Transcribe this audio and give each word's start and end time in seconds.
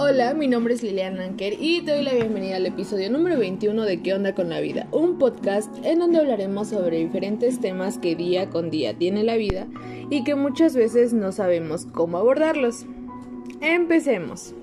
Hola, 0.00 0.32
mi 0.32 0.46
nombre 0.46 0.74
es 0.74 0.84
Liliana 0.84 1.24
Anker 1.24 1.54
y 1.58 1.80
te 1.80 1.90
doy 1.90 2.04
la 2.04 2.14
bienvenida 2.14 2.54
al 2.54 2.66
episodio 2.66 3.10
número 3.10 3.36
21 3.36 3.84
de 3.84 4.00
¿Qué 4.00 4.14
onda 4.14 4.32
con 4.32 4.48
la 4.48 4.60
vida? 4.60 4.86
Un 4.92 5.18
podcast 5.18 5.74
en 5.82 5.98
donde 5.98 6.20
hablaremos 6.20 6.68
sobre 6.68 6.98
diferentes 6.98 7.60
temas 7.60 7.98
que 7.98 8.14
día 8.14 8.48
con 8.48 8.70
día 8.70 8.96
tiene 8.96 9.24
la 9.24 9.34
vida 9.34 9.66
y 10.08 10.22
que 10.22 10.36
muchas 10.36 10.76
veces 10.76 11.12
no 11.12 11.32
sabemos 11.32 11.84
cómo 11.84 12.16
abordarlos. 12.16 12.86
Empecemos. 13.60 14.54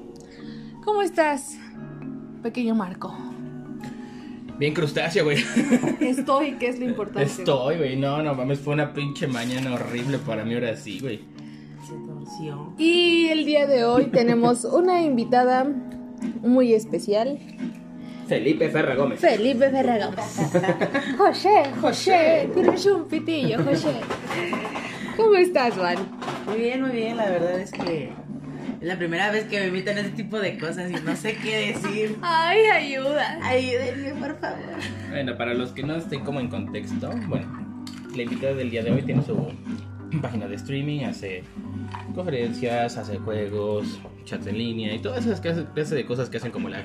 ¿Cómo 0.85 1.01
estás, 1.01 1.57
pequeño 2.41 2.73
Marco? 2.73 3.13
Bien 4.57 4.73
crustáceo, 4.73 5.25
güey. 5.25 5.43
Estoy, 5.99 6.53
que 6.53 6.69
es 6.69 6.79
lo 6.79 6.85
importante. 6.89 7.23
Estoy, 7.23 7.75
güey. 7.75 7.97
No, 7.97 8.23
no 8.23 8.35
mames, 8.35 8.59
fue 8.59 8.73
una 8.73 8.93
pinche 8.93 9.27
mañana 9.27 9.73
horrible 9.73 10.17
para 10.17 10.45
mí 10.45 10.53
ahora 10.53 10.77
sí, 10.77 11.01
güey. 11.01 11.34
Se 11.87 11.93
torció. 11.93 12.73
Y 12.77 13.27
el 13.27 13.45
día 13.45 13.67
de 13.67 13.83
hoy 13.85 14.05
tenemos 14.05 14.65
una 14.65 15.03
invitada 15.03 15.67
muy 16.41 16.73
especial, 16.73 17.37
Felipe 18.27 18.69
Ferra 18.69 18.95
Gómez. 18.95 19.19
Felipe 19.19 19.69
Ferragamo. 19.69 20.17
José, 21.17 21.63
José, 21.79 22.49
tienes 22.53 22.85
un 22.87 23.07
pitillo, 23.07 23.63
José. 23.63 23.93
¿Cómo 25.15 25.35
estás, 25.35 25.75
Juan? 25.75 25.97
Muy 26.47 26.57
bien, 26.57 26.81
muy 26.81 26.91
bien. 26.91 27.17
La 27.17 27.29
verdad 27.29 27.59
es 27.59 27.71
que 27.71 28.09
es 28.81 28.87
la 28.87 28.97
primera 28.97 29.31
vez 29.31 29.45
que 29.45 29.59
me 29.59 29.67
invitan 29.67 29.97
a 29.97 30.01
ese 30.01 30.09
tipo 30.09 30.39
de 30.39 30.57
cosas 30.57 30.89
y 30.89 30.95
no 31.03 31.15
sé 31.15 31.35
qué 31.37 31.73
decir. 31.73 32.17
Ay, 32.21 32.65
ayuda. 32.65 33.39
Ayúdenme, 33.43 34.09
por 34.19 34.39
favor. 34.39 34.75
Bueno, 35.09 35.37
para 35.37 35.53
los 35.53 35.71
que 35.71 35.83
no 35.83 35.95
estén 35.95 36.23
como 36.23 36.39
en 36.39 36.49
contexto, 36.49 37.11
bueno, 37.27 37.45
la 38.15 38.23
invitada 38.23 38.55
del 38.55 38.71
día 38.71 38.83
de 38.83 38.91
hoy 38.91 39.03
tiene 39.03 39.21
su 39.23 39.35
página 40.21 40.47
de 40.47 40.55
streaming, 40.55 41.03
hace 41.05 41.43
conferencias, 42.13 42.97
hace 42.97 43.17
juegos, 43.17 43.99
chats 44.25 44.47
en 44.47 44.57
línea 44.57 44.93
y 44.93 44.99
todas 44.99 45.25
esas 45.25 45.41
clases 45.41 45.89
de 45.91 46.05
cosas 46.05 46.29
que 46.29 46.37
hacen 46.37 46.51
como 46.51 46.69
la 46.69 46.83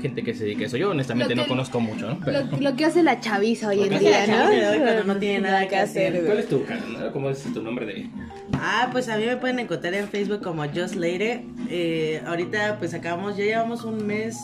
gente 0.00 0.22
que 0.22 0.34
se 0.34 0.44
dedica 0.44 0.62
a 0.62 0.66
eso. 0.66 0.76
Yo 0.76 0.90
honestamente 0.90 1.34
Lo 1.34 1.42
no 1.42 1.44
que- 1.44 1.48
conozco 1.48 1.80
mucho, 1.80 2.08
¿no? 2.10 2.20
Pero, 2.24 2.42
Lo, 2.50 2.58
lo 2.70 2.76
que 2.76 2.84
hace 2.84 3.02
la 3.02 3.20
chaviza 3.20 3.68
hoy 3.68 3.82
en 3.82 3.88
que 3.90 3.98
día, 3.98 4.26
¿no? 4.26 4.48
hoy 4.50 4.78
cuando 4.78 5.04
no 5.04 5.16
tiene 5.16 5.40
nada 5.40 5.66
que 5.68 5.76
hacer, 5.76 6.12
güey. 6.12 6.26
¿Cuál 6.26 6.38
es 6.38 6.48
tu 6.48 6.64
canal? 6.64 7.10
¿Cómo 7.12 7.30
es 7.30 7.42
tu 7.52 7.62
nombre 7.62 7.86
de...? 7.86 8.10
Ah, 8.54 8.88
pues 8.92 9.08
a 9.08 9.16
mí 9.16 9.24
me 9.26 9.36
pueden 9.36 9.58
encontrar 9.58 9.94
en 9.94 10.08
Facebook 10.08 10.42
como 10.42 10.64
Just 10.68 10.94
Later. 10.96 11.42
Eh, 11.68 12.22
ahorita 12.26 12.76
pues 12.78 12.94
acabamos, 12.94 13.36
ya 13.36 13.44
llevamos 13.44 13.84
un 13.84 14.06
mes, 14.06 14.36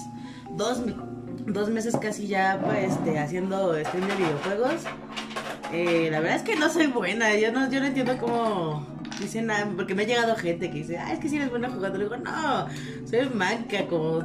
dos, 0.56 0.82
dos 1.46 1.68
meses 1.70 1.96
casi 2.00 2.26
ya 2.26 2.60
pa, 2.64 2.80
este, 2.80 3.18
haciendo 3.18 3.74
stream 3.84 4.08
de 4.08 4.14
videojuegos. 4.16 4.82
Eh, 5.72 6.08
la 6.10 6.20
verdad 6.20 6.36
es 6.36 6.42
que 6.42 6.54
no 6.54 6.68
soy 6.68 6.86
buena, 6.86 7.34
yo 7.36 7.50
no, 7.50 7.70
yo 7.70 7.80
no 7.80 7.86
entiendo 7.86 8.18
cómo 8.18 8.86
dicen 9.18 9.46
nada, 9.46 9.70
porque 9.74 9.94
me 9.94 10.02
ha 10.02 10.06
llegado 10.06 10.36
gente 10.36 10.70
que 10.70 10.78
dice, 10.78 10.98
ah, 10.98 11.12
es 11.12 11.18
que 11.18 11.28
si 11.28 11.36
eres 11.36 11.50
buena 11.50 11.70
jugando. 11.70 11.98
Le 11.98 12.04
digo, 12.04 12.16
no, 12.18 12.66
soy 13.08 13.28
manca, 13.30 13.86
como, 13.86 14.20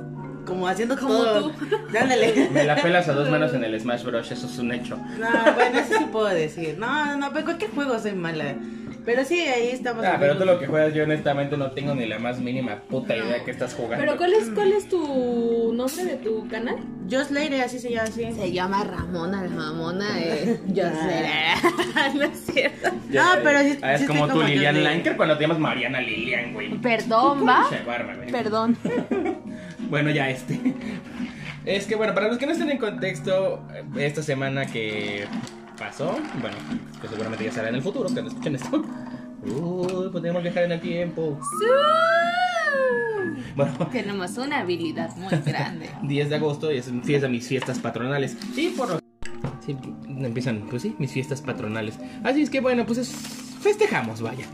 como 0.48 0.68
haciendo 0.68 0.98
Como 0.98 1.14
todo. 1.14 1.52
tú. 1.52 1.66
Dándole. 1.94 2.50
Me 2.52 2.64
la 2.64 2.76
pelas 2.76 3.08
a 3.10 3.14
dos 3.14 3.30
manos 3.30 3.54
en 3.54 3.64
el 3.64 3.80
Smash 3.80 4.04
Bros. 4.04 4.32
Eso 4.32 4.48
es 4.48 4.58
un 4.58 4.72
hecho. 4.72 4.98
No, 5.20 5.54
bueno, 5.54 5.80
eso 5.80 5.98
sí 5.98 6.06
puedo 6.12 6.28
decir. 6.28 6.78
No, 6.80 7.06
no, 7.06 7.18
no, 7.18 7.34
pero 7.34 7.46
cualquier 7.46 7.72
juego 7.72 8.00
soy 8.00 8.14
mala. 8.14 8.56
Pero 9.06 9.24
sí, 9.24 9.40
ahí 9.40 9.70
estamos. 9.70 10.04
Ah, 10.04 10.18
pero 10.20 10.38
tú 10.38 10.44
lo 10.44 10.60
que 10.60 10.68
juegas 10.68 10.94
yo 10.94 11.04
honestamente 11.04 11.56
no 11.56 11.72
tengo 11.72 11.96
ni 11.96 12.06
la 12.06 12.20
más 12.20 12.40
mínima 12.40 12.82
puta 12.90 13.16
idea 13.16 13.42
que 13.46 13.52
estás 13.52 13.74
jugando. 13.74 14.00
Pero 14.00 14.18
¿cuál 14.18 14.34
es, 14.34 14.50
¿cuál 14.50 14.74
es 14.74 14.90
tu 14.90 15.72
nombre 15.74 16.04
de 16.04 16.16
tu 16.18 16.46
canal? 16.50 16.76
Just 17.10 17.32
Later, 17.32 17.62
así 17.62 17.80
se 17.80 17.90
llama, 17.90 18.10
así. 18.10 18.30
Se 18.34 18.52
llama 18.52 18.84
Ramona 18.84 19.44
la 19.44 19.50
mamona 19.50 20.14
de 20.14 20.60
Yo 20.68 20.84
sé. 20.90 21.26
no 22.16 22.24
es 22.24 22.38
cierto. 22.52 22.90
Ya, 23.10 23.36
No, 23.36 23.44
pero 23.46 23.60
sí- 23.62 23.80
ah, 23.82 23.94
es 23.94 24.02
sí 24.02 24.08
como 24.08 24.26
tú, 24.28 24.34
como 24.34 24.44
Lilian 24.44 24.84
Lanker, 24.84 25.16
cuando 25.16 25.38
te 25.38 25.44
llamas 25.44 25.60
Mariana 25.60 26.02
Lilian, 26.02 26.54
güey. 26.54 26.78
Perdón, 26.80 27.48
¿va? 27.48 27.66
Perdón. 28.30 28.78
Bueno, 29.90 30.10
ya 30.12 30.30
este. 30.30 30.60
Es 31.66 31.86
que 31.86 31.96
bueno, 31.96 32.14
para 32.14 32.30
los 32.30 32.38
que 32.38 32.46
no 32.46 32.54
estén 32.54 32.70
en 32.70 32.78
contexto, 32.78 33.62
esta 33.98 34.24
semana 34.24 34.66
que 34.68 35.26
pasó, 35.78 36.18
bueno, 36.40 36.56
que 37.02 37.10
seguramente 37.10 37.44
ya 37.44 37.52
será 37.52 37.68
en 37.68 37.76
el 37.76 37.82
futuro, 37.82 38.08
que 38.08 38.22
no 38.22 38.30
escuchen 38.30 38.56
esto. 38.56 38.86
Uy, 39.44 40.10
podemos 40.10 40.42
viajar 40.44 40.64
en 40.64 40.72
el 40.72 40.80
tiempo. 40.80 41.38
Bueno, 43.56 43.74
Tenemos 43.92 44.38
una 44.38 44.60
habilidad 44.60 45.14
muy 45.18 45.30
grande. 45.46 45.90
10 46.04 46.30
de 46.30 46.36
agosto 46.36 46.72
y 46.72 46.78
es 46.78 46.90
fiesta 47.04 47.28
mis 47.28 47.46
fiestas 47.48 47.80
patronales. 47.80 48.38
Y 48.56 48.70
por 48.70 48.90
lo 48.90 49.00
sí, 49.66 49.76
empiezan, 50.08 50.68
pues 50.70 50.84
sí, 50.84 50.96
mis 51.00 51.12
fiestas 51.12 51.42
patronales. 51.42 52.00
Así 52.24 52.44
es 52.44 52.50
que 52.50 52.62
bueno, 52.62 52.86
pues 52.86 53.00
es- 53.00 53.12
festejamos, 53.62 54.22
vaya. 54.22 54.46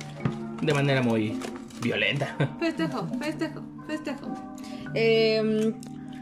De 0.64 0.74
manera 0.74 1.02
muy 1.04 1.38
violenta. 1.82 2.36
Festejo, 2.60 3.08
festejo, 3.20 3.62
festejo. 3.86 4.34
Em, 4.96 5.74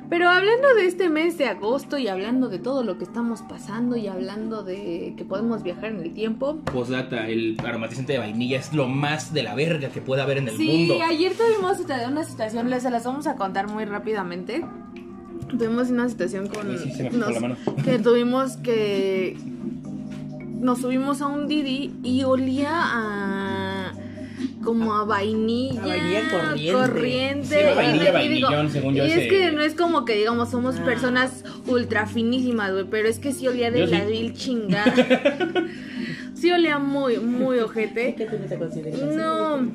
pero 0.10 0.28
hablando 0.30 0.74
de 0.76 0.88
este 0.88 1.10
mes 1.10 1.38
de 1.38 1.46
agosto 1.46 1.98
y 1.98 2.08
hablando 2.10 2.50
de 2.50 2.60
todo 2.60 2.84
lo 2.84 2.98
que 2.98 3.06
estamos 3.06 3.42
pasando 3.44 3.96
y 3.96 4.08
hablando 4.08 4.62
de 4.64 5.14
que 5.18 5.24
podemos 5.24 5.64
viajar 5.64 5.86
en 5.86 6.02
el 6.02 6.14
tiempo. 6.14 6.58
Postdata, 6.66 7.28
el 7.30 7.58
aromatizante 7.64 8.14
de 8.14 8.20
vainilla 8.20 8.60
es 8.60 8.74
lo 8.74 8.88
más 8.88 9.34
de 9.34 9.44
la 9.44 9.56
verga 9.56 9.88
que 9.90 10.02
pueda 10.02 10.24
haber 10.24 10.40
en 10.40 10.50
el 10.50 10.58
Sí, 10.58 10.88
mundo. 10.90 11.04
ayer 11.08 11.32
tuvimos 11.34 11.80
una 12.10 12.24
situación, 12.26 12.70
les 12.70 12.84
se 12.84 12.90
las 12.92 13.06
vamos 13.06 13.26
a 13.28 13.36
contar 13.38 13.68
muy 13.70 13.86
rápidamente. 13.86 14.66
Tuvimos 15.58 15.90
una 15.90 16.08
situación 16.10 16.48
con 16.48 16.78
sí, 16.78 16.92
se 16.92 17.04
me 17.04 17.12
fue 17.12 17.34
la 17.34 17.40
mano. 17.40 17.56
que 17.84 18.00
tuvimos 18.00 18.58
que 18.58 19.38
nos 20.60 20.80
subimos 20.82 21.22
a 21.22 21.28
un 21.28 21.48
Didi 21.48 21.94
y 22.04 22.24
olía 22.24 22.70
a 22.74 23.91
como 24.64 24.94
a 24.96 25.04
vainilla, 25.06 25.82
A 25.84 25.88
vainilla 25.88 26.22
corriente. 26.30 26.72
corriente. 26.74 27.48
Sí, 27.48 27.56
a 27.68 27.74
vainilla, 27.76 28.12
vainillón, 28.12 28.70
según 28.72 28.96
yo, 28.96 29.06
Y 29.06 29.12
es 29.12 29.28
que 29.30 29.52
no 29.52 29.62
es 29.62 29.74
como 29.76 30.06
que 30.06 30.16
digamos 30.16 30.50
somos 30.52 30.78
Ah. 30.78 30.86
personas 30.86 31.44
ultra 31.68 32.06
finísimas, 32.08 32.72
güey, 32.72 32.86
pero 32.90 33.08
es 33.08 33.20
que 33.20 33.32
sí 33.34 33.48
olía 33.48 33.72
de 33.72 33.80
Yo 33.82 33.88
sí. 33.88 33.92
la 33.94 34.06
vil 34.06 34.34
chingada. 34.34 34.94
sí 36.42 36.52
olía 36.52 36.80
muy, 36.80 37.18
muy 37.20 37.60
ojete. 37.60 38.16
¿Qué 38.16 38.26
tú 38.26 38.38
no 38.40 38.48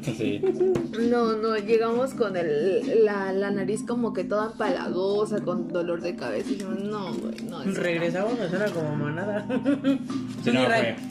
Sí. 0.03 0.43
no, 1.11 1.37
no, 1.37 1.57
llegamos 1.57 2.13
con 2.15 2.37
el, 2.37 3.05
la, 3.05 3.33
la 3.33 3.51
nariz 3.51 3.83
como 3.87 4.13
que 4.13 4.25
toda 4.25 4.47
empalagosa, 4.53 5.41
con 5.43 5.69
dolor 5.69 6.01
de 6.01 6.17
cabeza. 6.17 6.51
Y 6.51 6.55
dijimos, 6.55 6.81
no, 6.81 7.15
güey, 7.15 7.37
no. 7.49 7.63
eso 7.63 7.71
no". 7.71 7.81
Regresamos, 7.81 8.39
me 8.39 8.49
suena 8.49 8.67
como 8.67 8.97
manada. 8.97 9.47
Sí, 10.47 10.53
no, 10.53 10.61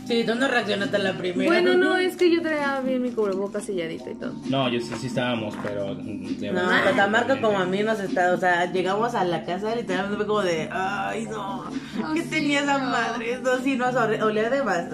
Sí, 0.07 0.23
tú 0.25 0.33
no 0.35 0.47
reaccionaste 0.47 0.95
a 0.95 0.99
la 0.99 1.17
primera. 1.17 1.49
Bueno, 1.51 1.73
no, 1.73 1.97
es 1.97 2.15
que 2.15 2.33
yo 2.33 2.41
traía 2.41 2.79
bien 2.79 3.01
mi 3.01 3.11
cubrebocas 3.11 3.65
selladito 3.65 4.09
y 4.09 4.15
todo. 4.15 4.33
No, 4.49 4.69
yo 4.69 4.79
sí, 4.79 4.93
sí 4.97 5.07
estábamos, 5.07 5.53
pero. 5.61 5.93
No, 5.93 7.07
Marco 7.09 7.33
como 7.41 7.59
a 7.59 7.65
mí 7.65 7.83
nos 7.83 7.99
está, 7.99 8.33
o 8.33 8.37
sea, 8.37 8.71
llegamos 8.71 9.13
a 9.13 9.23
la 9.25 9.43
casa 9.45 9.75
literalmente 9.75 10.17
fue 10.17 10.25
como 10.27 10.41
de, 10.41 10.69
ay 10.71 11.25
no, 11.25 11.65
¿qué 12.13 12.21
sí, 12.23 12.29
tenía 12.29 12.61
esa 12.61 12.77
no. 12.79 12.89
madre? 12.89 13.39
No, 13.41 13.57
sí, 13.57 13.75
nos 13.75 13.95
olía 13.95 14.49
dema- 14.49 14.89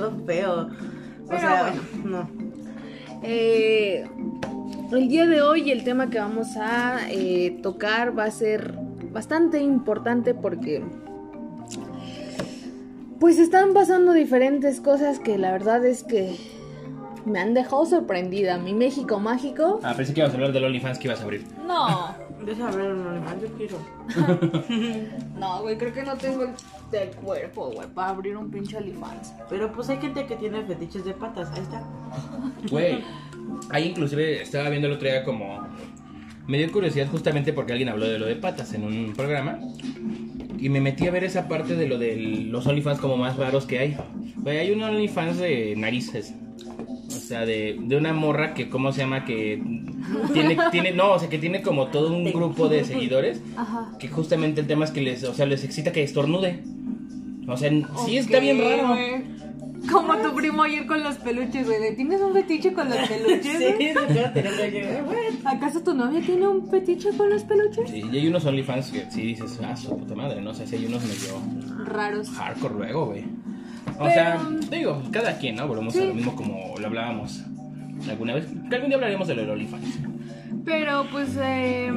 demasiado 0.00 0.26
feo. 0.26 0.70
O 1.24 1.28
Pero 1.28 1.40
sea, 1.40 1.74
bueno. 2.02 2.28
no. 2.28 2.30
Eh, 3.22 4.04
el 4.92 5.08
día 5.08 5.26
de 5.26 5.42
hoy 5.42 5.70
el 5.70 5.84
tema 5.84 6.10
que 6.10 6.18
vamos 6.18 6.56
a 6.56 7.10
eh, 7.10 7.58
tocar 7.62 8.18
va 8.18 8.24
a 8.24 8.30
ser 8.30 8.74
bastante 9.12 9.60
importante 9.60 10.34
porque 10.34 10.82
pues 13.18 13.38
están 13.38 13.74
pasando 13.74 14.12
diferentes 14.12 14.80
cosas 14.80 15.18
que 15.18 15.36
la 15.36 15.52
verdad 15.52 15.84
es 15.84 16.02
que 16.02 16.36
me 17.24 17.40
han 17.40 17.54
dejado 17.54 17.86
sorprendida. 17.86 18.58
Mi 18.58 18.74
México 18.74 19.18
mágico. 19.18 19.80
Ah, 19.82 19.94
pensé 19.96 20.14
que 20.14 20.20
ibas 20.20 20.32
a 20.32 20.34
hablar 20.34 20.52
del 20.52 20.64
OnlyFans 20.64 20.98
que 20.98 21.08
ibas 21.08 21.20
a 21.20 21.24
abrir. 21.24 21.44
No, 21.66 22.14
Deja 22.44 22.68
abrir 22.68 22.90
un 22.90 23.06
OnlyFans, 23.06 23.42
yo 23.42 23.48
quiero. 23.56 23.78
no, 25.38 25.62
güey, 25.62 25.76
creo 25.76 25.92
que 25.92 26.02
no 26.02 26.16
tengo 26.16 26.44
el, 26.44 27.10
cuerpo, 27.16 27.70
güey, 27.70 27.86
para 27.88 28.10
abrir 28.10 28.36
un 28.36 28.50
pinche 28.50 28.78
OnlyFans. 28.78 29.34
Pero 29.48 29.70
pues 29.72 29.90
hay 29.90 29.98
gente 29.98 30.24
que 30.26 30.36
tiene 30.36 30.64
fetiches 30.64 31.04
de 31.04 31.12
patas, 31.12 31.50
ahí 31.52 31.62
está. 31.62 31.84
Güey, 32.70 33.04
ahí 33.70 33.88
inclusive 33.88 34.42
estaba 34.42 34.70
viendo 34.70 34.88
el 34.88 34.94
otro 34.94 35.08
día 35.08 35.22
como... 35.22 35.66
Me 36.46 36.58
dio 36.58 36.72
curiosidad 36.72 37.06
justamente 37.08 37.52
porque 37.52 37.72
alguien 37.72 37.90
habló 37.90 38.08
de 38.08 38.18
lo 38.18 38.26
de 38.26 38.36
patas 38.36 38.72
en 38.72 38.84
un 38.84 39.12
programa. 39.12 39.58
Y 40.58 40.68
me 40.68 40.80
metí 40.80 41.06
a 41.06 41.10
ver 41.10 41.24
esa 41.24 41.46
parte 41.46 41.76
de 41.76 41.86
lo 41.86 41.98
de 41.98 42.16
los 42.16 42.66
OnlyFans 42.66 43.00
como 43.00 43.16
más 43.16 43.36
raros 43.36 43.66
que 43.66 43.78
hay. 43.78 43.96
Güey, 44.36 44.58
hay 44.58 44.70
un 44.72 44.82
OnlyFans 44.82 45.38
de 45.38 45.74
narices. 45.76 46.34
O 47.30 47.32
sea, 47.32 47.46
de, 47.46 47.76
de 47.78 47.96
una 47.96 48.12
morra 48.12 48.54
que, 48.54 48.68
¿cómo 48.68 48.90
se 48.90 49.02
llama? 49.02 49.24
Que 49.24 49.62
tiene, 50.32 50.56
tiene, 50.72 50.90
no, 50.90 51.12
o 51.12 51.18
sea, 51.20 51.28
que 51.28 51.38
tiene 51.38 51.62
como 51.62 51.86
todo 51.86 52.12
un 52.12 52.24
grupo 52.24 52.68
de 52.68 52.82
seguidores. 52.82 53.40
Ajá. 53.56 53.92
Que 54.00 54.08
justamente 54.08 54.62
el 54.62 54.66
tema 54.66 54.84
es 54.84 54.90
que 54.90 55.00
les, 55.00 55.22
o 55.22 55.32
sea, 55.32 55.46
les 55.46 55.62
excita 55.62 55.92
que 55.92 56.02
estornude. 56.02 56.64
O 57.46 57.56
sea, 57.56 57.70
sí 58.04 58.16
está 58.16 58.40
bien 58.40 58.58
raro. 58.58 58.96
Como 59.92 60.16
tu 60.16 60.34
primo 60.34 60.64
ayer 60.64 60.84
con 60.88 61.04
los 61.04 61.18
peluches, 61.18 61.68
güey. 61.68 61.94
¿Tienes 61.94 62.20
un 62.20 62.32
fetiche 62.32 62.72
con 62.72 62.90
los 62.90 62.98
peluches? 62.98 63.58
Sí. 63.58 63.90
¿Acaso 65.44 65.84
tu 65.84 65.94
novia 65.94 66.20
tiene 66.20 66.48
un 66.48 66.68
fetiche 66.68 67.10
con 67.16 67.30
los 67.30 67.44
peluches? 67.44 67.90
Sí, 67.90 68.02
y 68.12 68.16
hay 68.16 68.26
unos 68.26 68.44
OnlyFans 68.44 68.90
que 68.90 69.08
sí 69.08 69.22
dices, 69.22 69.56
ah, 69.62 69.76
su 69.76 69.96
puta 69.96 70.16
madre, 70.16 70.40
no 70.40 70.52
sé 70.52 70.66
si 70.66 70.74
hay 70.74 70.86
unos 70.86 71.04
medio 71.04 71.84
Raros. 71.84 72.28
hardcore 72.30 72.74
luego, 72.74 73.06
güey. 73.06 73.22
O 73.98 74.04
Pero- 74.04 74.10
sea, 74.12 74.40
digo, 74.70 75.02
cada 75.10 75.36
quien, 75.38 75.56
¿no? 75.56 75.66
Volvemos 75.68 75.92
Sí. 75.94 76.00
a 76.02 76.04
lo 76.06 76.14
mismo 76.14 76.34
como 76.36 76.74
lo 76.78 76.86
hablábamos 76.86 77.42
alguna 78.08 78.34
vez. 78.34 78.46
Que 78.68 78.74
algún 78.76 78.88
día 78.90 78.96
hablaremos 78.96 79.28
de 79.28 79.34
los 79.34 79.48
OnlyFans. 79.48 79.98
Pero 80.64 81.06
pues 81.10 81.36
eh, 81.40 81.90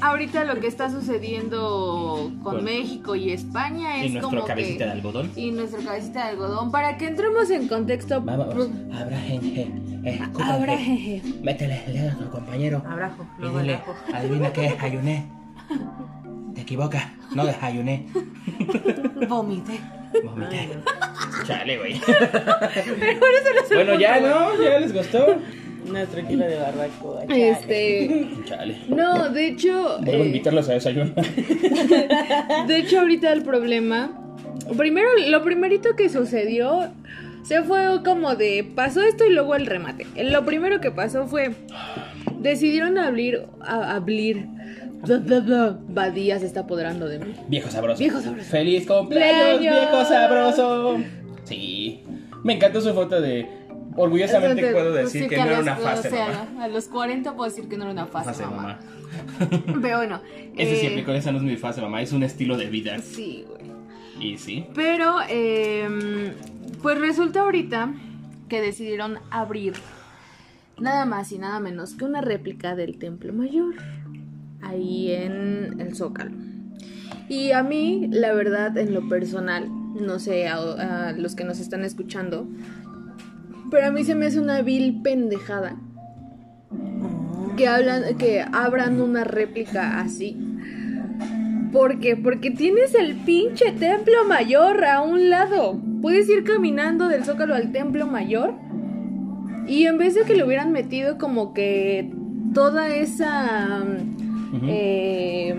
ahorita 0.00 0.44
lo 0.44 0.58
que 0.60 0.66
está 0.66 0.90
sucediendo 0.90 2.32
con 2.42 2.64
México 2.64 3.14
y 3.14 3.30
España 3.30 3.98
Y 4.02 4.06
es 4.06 4.12
nuestro 4.12 4.30
como 4.30 4.44
cabecita 4.44 4.78
que... 4.78 4.84
de 4.84 4.90
algodón. 4.92 5.30
Y 5.36 5.50
nuestra 5.52 5.80
cabecita 5.82 6.24
de 6.24 6.30
algodón. 6.30 6.70
Para 6.70 6.96
que 6.96 7.08
entremos 7.08 7.50
en 7.50 7.68
contexto... 7.68 8.20
Vamos, 8.20 8.68
abra 8.92 9.18
gente. 9.20 9.70
Escúchame. 10.04 10.50
Ahora, 10.52 10.76
jeje. 10.78 11.22
Métele 11.42 11.82
el 11.86 11.92
dedo 11.94 12.10
a 12.12 12.14
tu 12.14 12.30
compañero. 12.30 12.82
Abrajo, 12.88 13.26
Y 13.38 13.42
dile, 13.58 13.74
abrajo. 13.74 13.94
adivina 14.14 14.52
qué 14.52 14.60
desayuné. 14.62 15.26
Te 16.54 16.60
equivocas, 16.62 17.04
no 17.34 17.44
desayuné. 17.44 18.06
Vomité. 19.28 19.80
Chale, 21.46 21.78
güey. 21.78 22.00
bueno, 23.72 23.98
ya, 23.98 24.20
¿no? 24.20 24.62
¿Ya 24.62 24.80
les 24.80 24.92
gustó? 24.92 25.36
Nuestro 25.86 26.26
kilo 26.26 26.44
de 26.46 26.56
barbacoa. 26.56 27.26
chale. 27.26 27.50
Este... 27.50 28.28
Chale. 28.44 28.76
No, 28.88 29.28
de 29.30 29.46
hecho... 29.48 29.98
Debo 30.00 30.22
eh, 30.24 30.26
invitarlos 30.26 30.68
a 30.68 30.72
desayunar. 30.72 31.14
De 32.66 32.76
hecho, 32.78 33.00
ahorita 33.00 33.32
el 33.32 33.42
problema. 33.42 34.10
Primero, 34.76 35.08
lo 35.28 35.42
primerito 35.44 35.94
que 35.96 36.08
sucedió. 36.08 36.90
Se 37.44 37.62
fue 37.62 38.02
como 38.04 38.34
de. 38.34 38.68
Pasó 38.74 39.02
esto 39.02 39.24
y 39.24 39.30
luego 39.32 39.54
el 39.54 39.66
remate. 39.66 40.04
Lo 40.16 40.44
primero 40.44 40.80
que 40.80 40.90
pasó 40.90 41.28
fue. 41.28 41.52
Decidieron 42.40 42.98
abrir. 42.98 43.42
a- 43.60 43.94
abrir. 43.94 44.46
Badía 45.88 46.38
se 46.38 46.46
está 46.46 46.60
apoderando 46.60 47.08
de 47.08 47.18
mí. 47.18 47.34
Viejo 47.48 47.70
sabroso. 47.70 47.98
Viejo 47.98 48.20
sabroso. 48.20 48.48
¡Feliz 48.50 48.86
cumpleaños, 48.86 49.60
viejo 49.60 50.04
sabroso! 50.04 50.98
Sí. 51.44 52.02
Me 52.44 52.54
encantó 52.54 52.80
su 52.80 52.92
foto 52.92 53.20
de. 53.20 53.48
Orgullosamente 53.98 54.60
Entonces, 54.60 54.72
puedo 54.74 54.92
pues, 54.92 55.04
decir 55.04 55.22
sí 55.22 55.28
que 55.28 55.36
no 55.38 55.44
era 55.46 55.60
una 55.60 55.76
fase, 55.76 56.08
o 56.08 56.10
sea, 56.10 56.26
mamá. 56.26 56.64
A 56.64 56.68
los 56.68 56.84
40 56.88 57.34
puedo 57.34 57.50
decir 57.50 57.66
que 57.66 57.78
no 57.78 57.84
era 57.84 57.92
una 57.92 58.06
fase, 58.06 58.26
Fase, 58.26 58.44
mamá. 58.44 58.56
mamá. 58.56 58.78
Pero 59.80 59.96
bueno. 59.96 60.20
Ese 60.54 60.76
sí 60.76 60.86
eh, 60.86 60.90
aplicó, 60.90 61.12
esa 61.12 61.32
no 61.32 61.38
es 61.38 61.44
mi 61.44 61.56
fase, 61.56 61.80
mamá. 61.80 62.02
Es 62.02 62.12
un 62.12 62.22
estilo 62.22 62.58
de 62.58 62.66
vida. 62.66 62.98
Sí, 62.98 63.46
güey. 63.48 63.66
Y 64.20 64.38
sí. 64.38 64.66
Pero, 64.74 65.16
eh, 65.30 66.34
pues 66.82 66.98
resulta 66.98 67.40
ahorita 67.40 67.94
que 68.48 68.60
decidieron 68.60 69.18
abrir 69.30 69.74
nada 70.78 71.06
más 71.06 71.32
y 71.32 71.38
nada 71.38 71.58
menos 71.60 71.94
que 71.94 72.04
una 72.04 72.20
réplica 72.20 72.74
del 72.76 72.98
Templo 72.98 73.32
Mayor 73.32 73.74
ahí 74.66 75.12
en 75.12 75.80
el 75.80 75.94
Zócalo. 75.94 76.32
Y 77.28 77.50
a 77.52 77.62
mí, 77.62 78.08
la 78.10 78.32
verdad, 78.34 78.76
en 78.76 78.94
lo 78.94 79.08
personal, 79.08 79.68
no 80.00 80.18
sé, 80.18 80.48
a, 80.48 81.12
los 81.12 81.34
que 81.34 81.44
nos 81.44 81.58
están 81.58 81.84
escuchando, 81.84 82.46
pero 83.70 83.86
a 83.86 83.90
mí 83.90 84.04
se 84.04 84.14
me 84.14 84.26
hace 84.26 84.38
una 84.38 84.62
vil 84.62 85.02
pendejada 85.02 85.76
que 87.56 87.66
hablan, 87.66 88.16
que 88.16 88.44
abran 88.52 89.00
una 89.00 89.24
réplica 89.24 90.00
así. 90.00 90.36
¿Por 91.72 91.98
qué? 91.98 92.16
Porque 92.16 92.50
tienes 92.50 92.94
el 92.94 93.16
pinche 93.16 93.72
templo 93.72 94.24
mayor 94.26 94.84
a 94.84 95.02
un 95.02 95.30
lado. 95.30 95.80
Puedes 96.00 96.28
ir 96.28 96.44
caminando 96.44 97.08
del 97.08 97.24
zócalo 97.24 97.54
al 97.54 97.72
templo 97.72 98.06
mayor. 98.06 98.54
Y 99.66 99.86
en 99.86 99.98
vez 99.98 100.14
de 100.14 100.22
que 100.22 100.36
le 100.36 100.44
hubieran 100.44 100.70
metido 100.70 101.18
como 101.18 101.54
que 101.54 102.12
toda 102.54 102.94
esa. 102.94 103.84
Eh, 104.66 105.54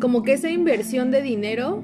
como 0.00 0.22
que 0.22 0.34
esa 0.34 0.50
inversión 0.50 1.10
de 1.10 1.22
dinero 1.22 1.82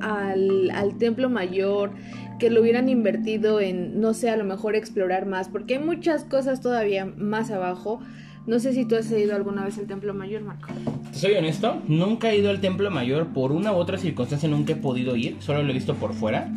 al, 0.00 0.70
al 0.70 0.96
templo 0.98 1.28
mayor, 1.28 1.90
que 2.38 2.50
lo 2.50 2.60
hubieran 2.60 2.88
invertido 2.88 3.60
en, 3.60 4.00
no 4.00 4.14
sé, 4.14 4.30
a 4.30 4.36
lo 4.36 4.44
mejor 4.44 4.76
explorar 4.76 5.26
más, 5.26 5.48
porque 5.48 5.74
hay 5.76 5.84
muchas 5.84 6.24
cosas 6.24 6.60
todavía 6.60 7.04
más 7.04 7.50
abajo. 7.50 8.00
No 8.46 8.60
sé 8.60 8.72
si 8.72 8.86
tú 8.86 8.96
has 8.96 9.10
ido 9.10 9.34
alguna 9.36 9.64
vez 9.64 9.76
al 9.78 9.86
templo 9.86 10.14
mayor, 10.14 10.42
Marco. 10.42 10.68
Soy 11.12 11.34
honesto, 11.34 11.82
nunca 11.86 12.30
he 12.30 12.38
ido 12.38 12.48
al 12.48 12.60
templo 12.60 12.90
mayor 12.90 13.26
por 13.26 13.52
una 13.52 13.72
u 13.72 13.74
otra 13.74 13.98
circunstancia, 13.98 14.48
nunca 14.48 14.72
he 14.72 14.76
podido 14.76 15.16
ir, 15.16 15.36
solo 15.40 15.62
lo 15.62 15.70
he 15.70 15.74
visto 15.74 15.94
por 15.94 16.14
fuera. 16.14 16.50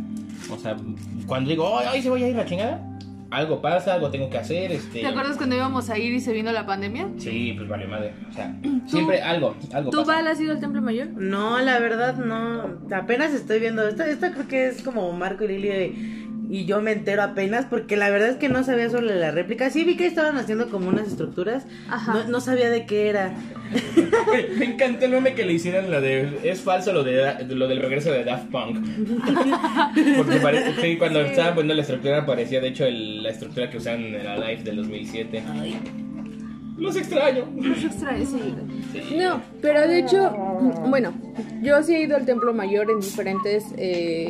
O 0.54 0.58
sea, 0.58 0.78
cuando 1.26 1.50
digo, 1.50 1.78
ay, 1.78 1.88
ay, 1.90 2.02
se 2.02 2.10
voy 2.10 2.24
a 2.24 2.30
ir 2.30 2.36
la 2.36 2.46
chingada, 2.46 2.82
algo 3.32 3.62
pasa, 3.62 3.94
algo 3.94 4.12
tengo 4.12 4.30
que 4.30 4.38
hacer, 4.38 4.72
este... 4.72 5.00
¿Te 5.00 5.08
acuerdas 5.08 5.38
cuando 5.38 5.56
íbamos 5.56 5.90
a 5.90 5.98
ir 5.98 6.14
y 6.14 6.20
se 6.20 6.34
vino 6.34 6.52
la 6.52 6.66
pandemia? 6.66 7.08
Sí, 7.18 7.54
pues 7.58 7.68
vale 7.68 7.88
madre, 7.88 8.14
o 8.30 8.34
sea, 8.34 8.56
siempre 8.86 9.22
algo, 9.22 9.56
algo 9.74 9.90
¿Tú, 9.90 10.00
pasa. 10.00 10.14
Val, 10.14 10.28
has 10.28 10.40
ido 10.40 10.52
al 10.52 10.60
templo 10.60 10.82
mayor? 10.82 11.08
No, 11.08 11.60
la 11.60 11.80
verdad 11.80 12.16
no. 12.16 12.80
Apenas 12.96 13.34
estoy 13.34 13.60
viendo. 13.60 13.88
Esta, 13.88 14.08
esta 14.10 14.32
creo 14.34 14.48
que 14.48 14.68
es 14.68 14.84
como 14.84 15.12
Marco 15.14 15.46
y 15.46 15.48
Lili 15.48 16.21
y 16.54 16.66
yo 16.66 16.82
me 16.82 16.92
entero 16.92 17.24
apenas 17.24 17.66
porque 17.66 17.96
la 17.96 18.10
verdad 18.10 18.28
es 18.30 18.36
que 18.36 18.50
no 18.50 18.62
sabía 18.66 18.90
sobre 18.90 19.16
la 19.16 19.32
réplica. 19.32 19.70
Sí 19.70 19.86
vi 19.86 19.96
que 19.96 20.06
estaban 20.06 20.36
haciendo 20.38 20.70
como 20.70 20.90
unas 20.90 21.08
estructuras. 21.08 21.66
Ajá. 21.90 22.14
No, 22.14 22.24
no 22.28 22.42
sabía 22.42 22.70
de 22.70 22.86
qué 22.86 23.08
era. 23.08 23.34
Me 24.58 24.66
encantó 24.66 25.06
el 25.06 25.12
meme 25.12 25.34
que 25.34 25.46
le 25.46 25.54
hicieron 25.54 25.90
la 25.90 26.02
de 26.02 26.40
es 26.44 26.60
falso 26.60 26.92
lo 26.92 27.06
de 27.06 27.46
lo 27.56 27.70
del 27.70 27.80
regreso 27.80 28.12
de 28.12 28.26
Daft 28.26 28.52
Punk. 28.52 28.86
Porque 30.18 30.36
parece 30.42 30.74
sí, 30.82 30.98
cuando 30.98 31.22
estaban 31.22 31.54
poniendo 31.56 31.76
la 31.76 31.82
estructura 31.84 32.26
parecía 32.26 32.60
de 32.60 32.68
hecho 32.68 32.86
el- 32.86 33.24
la 33.24 33.30
estructura 33.30 33.70
que 33.70 33.78
usaron 33.78 34.04
en 34.04 34.24
la 34.24 34.36
live 34.38 34.64
del 34.64 34.76
2007. 34.76 35.42
Los 36.78 36.96
extraño. 36.98 37.46
Los 37.62 37.84
extraños, 37.84 38.30
sí. 38.92 39.16
No, 39.16 39.42
pero 39.62 39.88
de 39.88 40.00
hecho, 40.00 40.32
bueno, 40.88 41.14
yo 41.62 41.82
sí 41.84 41.94
he 41.96 42.02
ido 42.04 42.18
al 42.18 42.26
templo 42.26 42.54
mayor 42.54 42.90
en 42.92 43.00
diferentes, 43.00 43.64
eh, 43.78 44.28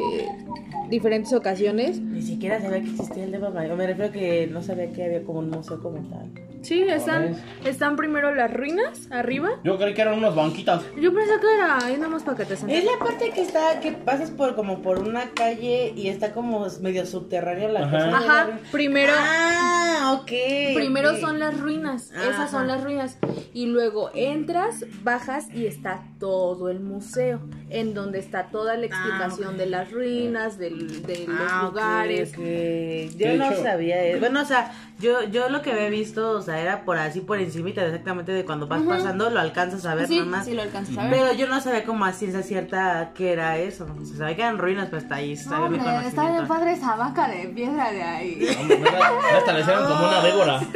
diferentes 0.91 1.33
ocasiones. 1.33 1.99
Ni 1.99 2.21
siquiera 2.21 2.61
sabía 2.61 2.81
que 2.81 2.91
existía 2.91 3.23
el 3.23 3.31
de 3.31 3.39
Mayor. 3.39 3.75
Me 3.77 3.87
refiero 3.87 4.11
que 4.11 4.45
no 4.47 4.61
sabía 4.61 4.91
que 4.91 5.03
había 5.03 5.23
como 5.23 5.39
un 5.39 5.49
museo 5.49 5.81
como 5.81 5.97
tal. 6.09 6.29
Sí, 6.61 6.83
están, 6.83 7.35
están 7.65 7.95
primero 7.95 8.33
las 8.35 8.53
ruinas 8.53 9.07
arriba. 9.11 9.49
Yo 9.63 9.77
creí 9.77 9.93
que 9.93 10.01
eran 10.01 10.17
unos 10.17 10.35
banquitos. 10.35 10.83
Yo 10.99 11.13
pensé 11.13 11.33
que 11.39 11.55
era 11.55 11.77
ahí 11.83 11.97
nomás 11.97 12.23
para 12.23 12.37
que 12.37 12.45
te 12.45 12.53
Es 12.53 12.59
sentes. 12.59 12.83
la 12.85 12.99
parte 13.03 13.31
que 13.31 13.41
está, 13.41 13.79
que 13.79 13.91
pasas 13.93 14.29
por 14.31 14.55
como 14.55 14.81
por 14.81 14.99
una 14.99 15.31
calle 15.31 15.93
y 15.95 16.07
está 16.09 16.33
como 16.33 16.67
medio 16.81 17.05
subterráneo 17.05 17.69
la 17.69 17.81
Ajá. 17.81 17.91
cosa. 17.91 18.07
la 18.09 18.17
Ajá, 18.17 18.43
ruina. 18.45 18.59
primero, 18.71 19.13
Ah, 19.17 20.19
ok. 20.21 20.31
primero 20.75 21.11
ok. 21.13 21.19
son 21.19 21.39
las 21.39 21.59
ruinas. 21.59 22.11
Esas 22.11 22.35
Ajá. 22.35 22.47
son 22.47 22.67
las 22.67 22.83
ruinas. 22.83 23.17
Y 23.53 23.65
luego 23.65 24.11
entras, 24.13 24.85
bajas 25.03 25.47
y 25.53 25.65
está 25.65 26.03
todo 26.19 26.69
el 26.69 26.79
museo. 26.79 27.39
En 27.69 27.93
donde 27.93 28.19
está 28.19 28.49
toda 28.49 28.75
la 28.75 28.85
explicación 28.85 29.49
ok. 29.53 29.55
de 29.55 29.65
las 29.65 29.91
ruinas, 29.91 30.57
del- 30.57 31.01
de, 31.03 31.25
los 31.27 31.37
Ah, 31.51 31.63
lugares. 31.65 32.31
ok. 32.33 32.37
De 32.43 33.09
Yo 33.17 33.37
no 33.37 33.51
hecho- 33.51 33.63
sabía 33.63 34.03
eso. 34.03 34.19
Bueno, 34.19 34.41
o 34.41 34.45
sea, 34.45 34.73
yo, 34.99 35.23
yo 35.23 35.47
lo 35.49 35.61
que 35.61 35.71
había 35.71 35.89
visto, 35.89 36.31
o 36.31 36.41
sea, 36.41 36.50
era 36.59 36.83
por 36.83 36.97
así 36.97 37.21
por 37.21 37.39
encimita 37.39 37.85
exactamente 37.85 38.31
de 38.31 38.45
cuando 38.45 38.67
vas 38.67 38.81
pasando, 38.83 39.29
lo 39.29 39.39
alcanzas 39.39 39.85
a 39.85 39.95
ver 39.95 40.07
Sí, 40.07 40.19
nomás. 40.19 40.45
sí 40.45 40.53
lo 40.53 40.61
alcanzas 40.61 40.97
a 40.97 41.03
ver. 41.03 41.11
Pero 41.11 41.33
yo 41.33 41.47
no 41.47 41.59
sabía 41.61 41.83
como 41.83 42.05
a 42.05 42.13
ciencia 42.13 42.43
cierta 42.43 43.11
qué 43.15 43.33
era 43.33 43.57
eso. 43.57 43.87
O 44.01 44.05
sea, 44.05 44.17
sabía 44.17 44.35
que 44.35 44.41
eran 44.41 44.57
ruinas, 44.57 44.87
pero 44.89 45.01
hasta 45.01 45.15
ahí 45.15 45.35
mi 45.69 45.77
conocimiento. 45.77 46.47
padre 46.47 46.73
esa 46.73 46.95
vaca 46.95 47.27
de 47.27 47.47
piedra 47.49 47.91
de 47.91 48.03
ahí. 48.03 48.39
¿verdad? 48.67 49.01
Hasta 49.37 49.53
le 49.53 49.61
hicieron 49.61 49.87
como 49.87 50.07
una 50.07 50.21
víbora. 50.23 50.61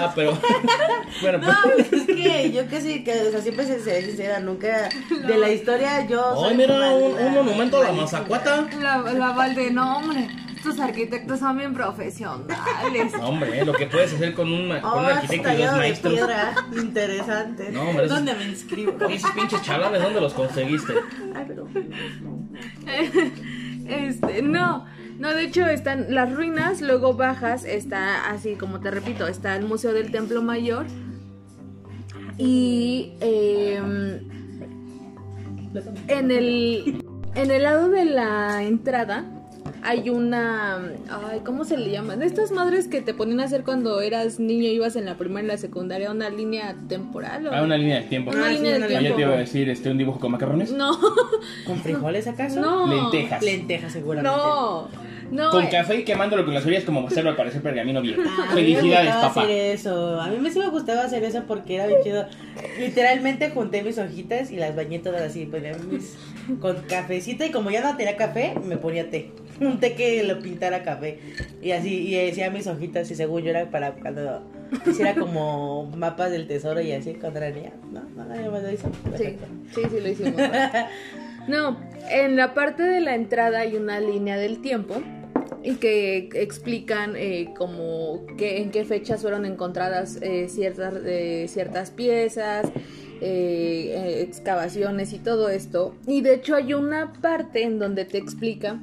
Ah, 0.00 0.12
pero. 0.14 0.38
Bueno, 1.20 1.38
No, 1.38 1.52
pues. 1.74 1.88
pues 1.88 2.02
es 2.02 2.06
que 2.06 2.52
yo 2.52 2.68
que 2.68 2.80
sí, 2.80 3.02
que 3.02 3.20
o 3.20 3.30
sea, 3.32 3.40
siempre 3.40 3.66
se 3.66 3.80
seré 3.80 4.06
sincera, 4.06 4.38
nunca 4.38 4.88
de 5.26 5.38
la 5.38 5.50
historia 5.50 6.06
yo 6.06 6.44
Ay, 6.46 6.56
mira, 6.56 6.74
un, 6.90 7.32
monumento 7.32 7.80
a 7.80 7.84
la 7.86 7.92
mazacuata. 7.92 8.68
La, 8.80 8.98
la 8.98 9.32
Valde, 9.32 9.72
no, 9.72 9.96
hombre. 9.96 10.28
Estos 10.58 10.80
arquitectos 10.80 11.38
son 11.38 11.56
bien 11.56 11.72
profesionales. 11.72 13.12
No, 13.16 13.28
hombre, 13.28 13.64
lo 13.64 13.72
que 13.72 13.86
puedes 13.86 14.12
hacer 14.12 14.34
con 14.34 14.52
un, 14.52 14.68
ma- 14.68 14.80
con 14.82 14.98
un 15.00 15.04
Oh, 15.06 15.08
arquitecto 15.08 15.34
y 15.34 15.52
dos 15.52 15.54
tallado 15.54 15.72
de 15.74 15.78
maestros. 15.78 16.12
piedra, 16.14 16.54
interesante. 16.76 17.70
No, 17.70 17.82
hombre, 17.82 18.08
¿Dónde 18.08 18.34
me 18.34 18.44
inscribo? 18.44 18.92
Esos 19.08 19.30
pinches 19.32 19.62
chalanes, 19.62 20.02
¿dónde 20.02 20.20
los 20.20 20.34
conseguiste? 20.34 20.94
Ay, 21.34 21.44
pero 21.46 21.66
Este, 23.88 24.42
no. 24.42 24.84
No, 25.18 25.34
de 25.34 25.44
hecho 25.44 25.66
están 25.66 26.14
las 26.14 26.32
ruinas, 26.32 26.80
luego 26.80 27.14
bajas, 27.14 27.64
está 27.64 28.30
así 28.30 28.54
como 28.54 28.78
te 28.80 28.90
repito, 28.90 29.26
está 29.26 29.56
el 29.56 29.64
Museo 29.64 29.92
del 29.92 30.10
Templo 30.12 30.42
Mayor. 30.42 30.86
Y 32.36 33.14
em, 33.20 34.20
en 36.06 36.30
el 36.30 37.04
en 37.34 37.50
el 37.50 37.62
lado 37.64 37.88
de 37.88 38.04
la 38.04 38.62
entrada 38.62 39.24
hay 39.82 40.10
una 40.10 40.76
ay, 41.10 41.40
¿cómo 41.44 41.64
se 41.64 41.76
le 41.76 41.90
llaman? 41.90 42.22
Estas 42.22 42.50
madres 42.52 42.88
que 42.88 43.00
te 43.00 43.14
ponían 43.14 43.40
a 43.40 43.44
hacer 43.44 43.64
cuando 43.64 44.00
eras 44.00 44.38
niño 44.40 44.68
ibas 44.70 44.96
en 44.96 45.04
la 45.04 45.14
primaria 45.16 45.46
y 45.46 45.48
la 45.52 45.58
secundaria, 45.58 46.10
una 46.10 46.30
línea 46.30 46.74
temporal 46.88 47.46
o 47.46 47.52
Ah, 47.54 47.62
una 47.62 47.76
línea 47.76 47.96
de 48.00 48.02
tiempo. 48.06 48.30
Una 48.30 48.46
Ah, 48.46 48.50
línea 48.50 48.74
sí, 48.74 48.80
de 48.80 48.84
Ah, 48.84 48.88
tiempo. 48.88 49.08
ya 49.10 49.14
te 49.16 49.22
iba 49.22 49.34
a 49.34 49.38
decir, 49.38 49.68
este, 49.68 49.90
un 49.90 49.98
dibujo 49.98 50.18
con 50.20 50.32
macarrones. 50.32 50.72
No, 50.72 50.98
¿Con 51.66 51.78
frijoles 51.80 52.26
acaso? 52.26 52.60
no. 52.60 52.86
Lentejas. 52.86 53.42
Lentejas 53.42 53.92
seguramente. 53.92 54.36
No. 54.36 54.88
No. 55.30 55.50
Con 55.50 55.64
eh, 55.64 55.68
café 55.70 55.96
y 55.96 56.04
quemándolo 56.04 56.42
con 56.46 56.54
las 56.54 56.64
orillas 56.64 56.84
como 56.84 57.06
hacerlo 57.06 57.28
al 57.28 57.36
parecer 57.36 57.60
pergamino 57.60 58.00
viejo. 58.00 58.22
Ah, 58.24 58.44
a 58.50 58.54
mí 58.54 58.62
me 58.62 58.66
Felicidades, 58.72 59.08
gustaba 59.08 59.28
papá. 59.28 59.42
hacer 59.42 59.50
eso. 59.74 60.20
A 60.22 60.28
mí 60.28 60.38
me 60.38 60.50
sí 60.50 60.58
me 60.58 60.68
gustaba 60.70 61.02
hacer 61.04 61.22
eso 61.22 61.42
porque 61.46 61.74
era 61.74 61.86
bien 61.86 61.98
chido. 62.02 62.26
Literalmente 62.78 63.50
junté 63.50 63.82
mis 63.82 63.98
hojitas 63.98 64.50
y 64.50 64.56
las 64.56 64.74
bañé 64.74 64.98
todas 65.00 65.20
así. 65.22 65.44
Ponía 65.44 65.72
mis... 65.90 66.16
Con 66.60 66.76
cafecito 66.88 67.44
y 67.44 67.50
como 67.50 67.70
ya 67.70 67.82
no 67.82 67.94
tenía 67.98 68.16
café, 68.16 68.54
me 68.64 68.78
ponía 68.78 69.10
té. 69.10 69.30
Un 69.60 69.80
té 69.80 69.94
que 69.94 70.22
lo 70.24 70.38
pintara 70.40 70.82
café. 70.82 71.18
Y 71.62 71.72
así, 71.72 72.08
y 72.08 72.14
decía 72.14 72.50
mis 72.50 72.66
hojitas, 72.66 73.10
y 73.10 73.14
según 73.14 73.42
yo 73.42 73.50
era 73.50 73.70
para 73.70 73.92
cuando 73.92 74.42
hiciera 74.86 75.14
como 75.14 75.90
mapas 75.96 76.30
del 76.30 76.46
tesoro 76.46 76.80
y 76.80 76.92
así 76.92 77.14
cuando 77.14 77.40
era 77.40 77.50
niña. 77.50 77.72
No, 77.92 78.02
no, 78.16 78.24
nadie 78.24 78.48
más 78.48 78.62
lo 78.62 78.72
hizo. 78.72 78.88
Sí, 78.92 79.10
Perfecto. 79.10 79.46
sí, 79.74 79.80
sí 79.90 80.00
lo 80.00 80.08
hicimos. 80.08 80.34
No, 81.48 81.78
en 82.10 82.36
la 82.36 82.52
parte 82.52 82.82
de 82.82 83.00
la 83.00 83.14
entrada 83.14 83.60
hay 83.60 83.74
una 83.74 84.00
línea 84.00 84.36
del 84.36 84.60
tiempo 84.60 84.96
y 85.62 85.76
que 85.76 86.28
explican 86.34 87.14
eh, 87.16 87.54
como 87.56 88.26
que 88.36 88.58
en 88.60 88.70
qué 88.70 88.84
fechas 88.84 89.22
fueron 89.22 89.46
encontradas 89.46 90.18
eh, 90.20 90.48
ciertas 90.50 90.94
eh, 91.06 91.46
ciertas 91.48 91.90
piezas, 91.90 92.66
eh, 93.22 93.92
eh, 93.94 94.22
excavaciones 94.22 95.14
y 95.14 95.18
todo 95.18 95.48
esto. 95.48 95.94
Y 96.06 96.20
de 96.20 96.34
hecho 96.34 96.54
hay 96.54 96.74
una 96.74 97.14
parte 97.14 97.62
en 97.62 97.78
donde 97.78 98.04
te 98.04 98.18
explica 98.18 98.78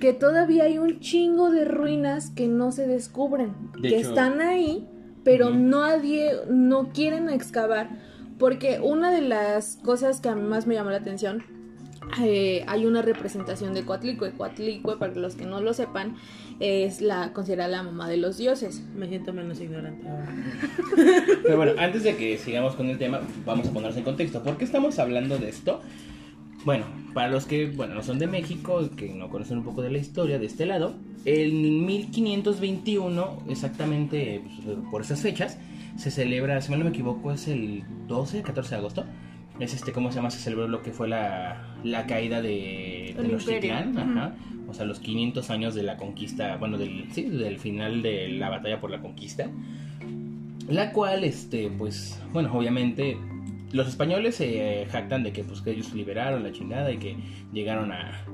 que 0.00 0.12
todavía 0.12 0.64
hay 0.64 0.78
un 0.78 0.98
chingo 1.00 1.50
de 1.50 1.64
ruinas 1.64 2.30
que 2.30 2.48
no 2.48 2.72
se 2.72 2.86
descubren, 2.86 3.52
De 3.80 3.88
que 3.90 3.98
hecho- 3.98 4.08
están 4.08 4.40
ahí, 4.40 4.86
pero 5.24 5.50
nadie 5.50 6.32
no 6.48 6.88
quieren 6.92 7.28
excavar 7.28 7.90
porque 8.38 8.80
una 8.82 9.10
de 9.12 9.20
las 9.20 9.76
cosas 9.84 10.20
que 10.20 10.30
a 10.30 10.34
mí 10.34 10.42
más 10.42 10.66
me 10.66 10.74
llamó 10.74 10.90
la 10.90 10.96
atención 10.96 11.44
eh, 12.20 12.64
hay 12.66 12.86
una 12.86 13.02
representación 13.02 13.72
de 13.74 13.84
Coatlicue. 13.84 14.32
Coatlicue, 14.32 14.96
para 14.96 15.12
los 15.14 15.36
que 15.36 15.44
no 15.44 15.60
lo 15.60 15.74
sepan, 15.74 16.16
es 16.58 17.02
la 17.02 17.32
considerada 17.34 17.68
la 17.68 17.82
mamá 17.84 18.08
de 18.08 18.16
los 18.16 18.36
dioses. 18.38 18.82
Me 18.96 19.06
siento 19.06 19.32
menos 19.34 19.60
ignorante 19.60 20.08
ahora. 20.08 20.26
Pero 21.42 21.56
bueno, 21.56 21.72
antes 21.78 22.02
de 22.02 22.16
que 22.16 22.36
sigamos 22.38 22.74
con 22.74 22.88
el 22.88 22.98
tema, 22.98 23.20
vamos 23.44 23.68
a 23.68 23.72
ponerse 23.72 23.98
en 23.98 24.04
contexto. 24.06 24.42
¿Por 24.42 24.56
qué 24.56 24.64
estamos 24.64 24.98
hablando 24.98 25.38
de 25.38 25.50
esto? 25.50 25.82
Bueno, 26.64 26.84
para 27.14 27.28
los 27.28 27.46
que 27.46 27.66
bueno, 27.66 27.94
no 27.94 28.02
son 28.02 28.18
de 28.18 28.26
México, 28.26 28.88
que 28.96 29.08
no 29.14 29.30
conocen 29.30 29.58
un 29.58 29.64
poco 29.64 29.82
de 29.82 29.90
la 29.90 29.98
historia 29.98 30.38
de 30.38 30.46
este 30.46 30.66
lado, 30.66 30.94
en 31.24 31.86
1521, 31.86 33.44
exactamente 33.48 34.42
pues, 34.64 34.76
por 34.90 35.02
esas 35.02 35.20
fechas, 35.20 35.58
se 35.96 36.10
celebra, 36.10 36.60
si 36.60 36.70
mal 36.70 36.80
no 36.80 36.84
me 36.84 36.90
equivoco, 36.90 37.32
es 37.32 37.48
el 37.48 37.84
12, 38.06 38.42
14 38.42 38.70
de 38.70 38.76
agosto. 38.76 39.04
Es 39.58 39.74
este, 39.74 39.92
¿cómo 39.92 40.10
se 40.10 40.16
llama? 40.16 40.30
Se 40.30 40.38
celebró 40.38 40.68
lo 40.68 40.82
que 40.82 40.90
fue 40.90 41.06
la, 41.06 41.76
la 41.84 42.06
caída 42.06 42.40
de 42.40 43.14
Tenochtitlán, 43.14 43.98
ajá. 43.98 44.34
O 44.68 44.72
sea, 44.72 44.86
los 44.86 45.00
500 45.00 45.50
años 45.50 45.74
de 45.74 45.82
la 45.82 45.96
conquista, 45.96 46.56
bueno, 46.56 46.78
del, 46.78 47.12
sí, 47.12 47.24
del 47.24 47.58
final 47.58 48.00
de 48.00 48.28
la 48.28 48.48
batalla 48.48 48.80
por 48.80 48.90
la 48.90 49.00
conquista. 49.02 49.50
La 50.68 50.92
cual, 50.92 51.24
este, 51.24 51.68
pues, 51.68 52.18
bueno, 52.32 52.52
obviamente 52.54 53.18
los 53.72 53.88
españoles 53.88 54.36
se 54.36 54.86
jactan 54.90 55.22
de 55.22 55.32
que, 55.32 55.44
pues, 55.44 55.60
que 55.60 55.70
ellos 55.70 55.92
liberaron 55.94 56.42
la 56.42 56.52
chingada 56.52 56.90
y 56.92 56.98
que 56.98 57.16
llegaron 57.52 57.92
a, 57.92 58.24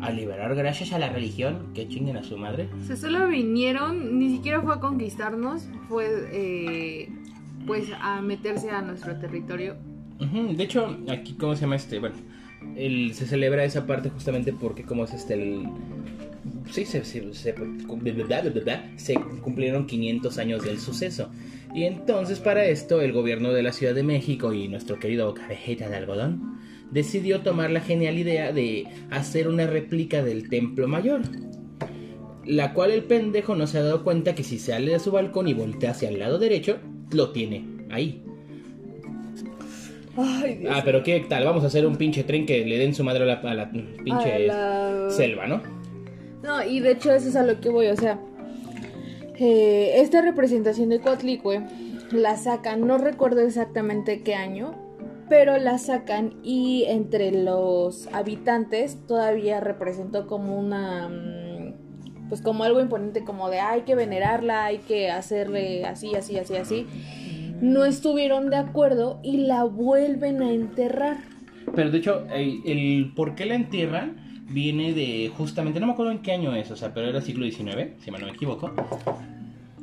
a 0.00 0.10
liberar 0.10 0.54
gracias 0.54 0.92
a 0.92 0.98
la 0.98 1.08
religión, 1.08 1.72
que 1.74 1.88
chinguen 1.88 2.16
a 2.16 2.22
su 2.22 2.36
madre. 2.36 2.68
Se 2.86 2.96
solo 2.96 3.26
vinieron, 3.28 4.18
ni 4.18 4.30
siquiera 4.36 4.60
fue 4.60 4.74
a 4.74 4.80
conquistarnos, 4.80 5.68
fue 5.88 6.06
eh, 6.32 7.08
pues 7.66 7.88
a 8.00 8.20
meterse 8.20 8.70
a 8.70 8.82
nuestro 8.82 9.16
territorio. 9.16 9.76
Ujú, 10.20 10.54
De 10.54 10.64
hecho, 10.64 10.98
aquí, 11.08 11.34
¿cómo 11.34 11.54
se 11.54 11.62
llama 11.62 11.76
este? 11.76 11.98
Bueno, 11.98 12.16
el, 12.76 13.14
se 13.14 13.26
celebra 13.26 13.64
esa 13.64 13.86
parte 13.86 14.10
justamente 14.10 14.52
porque 14.52 14.84
como 14.84 15.04
es 15.04 15.12
este 15.14 15.34
el... 15.34 15.68
Sí, 16.70 16.84
se, 16.86 17.04
se, 17.04 17.32
se, 17.34 17.54
se 18.96 19.14
cumplieron 19.42 19.86
500 19.86 20.38
años 20.38 20.64
del 20.64 20.78
suceso. 20.78 21.30
Y 21.74 21.84
entonces 21.84 22.38
para 22.38 22.64
esto 22.66 23.00
el 23.00 23.12
gobierno 23.12 23.52
de 23.52 23.62
la 23.64 23.72
Ciudad 23.72 23.94
de 23.94 24.04
México 24.04 24.52
y 24.52 24.68
nuestro 24.68 24.98
querido 25.00 25.34
cabejeta 25.34 25.88
de 25.88 25.96
algodón 25.96 26.58
decidió 26.92 27.40
tomar 27.40 27.70
la 27.72 27.80
genial 27.80 28.16
idea 28.16 28.52
de 28.52 28.86
hacer 29.10 29.48
una 29.48 29.66
réplica 29.66 30.22
del 30.22 30.48
templo 30.48 30.86
mayor. 30.86 31.22
La 32.46 32.74
cual 32.74 32.92
el 32.92 33.02
pendejo 33.04 33.56
no 33.56 33.66
se 33.66 33.78
ha 33.78 33.82
dado 33.82 34.04
cuenta 34.04 34.34
que 34.36 34.44
si 34.44 34.58
sale 34.58 34.92
de 34.92 34.98
su 35.00 35.10
balcón 35.10 35.48
y 35.48 35.54
voltea 35.54 35.90
hacia 35.90 36.10
el 36.10 36.20
lado 36.20 36.38
derecho, 36.38 36.78
lo 37.12 37.30
tiene 37.30 37.64
ahí. 37.90 38.22
Ay, 40.16 40.54
Dios. 40.56 40.72
Ah, 40.76 40.82
pero 40.84 41.02
qué 41.02 41.24
tal, 41.28 41.44
vamos 41.44 41.64
a 41.64 41.66
hacer 41.66 41.84
un 41.86 41.96
pinche 41.96 42.22
tren 42.22 42.46
que 42.46 42.64
le 42.64 42.78
den 42.78 42.94
su 42.94 43.02
madre 43.02 43.24
a 43.24 43.26
la, 43.26 43.34
a 43.34 43.54
la 43.54 43.70
pinche 43.72 44.32
A 44.32 44.38
la- 44.38 45.10
selva, 45.10 45.48
¿no? 45.48 45.60
No, 46.44 46.62
y 46.62 46.78
de 46.78 46.92
hecho 46.92 47.12
eso 47.12 47.28
es 47.30 47.34
a 47.36 47.42
lo 47.44 47.58
que 47.60 47.70
voy, 47.70 47.86
o 47.88 47.96
sea, 47.96 48.20
esta 49.38 50.22
representación 50.22 50.88
de 50.90 51.00
Coatlicue 51.00 51.62
la 52.12 52.36
sacan, 52.36 52.86
no 52.86 52.98
recuerdo 52.98 53.40
exactamente 53.40 54.22
qué 54.22 54.34
año, 54.34 54.74
pero 55.28 55.58
la 55.58 55.78
sacan 55.78 56.34
y 56.42 56.84
entre 56.86 57.32
los 57.32 58.08
habitantes 58.12 58.98
todavía 59.06 59.60
representó 59.60 60.26
como 60.26 60.58
una, 60.58 61.08
mm, 61.08 62.28
pues 62.28 62.40
como 62.42 62.64
algo 62.64 62.80
imponente, 62.80 63.24
como 63.24 63.50
de 63.50 63.60
hay 63.60 63.82
que 63.82 63.94
venerarla, 63.94 64.66
hay 64.66 64.78
que 64.78 65.10
hacerle 65.10 65.84
así, 65.84 66.14
así, 66.14 66.38
así, 66.38 66.56
así. 66.56 66.86
No 67.60 67.84
estuvieron 67.84 68.50
de 68.50 68.56
acuerdo 68.56 69.20
y 69.22 69.38
la 69.38 69.64
vuelven 69.64 70.42
a 70.42 70.52
enterrar. 70.52 71.18
Pero 71.74 71.90
de 71.90 71.98
hecho, 71.98 72.26
el 72.30 73.12
por 73.16 73.34
qué 73.34 73.46
la 73.46 73.54
entierran 73.54 74.23
viene 74.48 74.92
de 74.92 75.30
justamente, 75.36 75.80
no 75.80 75.86
me 75.86 75.92
acuerdo 75.92 76.12
en 76.12 76.18
qué 76.20 76.32
año 76.32 76.54
es, 76.54 76.70
o 76.70 76.76
sea, 76.76 76.92
pero 76.94 77.08
era 77.08 77.20
siglo 77.20 77.44
XIX, 77.44 77.92
si 77.98 78.10
mal 78.10 78.20
no 78.20 78.26
me 78.28 78.32
equivoco. 78.34 78.72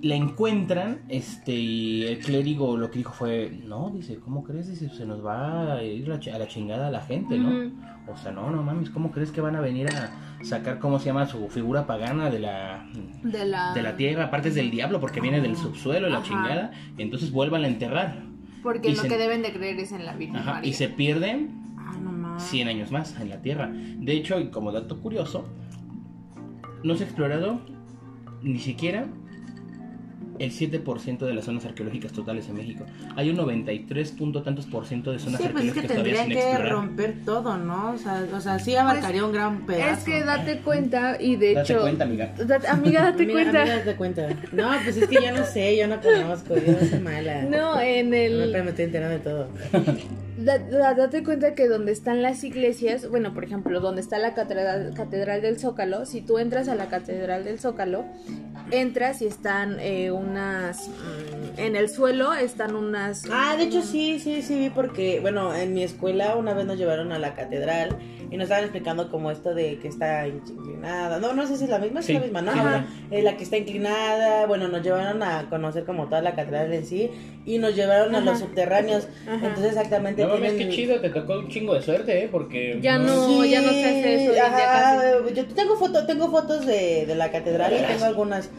La 0.03 0.15
encuentran, 0.15 1.01
este, 1.09 1.51
y 1.53 2.03
el 2.05 2.17
clérigo 2.19 2.75
lo 2.75 2.89
que 2.89 2.97
dijo 2.99 3.13
fue, 3.13 3.51
no, 3.67 3.91
dice, 3.91 4.15
¿cómo 4.19 4.43
crees? 4.43 4.67
Dice, 4.67 4.89
se 4.89 5.05
nos 5.05 5.23
va 5.23 5.75
a 5.75 5.83
ir 5.83 6.07
la 6.07 6.15
a 6.15 6.39
la 6.39 6.47
chingada 6.47 6.89
la 6.89 7.01
gente, 7.01 7.37
¿no? 7.37 7.71
O 8.11 8.17
sea, 8.17 8.31
no, 8.31 8.49
no 8.49 8.63
mames, 8.63 8.89
¿cómo 8.89 9.11
crees 9.11 9.31
que 9.31 9.41
van 9.41 9.55
a 9.55 9.61
venir 9.61 9.87
a 9.89 10.09
sacar, 10.43 10.79
cómo 10.79 10.97
se 10.97 11.05
llama, 11.05 11.27
su 11.27 11.47
figura 11.49 11.85
pagana 11.85 12.31
de 12.31 12.39
la, 12.39 12.89
De 13.23 13.45
la, 13.45 13.73
de 13.75 13.81
la 13.83 13.95
tierra, 13.95 14.25
aparte 14.25 14.49
es 14.49 14.55
del 14.55 14.71
diablo 14.71 14.99
porque 14.99 15.21
viene 15.21 15.39
del 15.39 15.55
subsuelo 15.55 16.09
la 16.09 16.17
Ajá. 16.17 16.25
chingada, 16.27 16.71
y 16.97 17.01
entonces 17.03 17.31
vuelvan 17.31 17.63
a 17.63 17.67
enterrar. 17.67 18.23
Porque 18.63 18.89
y 18.89 18.95
lo 18.95 19.01
se- 19.03 19.07
que 19.07 19.17
deben 19.17 19.43
de 19.43 19.53
creer 19.53 19.79
es 19.79 19.91
en 19.91 20.03
la 20.05 20.15
Virgen 20.15 20.37
Ajá, 20.37 20.53
María. 20.53 20.69
y 20.69 20.73
se 20.73 20.89
pierden. 20.89 21.60
100 22.49 22.67
años 22.67 22.91
más 22.91 23.19
en 23.19 23.29
la 23.29 23.41
Tierra. 23.41 23.71
De 23.71 24.13
hecho, 24.13 24.39
y 24.39 24.49
como 24.49 24.71
dato 24.71 24.99
curioso, 24.99 25.45
no 26.83 26.95
se 26.95 27.03
ha 27.03 27.07
explorado 27.07 27.61
ni 28.41 28.59
siquiera 28.59 29.05
el 30.39 30.49
7% 30.51 31.19
de 31.19 31.33
las 31.35 31.45
zonas 31.45 31.65
arqueológicas 31.65 32.13
totales 32.13 32.49
en 32.49 32.55
México. 32.55 32.83
Hay 33.15 33.29
un 33.29 33.35
93 33.35 34.11
punto 34.13 34.41
tantos 34.41 34.65
por 34.65 34.87
ciento 34.87 35.11
de 35.11 35.19
zonas 35.19 35.39
Sí, 35.39 35.47
pues 35.51 35.65
es 35.65 35.73
que 35.73 35.79
arqueológicas 35.81 35.97
todavía 36.03 36.23
sin 36.23 36.33
que 36.33 36.39
explorar. 36.49 36.71
romper 36.71 37.15
todo, 37.23 37.57
¿no? 37.57 37.91
O 37.91 37.97
sea, 37.99 38.25
o 38.33 38.41
sea 38.41 38.57
sí 38.57 38.75
abarcaría 38.75 39.23
un 39.23 39.33
gran 39.33 39.67
pedazo. 39.67 39.99
Es 39.99 40.03
que 40.03 40.23
date 40.23 40.61
cuenta 40.61 41.21
y 41.21 41.35
de 41.35 41.53
Date 41.53 41.73
hecho... 41.73 41.81
cuenta, 41.81 42.05
amiga. 42.05 42.33
Da- 42.43 42.59
amiga, 42.71 43.03
date 43.03 43.21
Amiga, 43.23 43.33
cuenta. 43.33 43.61
amiga, 43.61 43.75
date 43.77 43.95
cuenta. 43.95 44.27
No, 44.51 44.69
pues 44.83 44.97
es 44.97 45.07
que 45.07 45.15
yo 45.23 45.31
no 45.37 45.45
sé, 45.45 45.77
yo 45.77 45.87
no 45.87 46.01
conozco, 46.01 46.55
yo 46.57 46.71
no 46.71 46.87
soy 46.89 46.99
mala. 47.01 47.43
No, 47.43 47.79
en 47.79 48.09
No, 48.09 48.15
el... 48.15 48.49
pero 48.51 48.63
me 48.63 48.69
estoy 48.71 48.85
enterando 48.85 49.13
de 49.17 49.19
todo. 49.23 49.47
Da- 50.43 50.57
da- 50.59 50.93
date 50.93 51.23
cuenta 51.23 51.55
que 51.55 51.67
donde 51.67 51.91
están 51.91 52.21
las 52.21 52.43
iglesias, 52.43 53.07
bueno, 53.09 53.33
por 53.33 53.43
ejemplo, 53.43 53.79
donde 53.79 54.01
está 54.01 54.17
la 54.17 54.33
catedral, 54.33 54.93
catedral 54.95 55.41
del 55.41 55.59
Zócalo, 55.59 56.05
si 56.05 56.21
tú 56.21 56.37
entras 56.39 56.67
a 56.67 56.75
la 56.75 56.87
catedral 56.87 57.43
del 57.43 57.59
Zócalo, 57.59 58.05
entras 58.71 59.21
y 59.21 59.27
están 59.27 59.77
eh, 59.79 60.11
unas... 60.11 60.87
mm, 60.87 61.59
en 61.59 61.75
el 61.75 61.89
suelo 61.89 62.33
están 62.33 62.75
unas... 62.75 63.23
Ah, 63.31 63.55
de 63.57 63.63
hecho 63.63 63.81
sí, 63.81 64.19
sí, 64.19 64.41
sí 64.41 64.57
vi 64.57 64.69
porque, 64.69 65.19
bueno, 65.19 65.53
en 65.53 65.73
mi 65.73 65.83
escuela 65.83 66.35
una 66.35 66.53
vez 66.53 66.65
nos 66.65 66.77
llevaron 66.77 67.11
a 67.11 67.19
la 67.19 67.35
catedral 67.35 67.97
y 68.29 68.37
nos 68.37 68.43
estaban 68.45 68.63
explicando 68.63 69.11
como 69.11 69.29
esto 69.29 69.53
de 69.53 69.77
que 69.79 69.89
está 69.89 70.25
inclinada. 70.25 71.19
No, 71.19 71.33
no 71.33 71.45
sé 71.47 71.57
si 71.57 71.65
es 71.65 71.69
la 71.69 71.79
misma, 71.79 72.01
sí, 72.01 72.13
es 72.13 72.19
la 72.19 72.23
misma, 72.23 72.41
¿no? 72.41 72.85
Eh, 73.11 73.21
la 73.23 73.35
que 73.35 73.43
está 73.43 73.57
inclinada, 73.57 74.45
bueno, 74.45 74.69
nos 74.69 74.81
llevaron 74.81 75.21
a 75.21 75.49
conocer 75.49 75.83
como 75.83 76.05
toda 76.05 76.21
la 76.21 76.33
catedral 76.33 76.71
en 76.71 76.85
sí 76.85 77.11
y 77.45 77.57
nos 77.57 77.75
llevaron 77.75 78.15
a 78.15 78.21
los 78.21 78.39
subterráneos. 78.39 79.09
Ajá. 79.27 79.35
Entonces 79.47 79.65
exactamente 79.73 80.23
mames, 80.35 80.51
tienen... 80.57 80.69
qué 80.69 80.75
chido, 80.75 80.99
te 80.99 81.09
tocó 81.09 81.39
un 81.39 81.47
chingo 81.49 81.73
de 81.73 81.81
suerte, 81.81 82.23
¿eh? 82.23 82.29
Porque... 82.31 82.79
Ya 82.81 82.97
no- 82.97 83.43
ya 83.45 83.61
no 83.61 83.69
se 83.71 83.85
hace 83.85 84.23
eso 84.25 84.33
ajá, 84.41 85.01
casi. 85.25 85.33
Yo 85.35 85.45
tengo, 85.47 85.75
foto, 85.77 86.05
tengo 86.05 86.29
fotos 86.31 86.65
de, 86.65 87.05
de 87.05 87.15
la 87.15 87.31
catedral 87.31 87.73
y 87.73 87.83
tengo 87.91 88.05
algunas. 88.05 88.49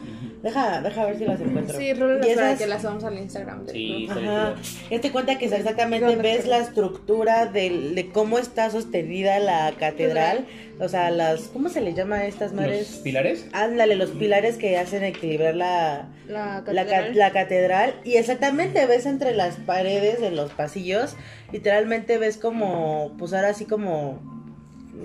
Deja, 0.41 0.81
deja 0.81 1.05
ver 1.05 1.17
si 1.17 1.23
las 1.23 1.39
encuentro. 1.39 1.77
Sí, 1.77 1.93
rólalas 1.93 2.27
Y 2.27 2.35
para 2.35 2.47
esas- 2.49 2.59
que 2.59 2.67
las 2.67 2.83
vamos 2.83 3.03
al 3.05 3.17
Instagram. 3.17 3.65
del 3.65 3.75
Sí, 3.75 4.07
Ajá. 4.11 4.55
Ya 4.91 4.99
te 4.99 5.09
cuenta 5.09 5.37
que 5.37 5.45
exactamente 5.45 6.05
¿Dónde 6.05 6.21
ves 6.21 6.45
la 6.47 6.57
estructura 6.57 7.45
del- 7.45 7.95
de 7.95 8.09
cómo 8.11 8.37
está 8.39 8.69
sostenida 8.69 9.39
la 9.39 9.71
catedral. 9.79 10.45
O 10.81 10.89
sea, 10.89 11.11
las. 11.11 11.43
¿Cómo 11.43 11.69
se 11.69 11.79
le 11.79 11.93
llama 11.93 12.17
a 12.17 12.25
estas 12.25 12.51
¿Los 12.51 12.59
madres? 12.59 12.99
pilares? 13.03 13.45
Ándale, 13.53 13.95
los 13.95 14.09
pilares 14.09 14.57
que 14.57 14.77
hacen 14.77 15.05
equilibrar 15.05 15.55
la, 15.55 16.09
La 16.27 16.61
la, 16.67 16.83
ca- 16.83 16.89
catedral. 16.91 17.15
la 17.17 17.31
catedral. 17.31 17.93
Y 18.03 18.15
exactamente 18.15 18.85
ves 18.85 19.05
entre 19.05 19.33
las 19.35 19.55
paredes 19.55 20.19
de 20.19 20.31
los 20.31 20.51
pasillos. 20.51 21.15
Literalmente 21.53 22.17
ves 22.17 22.37
como. 22.37 23.15
Pues 23.17 23.31
ahora 23.33 23.49
así 23.49 23.65
como. 23.65 24.19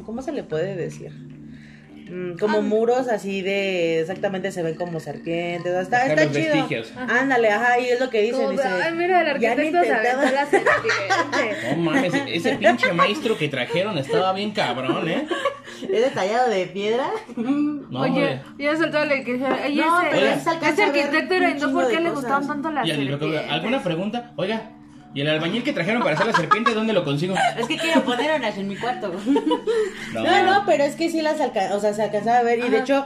¿Cómo 0.05 0.23
se 0.23 0.33
le 0.33 0.43
puede 0.43 0.75
decir? 0.77 1.13
Mm, 2.11 2.39
como 2.39 2.59
Ah. 2.59 2.63
muros 2.63 3.07
así 3.09 3.43
de. 3.43 4.01
Exactamente 4.01 4.51
se 4.51 4.63
ven 4.63 4.77
como 4.77 4.99
serpientes. 4.99 5.75
Está, 5.75 6.07
está 6.07 6.25
los 6.25 6.33
chido. 6.35 6.55
vestigios. 6.55 6.91
Ándale, 6.97 7.51
ajá, 7.51 7.79
y 7.79 7.89
es 7.91 8.01
lo 8.01 8.09
que 8.09 8.23
dicen. 8.23 8.39
Como 8.39 8.51
dice, 8.53 8.65
Ay, 8.67 8.95
mira, 8.95 9.21
el 9.31 9.39
"Ya 9.39 9.53
han 9.53 9.59
arquitecto 9.59 9.81
se 9.85 9.89
intentado". 9.89 10.19
aventó 10.21 10.35
la 10.35 10.47
serpiente. 10.47 11.77
No 11.77 11.83
mames, 11.83 12.13
ese 12.29 12.57
pinche 12.57 12.93
maestro 12.95 13.37
que 13.37 13.49
trajeron 13.49 13.99
estaba 13.99 14.33
bien 14.33 14.53
cabrón, 14.53 15.07
¿eh? 15.07 15.27
es 15.83 16.01
detallado 16.01 16.49
de 16.49 16.67
piedra. 16.67 17.11
No, 17.37 18.01
Oye, 18.01 18.41
ya 18.59 18.75
saltó 18.75 19.05
la 19.05 19.23
que 19.23 19.35
Oye, 19.35 19.83
No, 19.85 20.01
ese, 20.01 20.11
pero 20.11 20.27
ese 20.73 20.83
arquitecto 20.83 21.35
era 21.35 21.55
¿por 21.71 21.89
qué 21.91 22.01
le 22.01 22.11
gustaban 22.11 22.47
tanto 22.47 22.71
las 22.71 22.89
serpientes? 22.89 23.43
¿Alguna 23.51 23.83
pregunta? 23.83 24.33
Oiga, 24.37 24.63
¿y 25.15 25.21
el 25.23 25.29
albañil 25.29 25.63
que 25.65 25.73
trajeron 25.73 26.03
para 26.03 26.15
hacer 26.15 26.27
la 26.27 26.33
serpiente 26.33 26.75
dónde 26.75 26.93
lo 26.93 27.05
consigo? 27.05 27.35
Es 27.59 27.67
que 27.67 27.77
quiero 27.77 28.03
poner 28.05 28.39
unas 28.39 28.57
en 28.59 28.69
mi 28.69 28.77
cuarto. 28.77 29.13
No, 30.15 30.23
No, 30.23 30.45
no, 30.47 30.63
pero 30.67 30.85
es 30.85 30.97
que 30.97 31.11
sí 31.11 31.21
las 31.23 31.41
alca 31.41 31.71
o 31.75 31.81
sea, 31.81 31.93
se 31.95 32.03
alcanzaba 32.03 32.39
a 32.39 32.43
ver 32.43 32.59
y 32.61 32.69
de 32.71 32.79
hecho, 32.79 33.05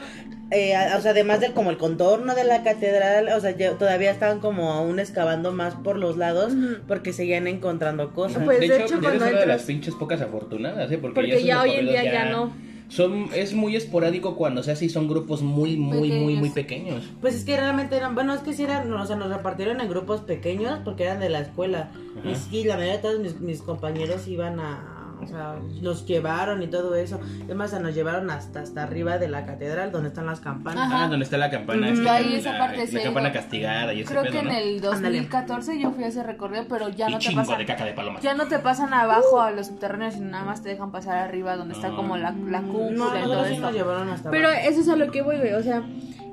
eh, 0.50 0.74
o 0.96 1.00
sea, 1.00 1.10
además 1.12 1.40
del 1.40 1.52
como 1.52 1.70
el 1.70 1.78
contorno 1.78 2.34
de 2.34 2.44
la 2.44 2.62
catedral, 2.62 3.28
o 3.28 3.40
sea, 3.40 3.50
ya- 3.56 3.72
todavía 3.78 4.10
estaban 4.10 4.38
como 4.40 4.72
aún 4.72 5.00
excavando 5.00 5.52
más 5.52 5.74
por 5.74 5.96
los 5.96 6.16
lados 6.16 6.52
porque 6.86 7.12
seguían 7.12 7.46
encontrando 7.48 8.12
cosas. 8.12 8.44
Pues, 8.44 8.60
de, 8.60 8.68
de 8.68 8.74
hecho, 8.76 8.84
hecho, 8.84 8.94
eres 8.98 9.04
cuando 9.08 9.24
una 9.30 9.40
de 9.40 9.46
las 9.46 9.62
pinches 9.62 9.94
pocas 9.94 10.20
afortunadas, 10.20 10.90
¿eh? 10.92 10.98
Porque, 10.98 11.14
Porque 11.14 11.32
esos 11.34 11.44
ya 11.44 11.62
hoy 11.62 11.72
en 11.72 11.86
día 11.88 12.04
ya 12.04 12.24
no. 12.26 12.52
Son, 12.92 13.30
es 13.34 13.54
muy 13.54 13.74
esporádico 13.74 14.36
cuando 14.36 14.62
se 14.62 14.70
hace 14.70 14.84
y 14.84 14.88
son 14.90 15.08
grupos 15.08 15.40
muy, 15.40 15.78
muy, 15.78 16.12
muy, 16.12 16.36
muy 16.36 16.50
pequeños. 16.50 17.02
Pues 17.22 17.34
es 17.34 17.44
que 17.44 17.56
realmente 17.56 17.96
eran, 17.96 18.14
bueno, 18.14 18.34
es 18.34 18.42
que 18.42 18.52
sí 18.52 18.64
eran, 18.64 18.92
o 18.92 19.06
sea, 19.06 19.16
nos 19.16 19.30
repartieron 19.30 19.80
en 19.80 19.88
grupos 19.88 20.20
pequeños 20.20 20.78
porque 20.84 21.04
eran 21.04 21.18
de 21.18 21.30
la 21.30 21.40
escuela. 21.40 21.90
Y 22.22 22.34
sí, 22.34 22.64
la 22.64 22.74
mayoría 22.74 22.98
de 22.98 23.02
todos 23.02 23.20
mis, 23.20 23.40
mis 23.40 23.62
compañeros 23.62 24.28
iban 24.28 24.60
a, 24.60 24.91
o 25.22 25.26
sea, 25.26 25.56
los 25.80 26.06
llevaron 26.06 26.62
y 26.62 26.66
todo 26.66 26.94
eso. 26.94 27.20
Además, 27.44 27.72
nos 27.80 27.94
llevaron 27.94 28.30
hasta, 28.30 28.60
hasta 28.60 28.82
arriba 28.82 29.18
de 29.18 29.28
la 29.28 29.46
catedral 29.46 29.90
donde 29.92 30.08
están 30.08 30.26
las 30.26 30.40
campanas. 30.40 30.86
Ajá. 30.88 31.04
Ah, 31.04 31.08
donde 31.08 31.24
está 31.24 31.38
la 31.38 31.50
campana. 31.50 31.88
Esta, 31.90 32.14
Ahí 32.14 32.34
esa 32.34 32.52
la, 32.52 32.58
parte 32.58 32.92
la 32.92 33.02
campana 33.02 33.32
castigada 33.32 33.94
y 33.94 34.00
ese 34.02 34.10
Creo 34.10 34.22
pedo, 34.22 34.32
que 34.32 34.38
en 34.40 34.46
el 34.50 34.76
Ándale. 34.76 34.80
2014 34.80 35.80
yo 35.80 35.90
fui 35.92 36.04
a 36.04 36.08
ese 36.08 36.22
recorrido, 36.22 36.64
pero 36.68 36.88
ya 36.88 37.08
y 37.08 37.12
no 37.12 37.18
te 37.18 37.32
pasan. 37.32 37.58
de 37.58 37.66
caca 37.66 37.84
de 37.84 37.92
paloma. 37.92 38.20
Ya 38.20 38.34
no 38.34 38.46
te 38.46 38.58
pasan 38.58 38.92
abajo 38.94 39.40
a 39.40 39.50
los 39.50 39.68
subterráneos, 39.68 40.14
sino 40.14 40.30
nada 40.30 40.44
más 40.44 40.62
te 40.62 40.68
dejan 40.70 40.90
pasar 40.92 41.18
arriba 41.18 41.56
donde 41.56 41.74
está 41.74 41.90
como 41.90 42.16
la, 42.16 42.32
la 42.32 42.60
No, 42.60 42.72
cúpula 42.72 42.90
y 42.90 42.96
todo 42.98 43.12
nosotros 43.20 43.46
sí 43.48 43.52
esto. 43.54 43.66
nos 43.66 43.74
llevaron 43.74 44.08
hasta 44.10 44.30
Pero 44.30 44.48
abajo. 44.48 44.62
eso 44.68 44.80
es 44.80 44.88
a 44.88 44.96
lo 44.96 45.10
que 45.10 45.22
voy, 45.22 45.36
güey. 45.38 45.52
O 45.54 45.62
sea, 45.62 45.82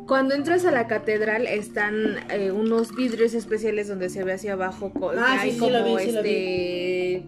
cuando 0.08 0.34
entras 0.34 0.65
a 0.65 0.72
la 0.72 0.88
catedral 0.88 1.46
están 1.46 1.93
eh, 2.31 2.51
unos 2.51 2.96
vidrios 2.96 3.34
especiales 3.36 3.88
donde 3.88 4.10
se 4.10 4.24
ve 4.24 4.34
hacia 4.34 4.53
abajo. 4.53 4.91
Ah, 5.17 5.38
hay 5.39 5.50
sí, 5.51 5.53
sí, 5.55 5.60
como 5.60 5.72
lo 5.72 5.84
vi, 5.84 6.00
sí, 6.03 6.12
lo 6.12 6.19
este. 6.19 7.25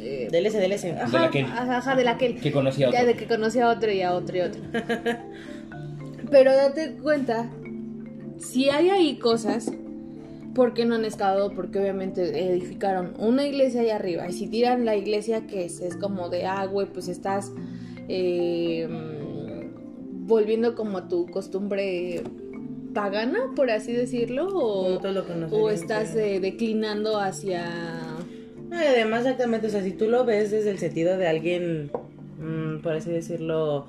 Eh, 0.00 0.28
Del 0.30 0.46
ese, 0.46 0.58
del 0.58 0.72
ese. 0.72 0.92
ajá, 0.92 1.06
De 1.06 1.18
la 1.24 1.30
que- 1.30 1.42
ajá, 1.42 1.76
ajá, 1.78 1.96
de 1.96 2.04
la 2.04 2.18
que. 2.18 2.34
Que 2.36 2.52
conocía 2.52 2.88
a 2.88 2.90
Ya 2.92 2.98
otro. 3.00 3.08
de 3.08 3.16
que 3.16 3.26
conocía 3.26 3.66
a 3.66 3.72
otro 3.72 3.92
y 3.92 4.02
a 4.02 4.14
otro 4.14 4.36
y 4.36 4.40
a 4.40 4.46
otro. 4.46 4.62
Pero 6.30 6.54
date 6.54 6.96
cuenta, 7.02 7.50
si 8.38 8.70
hay 8.70 8.90
ahí 8.90 9.18
cosas, 9.18 9.72
¿por 10.54 10.74
qué 10.74 10.84
no 10.84 10.94
han 10.94 11.04
excavado? 11.04 11.50
Porque 11.52 11.78
obviamente 11.78 12.22
edificaron 12.52 13.14
una 13.18 13.46
iglesia 13.46 13.80
ahí 13.82 13.90
arriba. 13.90 14.28
Y 14.28 14.32
si 14.32 14.46
tiran 14.46 14.84
la 14.84 14.96
iglesia, 14.96 15.46
¿qué 15.46 15.64
es? 15.64 15.80
Es 15.80 15.96
como 15.96 16.28
de, 16.28 16.46
ah, 16.46 16.66
güey, 16.66 16.86
pues 16.86 17.08
estás 17.08 17.52
eh, 18.08 18.88
volviendo 20.26 20.74
como 20.74 20.98
a 20.98 21.08
tu 21.08 21.26
costumbre 21.26 22.22
pagana, 22.94 23.50
por 23.56 23.70
así 23.70 23.92
decirlo, 23.92 24.48
o, 24.48 25.00
que 25.00 25.74
estás 25.74 26.14
eh, 26.16 26.40
declinando 26.40 27.18
hacia... 27.18 27.64
No, 28.70 28.80
y 28.80 28.86
además, 28.86 29.20
exactamente, 29.22 29.66
o 29.66 29.70
sea, 29.70 29.82
si 29.82 29.92
tú 29.92 30.08
lo 30.08 30.24
ves 30.24 30.50
desde 30.50 30.70
el 30.70 30.78
sentido 30.78 31.16
de 31.18 31.26
alguien, 31.26 31.90
mm, 32.38 32.78
por 32.82 32.92
así 32.94 33.10
decirlo, 33.10 33.86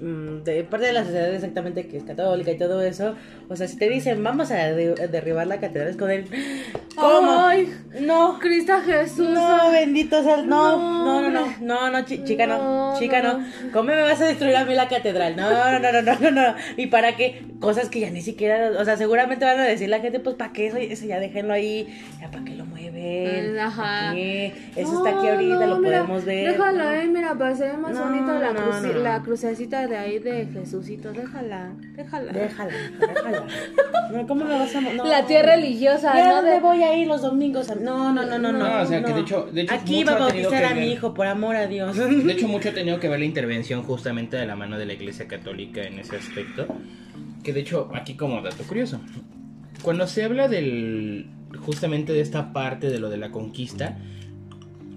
mm, 0.00 0.42
de 0.42 0.64
parte 0.64 0.86
de 0.86 0.92
la 0.94 1.04
sociedad 1.04 1.32
exactamente 1.34 1.86
que 1.86 1.98
es 1.98 2.04
católica 2.04 2.50
y 2.50 2.56
todo 2.58 2.80
eso, 2.82 3.14
o 3.48 3.56
sea, 3.56 3.68
si 3.68 3.76
te 3.76 3.88
dicen 3.90 4.22
vamos 4.24 4.50
a 4.50 4.72
de- 4.72 4.94
derribar 5.08 5.46
la 5.46 5.60
catedral, 5.60 5.88
es 5.90 5.96
con 5.98 6.10
el... 6.10 6.24
¿Cómo? 6.96 7.46
¡Ay! 7.46 7.72
No, 8.00 8.38
Cristo 8.40 8.72
Jesús. 8.84 9.28
no, 9.28 9.70
bendito 9.70 10.22
sea 10.22 10.40
el... 10.40 10.48
No, 10.48 10.76
no, 10.76 11.22
no, 11.22 11.30
no, 11.30 11.46
no, 11.60 11.90
no, 11.90 12.04
chi- 12.04 12.24
chica, 12.24 12.46
no, 12.46 12.58
No, 12.92 12.98
chica, 12.98 13.22
no, 13.22 13.38
no. 13.38 13.44
¿Cómo 13.72 13.84
me 13.84 14.02
vas 14.02 14.20
a 14.20 14.24
destruir 14.26 14.56
a 14.56 14.64
mí 14.64 14.74
la 14.74 14.88
catedral? 14.88 15.36
No, 15.36 15.48
no, 15.50 15.78
no, 15.78 15.92
no, 15.92 16.02
no, 16.02 16.18
no, 16.18 16.30
no. 16.30 16.54
¿Y 16.76 16.88
para 16.88 17.16
qué? 17.16 17.44
Cosas 17.60 17.88
que 17.88 18.00
ya 18.00 18.10
ni 18.10 18.20
siquiera, 18.20 18.72
o 18.78 18.84
sea, 18.84 18.96
seguramente 18.96 19.44
van 19.44 19.58
a 19.60 19.64
decir 19.64 19.88
la 19.88 20.00
gente, 20.00 20.18
pues, 20.20 20.34
¿para 20.36 20.52
qué 20.52 20.66
eso? 20.66 20.76
Eso 20.76 21.06
ya 21.06 21.18
déjenlo 21.20 21.52
ahí, 21.54 21.86
ya, 22.20 22.30
¿para 22.30 22.44
qué 22.44 22.54
lo 22.56 22.64
mueven? 22.66 23.54
Mm, 23.54 23.58
ajá. 23.58 23.82
¿Para 23.82 24.14
qué? 24.14 24.70
Eso 24.76 24.92
No, 24.92 25.06
está 25.06 25.18
aquí 25.18 25.28
ahorita, 25.28 25.54
no, 25.54 25.66
lo 25.66 25.78
mira, 25.78 25.98
podemos 25.98 26.24
ver. 26.24 26.50
Déjala, 26.52 26.84
¿no? 26.84 26.90
eh, 26.92 27.06
mira, 27.06 27.34
para 27.34 27.54
ser 27.56 27.78
más 27.78 27.92
No, 27.92 28.04
bonito 28.04 28.32
la, 28.38 28.52
no. 28.52 28.92
la 29.02 29.22
crucecita 29.22 29.86
de 29.86 29.96
ahí 29.96 30.18
de 30.18 30.46
Jesucito, 30.52 31.12
déjala, 31.12 31.70
déjala. 31.96 32.32
Déjala, 32.32 32.72
déjala. 32.98 33.46
¿Cómo 34.28 34.44
me 34.44 34.58
vas 34.58 34.74
a.? 34.74 34.80
No. 34.80 35.04
La 35.04 35.24
tía 35.26 35.42
religiosa, 35.42 36.14
¿Ya 36.14 36.42
¿no? 36.42 36.60
voy 36.60 36.82
a 36.84 36.96
ir 36.96 37.06
los 37.08 37.22
domingos? 37.22 37.70
a- 37.70 37.74
No, 37.74 38.12
no, 38.12 38.24
no, 38.24 38.38
no, 38.38 38.52
no. 38.52 38.58
No, 38.58 38.82
o 38.82 38.86
sea, 38.86 39.02
que 39.02 39.12
de 39.12 39.20
hecho- 39.20 39.48
de 39.52 39.62
hecho 39.62 39.74
Aquí 39.74 40.04
va 40.04 40.12
a 40.12 40.18
bautizar 40.18 40.64
a 40.64 40.74
mi 40.74 40.92
hijo, 40.92 41.12
por 41.14 41.26
amor 41.26 41.56
a 41.56 41.66
Dios. 41.66 41.96
De 41.96 42.32
hecho, 42.32 42.48
mucho 42.48 42.68
ha 42.70 42.72
tenido 42.72 42.98
que 43.00 43.08
ver 43.08 43.18
la 43.18 43.24
intervención 43.26 43.82
justamente 43.82 44.36
de 44.36 44.46
la 44.46 44.56
mano 44.56 44.78
de 44.78 44.86
la 44.86 44.92
Iglesia 44.94 45.26
Católica 45.28 45.82
en 45.82 45.98
ese 45.98 46.16
aspecto. 46.16 46.66
Que 47.42 47.52
de 47.52 47.60
hecho, 47.60 47.90
aquí 47.94 48.14
como 48.14 48.40
dato 48.42 48.62
curioso, 48.64 49.00
cuando 49.82 50.06
se 50.06 50.24
habla 50.24 50.48
del 50.48 51.26
justamente 51.64 52.12
de 52.12 52.20
esta 52.20 52.52
parte 52.52 52.88
de 52.90 52.98
lo 52.98 53.10
de 53.10 53.16
la 53.18 53.30
conquista, 53.30 53.98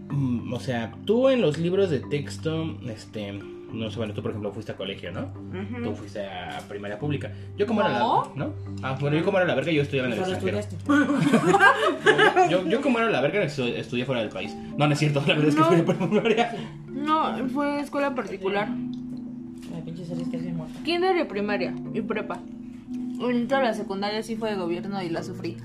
mm, 0.09 0.53
o 0.53 0.59
sea, 0.59 0.93
tú 1.05 1.29
en 1.29 1.41
los 1.41 1.57
libros 1.57 1.89
de 1.89 1.99
texto, 1.99 2.77
este, 2.89 3.39
no 3.73 3.89
sé, 3.91 3.97
bueno, 3.97 4.13
tú 4.13 4.21
por 4.21 4.31
ejemplo 4.31 4.51
fuiste 4.51 4.71
a 4.71 4.75
colegio, 4.75 5.11
¿no? 5.11 5.31
Tú 5.83 5.93
fuiste 5.95 6.25
a 6.25 6.59
primaria 6.69 6.97
pública. 6.97 7.31
Yo 7.57 7.65
como 7.67 7.81
era 7.81 7.99
No. 7.99 8.31
la, 8.35 8.45
¿no? 8.45 8.53
Ah, 8.81 8.97
bueno, 8.99 9.17
yo 9.17 9.25
como 9.25 9.37
era 9.37 9.47
la 9.47 9.55
verga, 9.55 9.71
yo 9.71 9.81
estudiaba 9.81 10.07
en 10.07 10.13
el 10.13 10.19
Solo 10.19 10.33
extranjero. 10.35 10.59
estudiaste. 10.59 12.49
Yo, 12.49 12.65
yo 12.67 12.81
como 12.81 12.99
era 12.99 13.09
la 13.09 13.19
verga, 13.21 13.43
estu- 13.43 13.73
estudié 13.75 14.05
fuera 14.05 14.21
del 14.21 14.29
país. 14.29 14.55
No, 14.77 14.87
no 14.87 14.93
es 14.93 14.99
cierto, 14.99 15.19
la 15.27 15.33
verdad 15.33 15.47
es 15.49 15.55
que 15.55 15.63
fui 15.63 15.75
a 15.79 15.85
primaria. 15.85 16.55
No, 16.91 17.49
fue 17.49 17.79
escuela 17.81 18.15
particular. 18.15 18.69
Ay, 19.75 19.81
pinche 19.83 20.03
que 20.31 20.37
muerta. 20.53 20.79
Kinder 20.83 21.17
y 21.17 21.23
primaria 21.25 21.73
y 21.93 22.01
prepa. 22.01 22.39
En 23.19 23.47
toda 23.47 23.63
la 23.63 23.73
secundaria 23.73 24.23
sí 24.23 24.35
fue 24.35 24.51
de 24.51 24.55
gobierno 24.57 25.01
y 25.03 25.09
la 25.09 25.23
sufrí. 25.23 25.57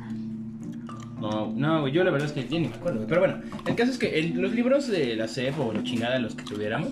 No, 1.20 1.52
no, 1.54 1.86
yo 1.86 2.02
la 2.02 2.10
verdad 2.10 2.26
es 2.26 2.32
que 2.32 2.48
ya 2.48 2.58
ni 2.58 2.66
me 2.68 2.74
acuerdo. 2.74 3.06
Pero 3.06 3.20
bueno, 3.20 3.36
el 3.66 3.74
caso 3.76 3.92
es 3.92 3.98
que 3.98 4.32
los 4.34 4.52
libros 4.52 4.88
de 4.88 5.14
la 5.14 5.28
CEP 5.28 5.56
o 5.60 5.72
la 5.72 5.82
chingada, 5.84 6.18
los 6.18 6.34
que 6.34 6.42
tuviéramos, 6.42 6.88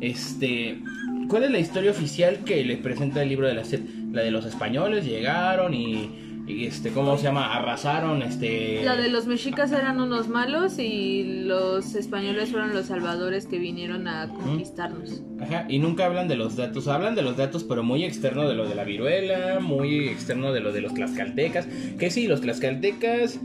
este. 0.00 0.80
¿Cuál 1.28 1.44
es 1.44 1.50
la 1.50 1.58
historia 1.58 1.90
oficial 1.90 2.38
que 2.44 2.64
le 2.64 2.76
presenta 2.76 3.22
el 3.22 3.28
libro 3.28 3.46
de 3.46 3.54
la 3.54 3.64
CEP? 3.64 3.82
La 4.12 4.22
de 4.22 4.30
los 4.30 4.44
españoles 4.44 5.04
llegaron 5.04 5.74
y. 5.74 6.44
y, 6.46 6.66
este, 6.66 6.90
¿cómo 6.90 7.16
se 7.16 7.24
llama? 7.24 7.54
Arrasaron, 7.54 8.22
este. 8.22 8.82
La 8.84 8.96
de 8.96 9.08
los 9.08 9.26
mexicas 9.26 9.70
eran 9.72 10.00
unos 10.00 10.28
malos 10.28 10.78
y 10.78 11.44
los 11.44 11.94
españoles 11.94 12.50
fueron 12.50 12.74
los 12.74 12.86
salvadores 12.86 13.46
que 13.46 13.58
vinieron 13.58 14.08
a 14.08 14.28
conquistarnos. 14.28 15.22
Ajá, 15.40 15.66
y 15.68 15.78
nunca 15.78 16.06
hablan 16.06 16.28
de 16.28 16.36
los 16.36 16.56
datos, 16.56 16.88
hablan 16.88 17.14
de 17.14 17.22
los 17.22 17.36
datos, 17.36 17.64
pero 17.64 17.82
muy 17.82 18.04
externo 18.04 18.48
de 18.48 18.54
lo 18.54 18.68
de 18.68 18.74
la 18.74 18.84
viruela, 18.84 19.60
muy 19.60 20.08
externo 20.08 20.52
de 20.52 20.60
lo 20.60 20.72
de 20.72 20.80
los 20.80 20.94
tlaxcaltecas. 20.94 21.66
Que 21.98 22.10
sí, 22.10 22.26
los 22.26 22.40
tlaxcaltecas, 22.40 23.38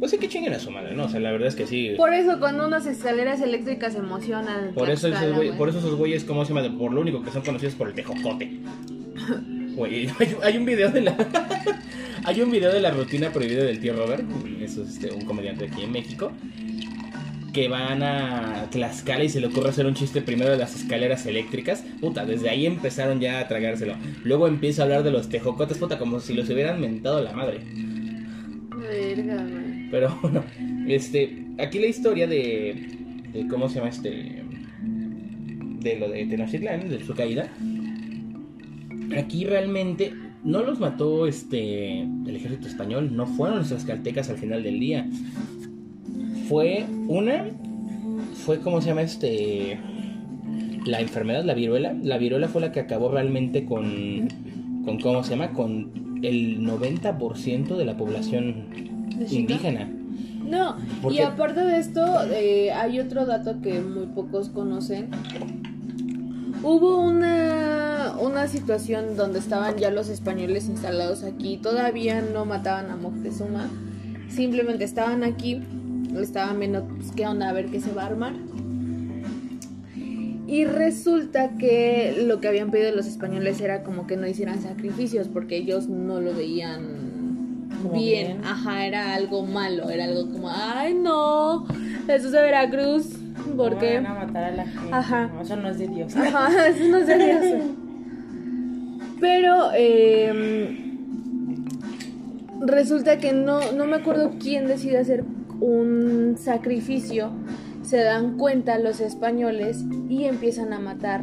pues 0.00 0.10
sí 0.10 0.18
que 0.18 0.28
chinguen 0.28 0.52
a 0.54 0.58
su 0.58 0.70
madre, 0.70 0.94
¿no? 0.96 1.04
O 1.04 1.08
sea, 1.08 1.20
la 1.20 1.30
verdad 1.30 1.46
es 1.48 1.54
que 1.54 1.66
sí. 1.66 1.92
Por 1.96 2.12
eso 2.12 2.40
cuando 2.40 2.66
unas 2.66 2.86
escaleras 2.86 3.40
eléctricas 3.40 3.92
se 3.92 3.98
emocionan. 4.00 4.72
Por 4.74 4.90
eso, 4.90 5.08
esos 5.08 5.20
güey- 5.20 5.34
güey. 5.34 5.52
por 5.58 5.68
eso 5.68 5.78
esos 5.78 5.94
güeyes, 5.94 6.24
¿cómo 6.24 6.44
se 6.44 6.54
llama? 6.54 6.76
Por 6.78 6.92
lo 6.92 7.00
único 7.02 7.22
que 7.22 7.30
son 7.30 7.42
conocidos 7.42 7.74
por 7.74 7.88
el 7.88 7.94
tejocote. 7.94 8.50
Güey, 9.76 10.08
hay, 10.18 10.36
hay 10.42 10.56
un 10.56 10.64
video 10.64 10.90
de 10.90 11.02
la. 11.02 11.14
hay 12.24 12.40
un 12.40 12.50
video 12.50 12.72
de 12.72 12.80
la 12.80 12.90
rutina 12.90 13.30
prohibida 13.30 13.62
del 13.62 13.78
tío 13.80 13.94
Robert. 13.94 14.24
Eso 14.60 14.82
es 14.82 14.90
este, 14.90 15.12
un 15.12 15.24
comediante 15.26 15.66
aquí 15.66 15.82
en 15.82 15.92
México. 15.92 16.32
Que 17.52 17.68
van 17.68 18.02
a 18.04 18.66
Tlaxcala 18.70 19.24
y 19.24 19.28
se 19.28 19.40
le 19.40 19.48
ocurre 19.48 19.70
hacer 19.70 19.84
un 19.84 19.94
chiste 19.94 20.22
primero 20.22 20.52
de 20.52 20.56
las 20.56 20.76
escaleras 20.76 21.26
eléctricas. 21.26 21.82
Puta, 22.00 22.24
desde 22.24 22.48
ahí 22.48 22.64
empezaron 22.64 23.18
ya 23.20 23.40
a 23.40 23.48
tragárselo. 23.48 23.96
Luego 24.22 24.46
empieza 24.46 24.82
a 24.82 24.84
hablar 24.84 25.02
de 25.02 25.10
los 25.10 25.28
tejocotes, 25.28 25.76
puta, 25.78 25.98
como 25.98 26.20
si 26.20 26.32
los 26.34 26.48
hubieran 26.48 26.80
mentado 26.80 27.20
la 27.22 27.32
madre. 27.32 27.60
Verga, 28.78 29.34
güey. 29.42 29.69
Pero 29.90 30.18
bueno, 30.22 30.44
este, 30.88 31.46
aquí 31.58 31.78
la 31.78 31.86
historia 31.86 32.26
de, 32.26 32.88
de 33.32 33.46
cómo 33.48 33.68
se 33.68 33.76
llama 33.76 33.88
este, 33.88 34.42
de 35.80 35.98
lo 35.98 36.08
de 36.08 36.26
Tenochtitlán, 36.26 36.88
de 36.88 37.04
su 37.04 37.14
caída. 37.14 37.48
Aquí 39.16 39.44
realmente 39.44 40.12
no 40.44 40.62
los 40.62 40.80
mató 40.80 41.26
este 41.26 42.00
el 42.00 42.36
ejército 42.36 42.68
español, 42.68 43.14
no 43.14 43.26
fueron 43.26 43.58
los 43.58 43.68
tlaxcaltecas 43.68 44.30
al 44.30 44.36
final 44.36 44.62
del 44.62 44.78
día. 44.78 45.06
Fue 46.48 46.84
una, 47.08 47.46
fue 48.44 48.60
cómo 48.60 48.80
se 48.80 48.88
llama 48.88 49.02
este, 49.02 49.78
la 50.84 51.00
enfermedad, 51.00 51.44
la 51.44 51.54
viruela. 51.54 51.94
La 52.02 52.18
viruela 52.18 52.48
fue 52.48 52.60
la 52.60 52.72
que 52.72 52.80
acabó 52.80 53.10
realmente 53.10 53.64
con, 53.64 54.28
con 54.84 55.00
cómo 55.00 55.22
se 55.22 55.30
llama, 55.30 55.52
con 55.52 56.20
el 56.22 56.60
90% 56.60 57.76
de 57.76 57.84
la 57.84 57.96
población. 57.96 58.89
Indígena. 59.28 59.88
No, 60.44 60.76
¿Por 61.00 61.12
y 61.12 61.16
qué? 61.18 61.22
aparte 61.24 61.60
de 61.60 61.78
esto, 61.78 62.04
eh, 62.32 62.72
hay 62.72 62.98
otro 62.98 63.24
dato 63.24 63.60
que 63.60 63.80
muy 63.80 64.06
pocos 64.06 64.48
conocen. 64.48 65.10
Hubo 66.62 67.00
una, 67.00 68.16
una 68.20 68.48
situación 68.48 69.16
donde 69.16 69.38
estaban 69.38 69.76
ya 69.78 69.90
los 69.90 70.08
españoles 70.08 70.68
instalados 70.68 71.22
aquí, 71.22 71.56
todavía 71.56 72.20
no 72.20 72.44
mataban 72.44 72.90
a 72.90 72.96
Moctezuma, 72.96 73.70
simplemente 74.28 74.84
estaban 74.84 75.22
aquí, 75.24 75.62
estaban 76.20 76.58
viendo 76.58 76.84
pues, 76.84 77.12
qué 77.12 77.26
onda, 77.26 77.48
a 77.48 77.52
ver 77.52 77.66
qué 77.66 77.80
se 77.80 77.92
va 77.92 78.02
a 78.02 78.06
armar. 78.06 78.34
Y 80.46 80.64
resulta 80.64 81.56
que 81.58 82.24
lo 82.26 82.40
que 82.40 82.48
habían 82.48 82.72
pedido 82.72 82.90
los 82.90 83.06
españoles 83.06 83.60
era 83.60 83.84
como 83.84 84.08
que 84.08 84.16
no 84.16 84.26
hicieran 84.26 84.60
sacrificios 84.60 85.28
porque 85.28 85.56
ellos 85.56 85.88
no 85.88 86.20
lo 86.20 86.34
veían 86.34 87.09
bien. 87.88 88.38
bien. 88.38 88.44
Ajá, 88.44 88.86
era 88.86 89.14
algo 89.14 89.44
malo, 89.44 89.90
era 89.90 90.04
algo 90.04 90.30
como, 90.30 90.50
ay 90.50 90.94
no, 90.94 91.66
eso 92.08 92.26
es 92.26 92.32
de 92.32 92.40
Veracruz, 92.40 93.18
¿por 93.56 93.70
¿Cómo 93.70 93.78
qué? 93.80 93.94
Van 94.00 94.06
a 94.06 94.26
matar 94.26 94.44
a 94.44 94.50
la 94.52 94.66
gente. 94.66 94.92
Ajá. 94.92 95.26
No, 95.28 95.40
eso 95.42 95.56
no 95.56 95.68
es 95.68 95.78
de 95.78 95.88
Dios. 95.88 96.16
Ajá, 96.16 96.68
eso 96.68 96.88
no 96.88 97.04
se 97.04 97.32
hace. 97.32 97.62
Pero 99.20 99.70
eh, 99.74 100.78
resulta 102.60 103.18
que 103.18 103.32
no, 103.32 103.72
no 103.72 103.86
me 103.86 103.96
acuerdo 103.96 104.32
quién 104.40 104.66
decide 104.66 104.98
hacer 104.98 105.24
un 105.60 106.36
sacrificio. 106.38 107.30
Se 107.82 107.98
dan 107.98 108.38
cuenta 108.38 108.78
los 108.78 109.00
españoles 109.00 109.84
y 110.08 110.24
empiezan 110.24 110.72
a 110.72 110.78
matar 110.78 111.22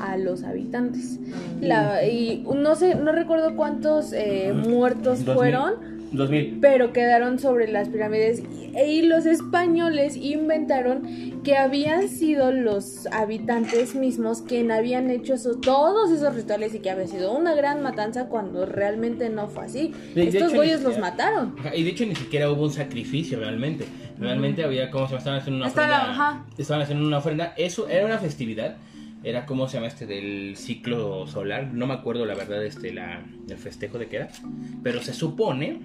a 0.00 0.16
los 0.16 0.42
habitantes. 0.44 1.18
La- 1.60 2.06
y 2.06 2.44
no 2.54 2.74
sé, 2.74 2.94
no 2.94 3.12
recuerdo 3.12 3.56
cuántos 3.56 4.12
eh, 4.12 4.52
muertos 4.52 5.24
Dos 5.24 5.34
fueron 5.36 6.00
Dos 6.12 6.28
mil. 6.30 6.58
pero 6.60 6.92
quedaron 6.92 7.38
sobre 7.38 7.70
las 7.70 7.88
pirámides 7.88 8.42
y, 8.42 8.78
y 8.80 9.02
los 9.02 9.26
españoles 9.26 10.16
inventaron 10.16 11.40
que 11.44 11.56
habían 11.56 12.08
sido 12.08 12.50
los 12.52 13.06
habitantes 13.12 13.94
mismos 13.94 14.42
quien 14.42 14.70
habían 14.72 15.08
hecho 15.10 15.34
eso- 15.34 15.56
todos 15.56 16.10
esos 16.10 16.34
rituales 16.34 16.74
y 16.74 16.80
que 16.80 16.90
había 16.90 17.06
sido 17.06 17.32
una 17.32 17.54
gran 17.54 17.82
matanza 17.82 18.26
cuando 18.26 18.66
realmente 18.66 19.28
no 19.30 19.48
fue 19.48 19.64
así. 19.66 19.92
De- 20.14 20.28
Estos 20.28 20.52
güeyes 20.54 20.82
los 20.82 20.98
mataron. 20.98 21.54
Y 21.74 21.82
de 21.84 21.90
hecho 21.90 22.04
ni 22.06 22.14
siquiera 22.16 22.50
hubo 22.50 22.64
un 22.64 22.72
sacrificio 22.72 23.38
realmente. 23.38 23.84
Realmente 24.18 24.62
había 24.64 24.90
como 24.90 25.08
se 25.08 25.16
estaban 25.16 25.38
haciendo 25.40 25.58
una 25.58 25.68
ofrenda. 25.68 26.44
Estaban 26.58 26.82
haciendo 26.82 27.06
una 27.06 27.18
ofrenda. 27.18 27.54
Eso 27.56 27.88
era 27.88 28.04
una 28.04 28.18
festividad. 28.18 28.76
Era 29.22 29.44
como 29.44 29.68
se 29.68 29.76
llama 29.76 29.88
este 29.88 30.06
del 30.06 30.56
ciclo 30.56 31.26
solar. 31.26 31.72
No 31.72 31.86
me 31.86 31.94
acuerdo 31.94 32.24
la 32.24 32.34
verdad 32.34 32.64
este 32.64 32.92
la 32.92 33.22
el 33.48 33.58
festejo 33.58 33.98
de 33.98 34.08
qué 34.08 34.16
era. 34.16 34.28
Pero 34.82 35.02
se 35.02 35.12
supone 35.12 35.80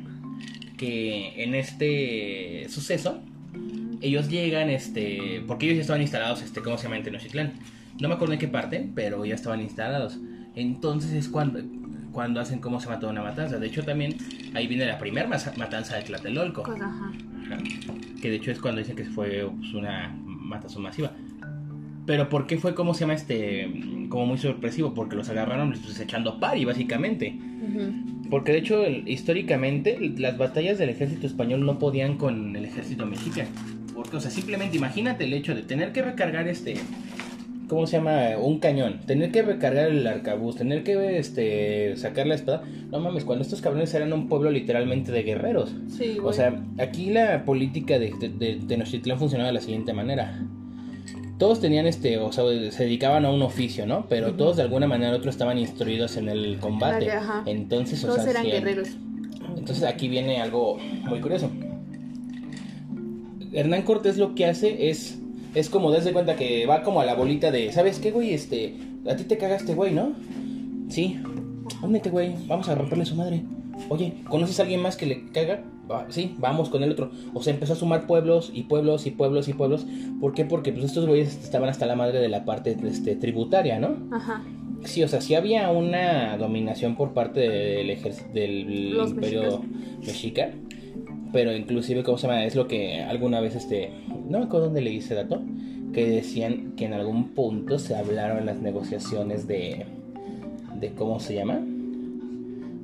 que 0.78 1.44
en 1.44 1.56
este 1.56 2.68
suceso 2.70 3.22
ellos 4.02 4.30
llegan 4.30 4.70
este 4.70 5.44
porque 5.48 5.66
ellos 5.66 5.78
ya 5.78 5.82
estaban 5.82 6.02
instalados 6.02 6.42
este 6.42 6.62
cómo 6.62 6.78
se 6.78 6.84
llama 6.84 6.98
en 6.98 7.04
Tenochtitlán. 7.04 7.54
No 8.00 8.08
me 8.08 8.16
acuerdo 8.16 8.34
en 8.34 8.40
qué 8.40 8.48
parte, 8.48 8.90
pero 8.94 9.26
ya 9.26 9.36
estaban 9.36 9.62
instalados. 9.62 10.18
Entonces 10.56 11.12
es 11.12 11.28
cuando 11.28 11.60
cuando 12.12 12.40
hacen 12.40 12.60
cómo 12.60 12.80
se 12.80 12.88
mató 12.88 13.10
una 13.10 13.22
matanza. 13.22 13.60
De 13.60 13.68
hecho 13.68 13.84
también 13.84 14.16
ahí 14.54 14.68
viene 14.68 14.86
la 14.86 14.98
primera 14.98 15.28
matanza 15.28 15.98
de 15.98 16.04
Tlatelolco. 16.04 16.64
Ajá. 16.66 17.12
Que 18.22 18.30
de 18.30 18.38
hecho 18.38 18.52
es 18.52 18.60
cuando 18.60 18.80
dicen 18.80 18.96
que 18.96 19.04
fue 19.04 19.46
pues, 19.46 19.74
una 19.74 20.16
matanza 20.24 20.80
masiva. 20.80 21.12
Pero 22.06 22.30
¿por 22.30 22.46
qué 22.48 22.58
fue 22.58 22.76
como 22.76 22.94
se 22.94 23.02
llama 23.02 23.14
este 23.16 23.68
como 24.10 24.28
muy 24.28 24.38
sorpresivo? 24.38 24.94
Porque 24.94 25.16
los 25.16 25.30
agarraron 25.30 25.72
pues, 25.72 26.00
echando 26.00 26.40
pari 26.40 26.64
básicamente. 26.66 27.36
Ujú. 27.38 28.30
Porque 28.30 28.52
de 28.52 28.60
hecho 28.60 28.84
el- 28.86 29.08
históricamente 29.08 29.98
las 30.18 30.38
batallas 30.38 30.78
del 30.78 30.90
ejército 30.90 31.26
español 31.28 31.66
no 31.66 31.80
podían 31.80 32.18
con 32.18 32.56
el 32.56 32.66
ejército 32.66 33.06
mexicano. 33.06 33.50
Porque 33.96 34.18
o 34.18 34.20
sea, 34.20 34.30
simplemente 34.32 34.78
imagínate 34.78 35.24
el 35.24 35.34
hecho 35.34 35.56
de 35.56 35.62
tener 35.64 35.92
que 35.94 36.02
recargar 36.02 36.48
este 36.48 36.76
¿cómo 37.68 37.88
se 37.88 37.98
llama? 37.98 38.38
un 38.40 38.60
cañón, 38.60 39.00
tener 39.08 39.32
que 39.32 39.42
recargar 39.42 39.88
el 39.90 40.06
arcabuz, 40.06 40.58
tener 40.58 40.84
que 40.84 41.18
este 41.18 41.96
sacar 41.98 42.28
la 42.28 42.36
espada. 42.36 42.64
No 42.92 43.00
mames, 43.00 43.24
cuando 43.26 43.42
estos 43.44 43.62
cabrones 43.62 43.92
eran 43.96 44.14
un 44.14 44.28
pueblo 44.28 44.52
literalmente 44.52 45.12
de 45.12 45.24
guerreros. 45.24 45.76
Sí, 45.88 46.18
O 46.20 46.24
güey. 46.24 46.36
sea, 46.36 46.62
aquí 46.78 47.10
la 47.10 47.44
política 47.46 47.98
de, 47.98 48.14
de, 48.20 48.30
de 48.30 48.60
Tenochtitlán 48.68 49.18
funcionaba 49.18 49.48
de 49.48 49.54
la 49.54 49.62
siguiente 49.62 49.94
manera. 49.94 50.40
Todos 51.38 51.60
tenían 51.60 51.86
este, 51.86 52.18
o 52.18 52.32
sea, 52.32 52.46
se 52.72 52.84
dedicaban 52.84 53.26
a 53.26 53.32
un 53.32 53.42
oficio, 53.42 53.86
¿no? 53.86 54.06
Pero 54.08 54.34
todos 54.36 54.56
de 54.56 54.64
alguna 54.64 54.88
manera 54.88 55.12
u 55.12 55.16
otra 55.16 55.30
estaban 55.30 55.58
instruidos 55.58 56.16
en 56.16 56.30
el 56.30 56.60
combate. 56.60 57.12
Ajá. 57.12 57.44
Entonces, 57.46 58.04
o 58.04 58.08
Todos 58.08 58.22
sea, 58.22 58.32
eran 58.32 58.46
guerreros. 58.46 58.90
entonces 59.58 59.84
aquí 59.84 60.08
viene 60.08 60.42
algo 60.42 60.78
muy 60.78 61.20
curioso. 61.20 61.50
Hernán 63.52 63.84
Cortés 63.84 64.18
lo 64.18 64.36
que 64.36 64.46
hace 64.46 64.90
es 64.90 65.18
es 65.56 65.70
como 65.70 65.90
darse 65.90 66.12
cuenta 66.12 66.36
que 66.36 66.66
va 66.66 66.84
como 66.84 67.00
a 67.00 67.06
la 67.06 67.16
bolita 67.16 67.50
de, 67.50 67.72
¿sabes 67.72 68.00
qué, 68.00 68.12
güey? 68.12 68.34
Este, 68.34 68.76
a 69.10 69.16
ti 69.16 69.24
te 69.24 69.38
cagaste, 69.38 69.74
güey, 69.74 69.94
¿no? 69.94 70.12
Sí. 70.90 71.18
Únete, 71.82 72.10
güey, 72.10 72.36
vamos 72.48 72.68
a 72.68 72.76
romperle 72.76 73.06
su 73.06 73.16
madre. 73.16 73.42
Oye, 73.90 74.16
¿conoces 74.30 74.60
a 74.60 74.64
alguien 74.64 74.82
más 74.82 74.98
que 74.98 75.06
le 75.06 75.26
caga? 75.32 75.64
Va, 75.90 76.08
sí, 76.10 76.36
vamos 76.40 76.70
con 76.70 76.84
el 76.84 76.92
otro. 76.92 77.12
O 77.34 77.44
sea, 77.44 77.54
empezó 77.54 77.74
a 77.74 77.76
sumar 77.76 78.08
pueblos 78.08 78.52
y 78.54 78.64
pueblos 78.64 79.06
y 79.06 79.12
pueblos 79.12 79.48
y 79.48 79.54
pueblos. 79.54 79.86
¿Por 80.20 80.34
qué? 80.34 80.46
Porque 80.46 80.72
pues 80.72 80.86
estos 80.86 81.06
güeyes 81.06 81.44
estaban 81.44 81.70
hasta 81.70 81.86
la 81.86 81.96
madre 81.96 82.20
de 82.20 82.30
la 82.30 82.46
parte 82.46 82.76
este, 82.84 83.16
tributaria, 83.16 83.80
¿no? 83.80 83.98
Ajá. 84.12 84.44
Sí, 84.84 85.04
o 85.04 85.08
sea, 85.08 85.22
sí 85.22 85.36
había 85.36 85.70
una 85.72 86.38
dominación 86.38 86.96
por 86.96 87.14
parte 87.14 87.40
del 87.40 87.90
ejército 87.90 88.32
del 88.34 88.92
Los 88.92 89.12
imperio 89.12 89.62
mexica, 90.06 90.52
pero 91.34 91.56
inclusive, 91.56 92.04
¿cómo 92.04 92.18
se 92.18 92.28
llama? 92.28 92.46
Es 92.46 92.56
lo 92.56 92.68
que 92.68 93.02
alguna 93.02 93.40
vez, 93.40 93.56
este, 93.56 93.92
no 94.30 94.40
me 94.40 94.46
acuerdo 94.46 94.68
dónde 94.68 94.82
leí 94.82 94.98
ese 94.98 95.16
dato, 95.16 95.42
que 95.92 96.08
decían 96.08 96.74
que 96.76 96.86
en 96.86 96.94
algún 96.94 97.30
punto 97.30 97.80
se 97.80 97.96
hablaron 97.96 98.46
las 98.46 98.62
negociaciones 98.62 99.48
de, 99.48 99.86
de 100.80 100.92
¿cómo 100.94 101.20
se 101.20 101.36
llama? 101.36 101.62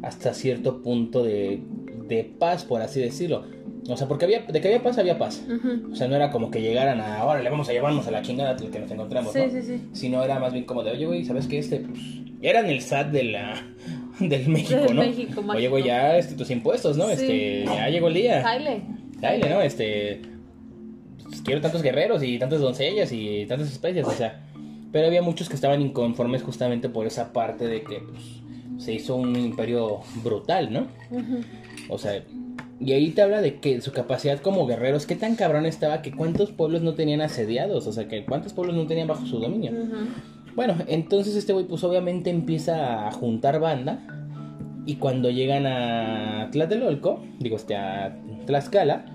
Hasta 0.04 0.34
cierto 0.34 0.82
punto 0.82 1.24
de, 1.24 1.62
de 2.08 2.24
paz, 2.24 2.64
por 2.66 2.82
así 2.82 3.00
decirlo. 3.00 3.46
O 3.90 3.98
sea, 3.98 4.08
porque 4.08 4.26
había, 4.26 4.42
de 4.42 4.62
que 4.62 4.68
había 4.68 4.84
paz, 4.84 4.98
había 4.98 5.18
paz. 5.18 5.44
O 5.92 5.96
sea, 5.96 6.08
no 6.08 6.16
era 6.16 6.30
como 6.32 6.52
que 6.52 6.62
llegaran 6.62 7.00
a, 7.02 7.18
ahora 7.20 7.42
le 7.42 7.50
vamos 7.50 7.68
a 7.70 7.72
llevarnos 7.74 8.08
a 8.08 8.12
la 8.12 8.22
chingada 8.22 8.56
que 8.56 8.80
nos 8.80 8.92
encontramos, 8.92 9.34
Sí, 9.34 9.40
¿no? 9.40 9.50
sí, 9.52 9.62
sí. 9.62 9.82
sino 9.94 10.24
era 10.24 10.40
más 10.40 10.54
bien 10.54 10.66
como 10.66 10.84
de, 10.84 10.92
oye, 10.92 11.06
güey, 11.06 11.26
¿sabes 11.26 11.48
qué? 11.48 11.58
Este, 11.60 11.80
pues, 11.80 12.00
ya 12.42 12.50
eran 12.50 12.68
el 12.68 12.82
SAT 12.82 13.12
de 13.12 13.24
la, 13.24 13.64
del 14.20 14.48
México, 14.50 14.80
Del 14.82 14.96
¿no? 14.96 15.02
México, 15.04 15.44
oye, 15.48 15.68
güey, 15.68 15.84
ya 15.84 16.18
este, 16.18 16.36
tus 16.36 16.50
impuestos, 16.52 16.98
¿no? 16.98 17.10
Este, 17.10 17.66
ya 17.66 17.90
llegó 17.90 18.08
el 18.08 18.14
día. 18.16 18.42
Dale. 18.42 18.82
Dale, 19.20 19.50
¿no? 19.50 19.62
Este, 19.62 20.22
pues, 21.24 21.42
quiero 21.42 21.62
tantos 21.62 21.82
guerreros 21.82 22.24
y 22.24 22.38
tantas 22.40 22.60
doncellas 22.60 23.12
y 23.12 23.46
tantas 23.48 23.72
especies, 23.72 24.06
o 24.08 24.12
sea. 24.12 24.48
Pero 24.92 25.08
había 25.08 25.22
muchos 25.22 25.48
que 25.48 25.56
estaban 25.56 25.82
inconformes 25.82 26.44
justamente 26.44 26.90
por 26.90 27.08
esa 27.08 27.32
parte 27.34 27.66
de 27.68 27.82
que, 27.84 28.00
pues, 28.00 28.41
se 28.82 28.94
hizo 28.94 29.16
un 29.16 29.36
imperio 29.36 30.00
brutal, 30.24 30.74
¿no? 30.74 30.88
O 31.88 32.00
sea, 32.00 32.24
y 32.80 32.94
ahí 32.94 33.12
te 33.12 33.22
habla 33.22 33.42
de 33.42 33.60
que 33.60 33.80
su 33.80 33.92
capacidad 33.92 34.40
como 34.40 34.66
guerreros, 34.66 35.06
qué 35.06 35.16
tan 35.16 35.36
cabrón 35.36 35.68
estaba, 35.68 36.02
que 36.02 36.12
cuántos 36.12 36.52
pueblos 36.52 36.82
no 36.82 36.96
tenían 36.96 37.22
asediados, 37.22 37.86
o 37.86 37.94
sea, 37.94 38.08
que 38.08 38.26
cuántos 38.26 38.54
pueblos 38.54 38.76
no 38.76 38.88
tenían 38.88 39.08
bajo 39.08 39.26
su 39.28 39.40
dominio. 39.40 39.72
Bueno, 40.56 40.76
entonces 40.88 41.36
este 41.36 41.54
güey 41.54 41.66
pues 41.66 41.84
obviamente 41.84 42.32
empieza 42.32 43.08
a 43.08 43.12
juntar 43.12 43.60
banda 43.60 44.00
y 44.88 44.96
cuando 44.96 45.30
llegan 45.30 45.68
a 45.68 46.50
Tlatelolco, 46.52 47.22
digo 47.40 47.58
este 47.58 47.76
a 47.76 48.18
Tlaxcala, 48.48 49.06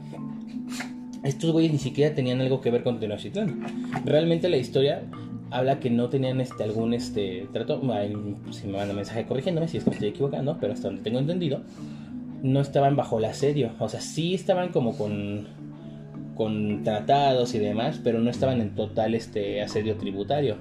estos 1.25 1.51
güeyes 1.51 1.73
ni 1.73 1.79
siquiera 1.79 2.15
tenían 2.15 2.41
algo 2.41 2.61
que 2.61 2.71
ver 2.71 2.85
con 2.85 3.01
Tenochtitlán. 3.01 3.65
Realmente 4.05 4.49
la 4.49 4.59
historia 4.59 5.03
habla 5.51 5.79
que 5.79 5.91
no 5.91 6.09
tenían 6.09 6.41
este 6.41 6.65
algún 6.65 6.95
este 6.95 7.49
trato, 7.53 7.81
si 8.51 8.67
me 8.67 8.79
manda 8.79 8.95
mensaje 8.95 9.27
corrigiéndome 9.27 9.69
si 9.69 9.79
es 9.79 9.85
que 9.85 9.91
me 9.91 9.95
estoy 9.97 10.09
equivocando, 10.11 10.57
pero 10.61 10.73
hasta 10.73 10.89
donde 10.89 11.03
tengo 11.03 11.19
entendido, 11.19 11.61
no 12.43 12.61
estaban 12.61 12.97
bajo 12.97 13.19
el 13.19 13.27
asedio, 13.27 13.71
o 13.79 13.89
sea, 13.89 14.01
sí 14.01 14.35
estaban 14.35 14.71
como 14.71 14.97
con 14.97 15.47
con 16.37 16.85
tratados 16.85 17.55
y 17.55 17.59
demás, 17.59 18.01
pero 18.05 18.21
no 18.21 18.31
estaban 18.31 18.61
en 18.61 18.75
total 18.75 19.15
este 19.15 19.63
asedio 19.63 19.97
tributario. 19.97 20.57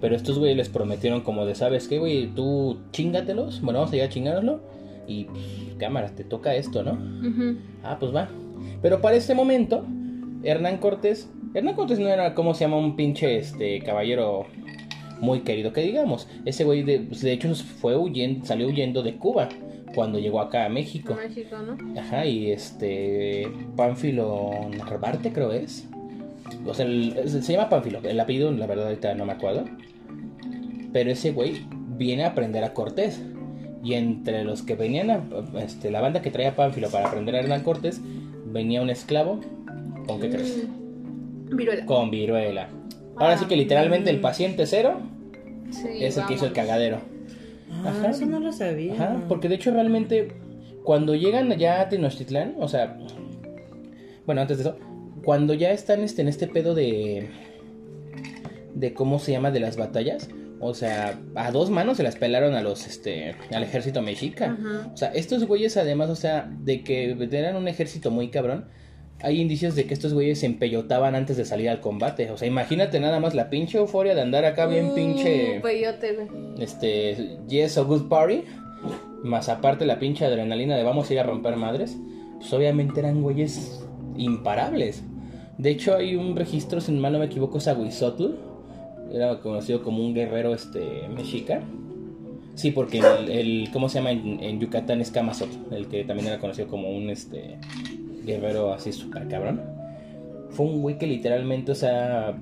Pero 0.00 0.16
estos 0.16 0.38
güeyes 0.38 0.56
les 0.56 0.68
prometieron 0.68 1.20
como 1.20 1.46
de, 1.46 1.54
¿sabes 1.54 1.86
qué, 1.86 1.98
güey? 1.98 2.26
Tú 2.28 2.78
chingatelos, 2.90 3.60
bueno, 3.60 3.80
vamos 3.80 3.92
a 3.92 3.96
ir 3.96 4.02
a 4.02 4.08
chingárnoslo 4.08 4.62
y 5.06 5.24
pues, 5.24 5.44
cámara, 5.78 6.08
te 6.08 6.24
toca 6.24 6.54
esto, 6.54 6.82
¿no? 6.82 6.98
Ah, 7.82 7.98
pues 8.00 8.14
va. 8.14 8.28
Pero 8.82 9.00
para 9.00 9.16
este 9.16 9.34
momento, 9.34 9.84
Hernán 10.44 10.78
Cortés, 10.78 11.28
Hernán 11.54 11.74
Cortés 11.74 11.98
no 11.98 12.08
era, 12.08 12.34
como 12.34 12.54
se 12.54 12.64
llama? 12.64 12.76
Un 12.78 12.96
pinche 12.96 13.38
este 13.38 13.80
caballero 13.80 14.46
muy 15.20 15.40
querido 15.40 15.72
que 15.72 15.80
digamos. 15.82 16.28
Ese 16.44 16.64
güey 16.64 16.82
de, 16.82 17.00
pues, 17.00 17.20
de 17.22 17.32
hecho 17.32 17.54
fue 17.54 17.96
huyendo, 17.96 18.44
salió 18.44 18.66
huyendo 18.68 19.02
de 19.02 19.16
Cuba 19.16 19.48
cuando 19.94 20.18
llegó 20.18 20.40
acá 20.40 20.64
a 20.64 20.68
México. 20.68 21.14
México, 21.14 21.56
¿no? 21.58 22.00
Ajá, 22.00 22.26
y 22.26 22.50
este 22.50 23.48
Pánfilo 23.76 24.50
Narvarte 24.76 25.32
creo 25.32 25.52
es. 25.52 25.88
O 26.66 26.74
sea, 26.74 26.84
el- 26.86 27.28
se 27.28 27.52
llama 27.52 27.68
Pánfilo, 27.68 28.00
el 28.02 28.18
apellido 28.18 28.50
la 28.52 28.66
verdad 28.66 28.86
ahorita 28.86 29.14
no 29.14 29.24
me 29.26 29.32
acuerdo. 29.32 29.64
Pero 30.92 31.10
ese 31.10 31.32
güey 31.32 31.62
viene 31.96 32.24
a 32.24 32.28
aprender 32.28 32.64
a 32.64 32.72
Cortés. 32.74 33.22
Y 33.82 33.94
entre 33.94 34.44
los 34.44 34.62
que 34.62 34.76
venían 34.76 35.10
a, 35.10 35.22
este, 35.62 35.90
la 35.90 36.00
banda 36.00 36.22
que 36.22 36.30
traía 36.30 36.56
Pánfilo 36.56 36.88
para 36.88 37.08
aprender 37.08 37.34
a 37.36 37.40
Hernán 37.40 37.62
Cortés, 37.62 38.00
venía 38.46 38.80
un 38.80 38.88
esclavo. 38.90 39.40
¿Con 40.06 40.20
qué 40.20 40.30
crees? 40.30 40.64
Mm. 40.68 41.56
Viruela. 41.56 41.86
Con 41.86 42.10
viruela. 42.10 42.68
Ahora 43.16 43.34
Ah. 43.34 43.38
sí 43.38 43.44
que 43.46 43.56
literalmente 43.56 44.10
el 44.10 44.20
paciente 44.20 44.66
cero 44.66 45.00
Sí, 45.70 45.88
es 46.00 46.16
el 46.16 46.26
que 46.26 46.34
hizo 46.34 46.46
el 46.46 46.52
cagadero. 46.52 46.98
Ah, 47.70 47.88
Ajá. 47.98 48.10
eso 48.10 48.26
no 48.26 48.38
lo 48.40 48.52
sabía. 48.52 48.94
Ajá, 48.94 49.22
porque 49.28 49.48
de 49.48 49.56
hecho 49.56 49.70
realmente 49.72 50.28
cuando 50.84 51.14
llegan 51.14 51.50
allá 51.50 51.80
a 51.80 51.88
Tenochtitlán, 51.88 52.54
o 52.58 52.68
sea, 52.68 52.96
bueno, 54.26 54.40
antes 54.42 54.58
de 54.58 54.62
eso, 54.64 54.76
cuando 55.24 55.54
ya 55.54 55.70
están 55.72 56.02
este, 56.02 56.22
en 56.22 56.28
este 56.28 56.46
pedo 56.46 56.74
de 56.74 57.28
de 58.74 58.92
cómo 58.92 59.18
se 59.20 59.32
llama 59.32 59.50
de 59.50 59.60
las 59.60 59.76
batallas. 59.76 60.28
O 60.60 60.74
sea, 60.74 61.18
a 61.34 61.50
dos 61.50 61.70
manos 61.70 61.96
se 61.98 62.02
las 62.02 62.16
pelaron 62.16 62.54
a 62.54 62.62
los, 62.62 62.86
este, 62.86 63.34
al 63.52 63.62
ejército 63.62 64.02
mexica. 64.02 64.56
O 64.92 64.96
sea, 64.96 65.08
estos 65.12 65.44
güeyes 65.46 65.76
además, 65.76 66.08
o 66.10 66.16
sea, 66.16 66.50
de 66.60 66.82
que 66.82 67.10
eran 67.32 67.56
un 67.56 67.68
ejército 67.68 68.10
muy 68.10 68.28
cabrón, 68.30 68.66
hay 69.24 69.40
indicios 69.40 69.74
de 69.74 69.86
que 69.86 69.94
estos 69.94 70.12
güeyes 70.14 70.38
se 70.40 70.46
empellotaban 70.46 71.14
antes 71.14 71.36
de 71.36 71.44
salir 71.44 71.68
al 71.70 71.80
combate. 71.80 72.30
O 72.30 72.36
sea, 72.36 72.46
imagínate 72.46 73.00
nada 73.00 73.18
más 73.20 73.34
la 73.34 73.50
pinche 73.50 73.78
euforia 73.78 74.14
de 74.14 74.20
andar 74.20 74.44
acá 74.44 74.66
bien 74.66 74.86
Uh, 74.90 74.94
pinche, 74.94 75.60
peyote, 75.62 76.12
güey. 76.14 76.28
este, 76.62 77.38
yes, 77.48 77.78
a 77.78 77.82
good 77.82 78.08
party. 78.08 78.42
Más 79.22 79.48
aparte 79.48 79.86
la 79.86 79.98
pinche 79.98 80.24
adrenalina 80.26 80.76
de 80.76 80.82
vamos 80.84 81.08
a 81.08 81.12
ir 81.14 81.20
a 81.20 81.22
romper 81.22 81.56
madres. 81.56 81.96
Pues 82.38 82.52
obviamente 82.52 83.00
eran 83.00 83.22
güeyes 83.22 83.84
imparables. 84.16 85.02
De 85.58 85.70
hecho, 85.70 85.94
hay 85.96 86.16
un 86.16 86.36
registro, 86.36 86.80
si 86.80 86.92
mal 86.92 87.12
no 87.12 87.18
me 87.18 87.26
equivoco, 87.26 87.58
es 87.58 87.66
Aguizotl. 87.68 88.32
Era 89.12 89.40
conocido 89.40 89.82
como 89.82 90.04
un 90.04 90.12
guerrero 90.14 90.52
este 90.54 91.08
mexica. 91.14 91.62
Sí, 92.56 92.70
porque 92.70 92.98
el, 92.98 93.30
el- 93.30 93.68
¿cómo 93.72 93.88
se 93.88 93.98
llama? 93.98 94.10
En, 94.12 94.40
en 94.42 94.60
Yucatán 94.60 95.00
es 95.00 95.10
Camazotl, 95.10 95.74
el 95.74 95.88
que 95.88 96.04
también 96.04 96.28
era 96.28 96.38
conocido 96.38 96.68
como 96.68 96.90
un 96.90 97.10
este 97.10 97.58
guerrero 98.24 98.72
así 98.72 98.92
súper 98.92 99.28
cabrón. 99.28 99.62
Fue 100.50 100.66
un 100.66 100.82
güey 100.82 100.98
que 100.98 101.06
literalmente, 101.06 101.72
o 101.72 101.74
sea, 101.74 102.36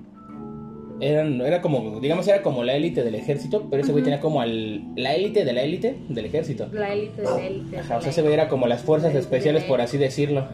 eran, 1.00 1.40
era 1.40 1.60
como, 1.60 2.00
digamos, 2.00 2.28
era 2.28 2.42
como 2.42 2.62
la 2.62 2.74
élite 2.74 3.02
del 3.02 3.14
ejército, 3.14 3.66
pero 3.70 3.82
ese 3.82 3.92
güey 3.92 4.04
tenía 4.04 4.20
como 4.20 4.40
al, 4.40 4.82
la 4.96 5.14
élite 5.14 5.44
de 5.44 5.52
la 5.52 5.62
élite 5.62 5.96
del 6.08 6.26
ejército. 6.26 6.68
La 6.72 6.92
élite 6.92 7.22
de 7.22 7.28
la 7.28 7.46
élite. 7.46 7.78
Ajá, 7.78 7.96
o 7.96 8.00
sea, 8.00 8.10
ese 8.10 8.22
güey 8.22 8.34
era 8.34 8.48
como 8.48 8.66
las 8.66 8.82
fuerzas 8.82 9.14
especiales, 9.14 9.64
por 9.64 9.80
así 9.80 9.98
decirlo. 9.98 10.46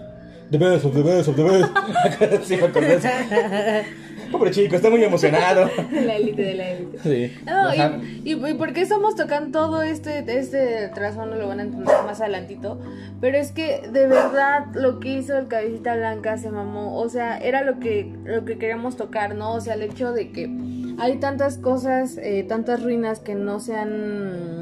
The 0.50 0.58
best 0.58 0.84
of 0.86 0.94
the 0.94 1.02
best 1.02 1.28
of 1.28 1.36
the 1.36 1.42
best. 1.42 2.44
sí, 2.44 2.56
me. 2.56 2.62
Pobre 4.30 4.50
chico, 4.50 4.76
está 4.76 4.90
muy 4.90 5.02
emocionado. 5.02 5.70
La 5.92 6.16
élite 6.16 6.42
de 6.42 6.54
la 6.54 6.70
élite. 6.70 6.98
Sí. 7.02 7.38
No, 7.44 7.74
y, 7.74 8.30
y, 8.30 8.32
y 8.32 8.54
por 8.54 8.72
qué 8.72 8.82
estamos 8.82 9.16
tocando 9.16 9.58
todo 9.58 9.82
este, 9.82 10.24
este 10.38 10.88
trasfondo 10.94 11.36
lo 11.36 11.48
van 11.48 11.60
a 11.60 11.62
entender 11.62 11.94
más 12.04 12.20
adelantito. 12.20 12.78
Pero 13.20 13.38
es 13.38 13.52
que 13.52 13.88
de 13.92 14.06
verdad 14.06 14.66
lo 14.74 15.00
que 15.00 15.10
hizo 15.10 15.36
el 15.36 15.48
cabecita 15.48 15.96
blanca 15.96 16.38
se 16.38 16.50
mamó. 16.50 16.98
O 16.98 17.08
sea, 17.08 17.38
era 17.38 17.62
lo 17.62 17.80
que, 17.80 18.12
lo 18.24 18.44
que 18.44 18.58
queríamos 18.58 18.96
tocar, 18.96 19.34
¿no? 19.34 19.54
O 19.54 19.60
sea, 19.60 19.74
el 19.74 19.82
hecho 19.82 20.12
de 20.12 20.30
que 20.30 20.50
hay 20.98 21.18
tantas 21.18 21.58
cosas, 21.58 22.18
eh, 22.18 22.44
tantas 22.46 22.82
ruinas 22.82 23.20
que 23.20 23.34
no 23.34 23.60
se 23.60 23.76
han 23.76 24.58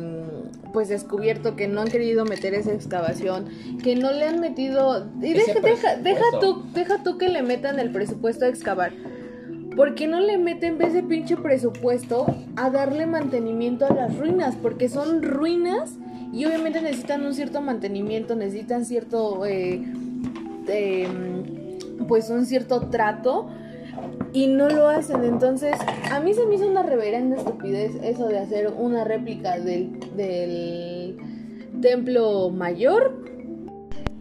pues 0.72 0.90
descubierto, 0.90 1.56
que 1.56 1.68
no 1.68 1.80
han 1.80 1.88
querido 1.88 2.26
meter 2.26 2.52
esa 2.52 2.70
excavación, 2.70 3.46
que 3.82 3.96
no 3.96 4.12
le 4.12 4.26
han 4.26 4.40
metido... 4.40 5.06
Y 5.22 5.32
deja, 5.32 5.58
deja, 5.60 5.96
deja 5.96 6.24
tú, 6.38 6.66
deja 6.74 7.02
tú 7.02 7.16
que 7.16 7.30
le 7.30 7.42
metan 7.42 7.78
el 7.78 7.92
presupuesto 7.92 8.44
a 8.44 8.48
excavar. 8.48 8.92
¿Por 9.76 9.94
qué 9.94 10.06
no 10.06 10.20
le 10.20 10.38
meten 10.38 10.80
ese 10.80 11.02
pinche 11.02 11.36
presupuesto 11.36 12.26
a 12.56 12.70
darle 12.70 13.06
mantenimiento 13.06 13.84
a 13.84 13.92
las 13.92 14.16
ruinas? 14.16 14.56
Porque 14.56 14.88
son 14.88 15.22
ruinas 15.22 15.96
y 16.32 16.46
obviamente 16.46 16.80
necesitan 16.80 17.26
un 17.26 17.34
cierto 17.34 17.60
mantenimiento, 17.60 18.34
necesitan 18.36 18.86
cierto, 18.86 19.44
eh, 19.44 19.84
eh, 20.68 21.08
pues 22.08 22.30
un 22.30 22.46
cierto 22.46 22.88
trato 22.88 23.48
y 24.32 24.46
no 24.46 24.70
lo 24.70 24.88
hacen. 24.88 25.24
Entonces, 25.24 25.76
a 26.10 26.20
mí 26.20 26.32
se 26.32 26.46
me 26.46 26.54
hizo 26.54 26.66
una 26.68 26.82
reverenda 26.82 27.36
estupidez 27.36 27.96
eso 28.02 28.28
de 28.28 28.38
hacer 28.38 28.68
una 28.68 29.04
réplica 29.04 29.58
del 29.58 31.18
templo 31.82 32.48
mayor. 32.48 33.35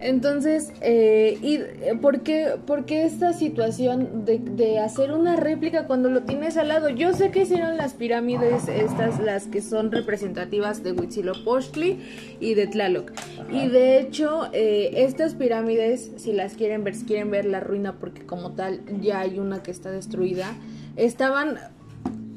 Entonces, 0.05 0.71
eh, 0.81 1.39
y, 1.41 1.55
eh, 1.55 1.97
¿por, 1.99 2.21
qué, 2.21 2.57
por 2.67 2.85
qué 2.85 3.05
esta 3.05 3.33
situación 3.33 4.23
de, 4.23 4.37
de 4.37 4.77
hacer 4.77 5.11
una 5.11 5.35
réplica 5.35 5.87
cuando 5.87 6.09
lo 6.09 6.21
tienes 6.21 6.57
al 6.57 6.67
lado? 6.67 6.89
Yo 6.89 7.13
sé 7.13 7.31
que 7.31 7.41
hicieron 7.41 7.75
las 7.75 7.95
pirámides, 7.95 8.67
estas, 8.67 9.19
las 9.19 9.47
que 9.47 9.63
son 9.63 9.91
representativas 9.91 10.83
de 10.83 10.91
Huitzilopochtli 10.91 11.97
y 12.39 12.53
de 12.53 12.67
Tlaloc. 12.67 13.13
Y 13.51 13.67
de 13.67 13.99
hecho, 13.99 14.47
eh, 14.53 14.91
estas 14.93 15.33
pirámides, 15.33 16.11
si 16.17 16.33
las 16.33 16.53
quieren 16.53 16.83
ver, 16.83 16.93
si 16.93 17.05
quieren 17.05 17.31
ver 17.31 17.45
la 17.45 17.59
ruina, 17.59 17.93
porque 17.99 18.27
como 18.27 18.51
tal 18.51 18.81
ya 19.01 19.21
hay 19.21 19.39
una 19.39 19.63
que 19.63 19.71
está 19.71 19.89
destruida, 19.89 20.53
estaban, 20.97 21.57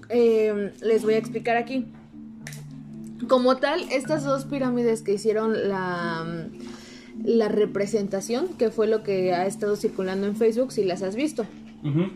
eh, 0.09 0.73
les 0.81 1.05
voy 1.05 1.15
a 1.15 1.19
explicar 1.19 1.59
aquí. 1.59 1.85
Como 3.29 3.59
tal, 3.59 3.83
estas 3.93 4.25
dos 4.25 4.47
pirámides 4.47 5.03
que 5.03 5.13
hicieron 5.13 5.69
la, 5.69 6.49
la 7.25 7.49
representación, 7.49 8.49
que 8.59 8.71
fue 8.71 8.87
lo 8.87 9.03
que 9.03 9.33
ha 9.35 9.47
estado 9.47 9.77
circulando 9.77 10.27
en 10.27 10.37
Facebook, 10.37 10.73
si 10.73 10.85
las 10.85 11.03
has 11.03 11.17
visto. 11.17 11.47
Ujú. 11.83 12.11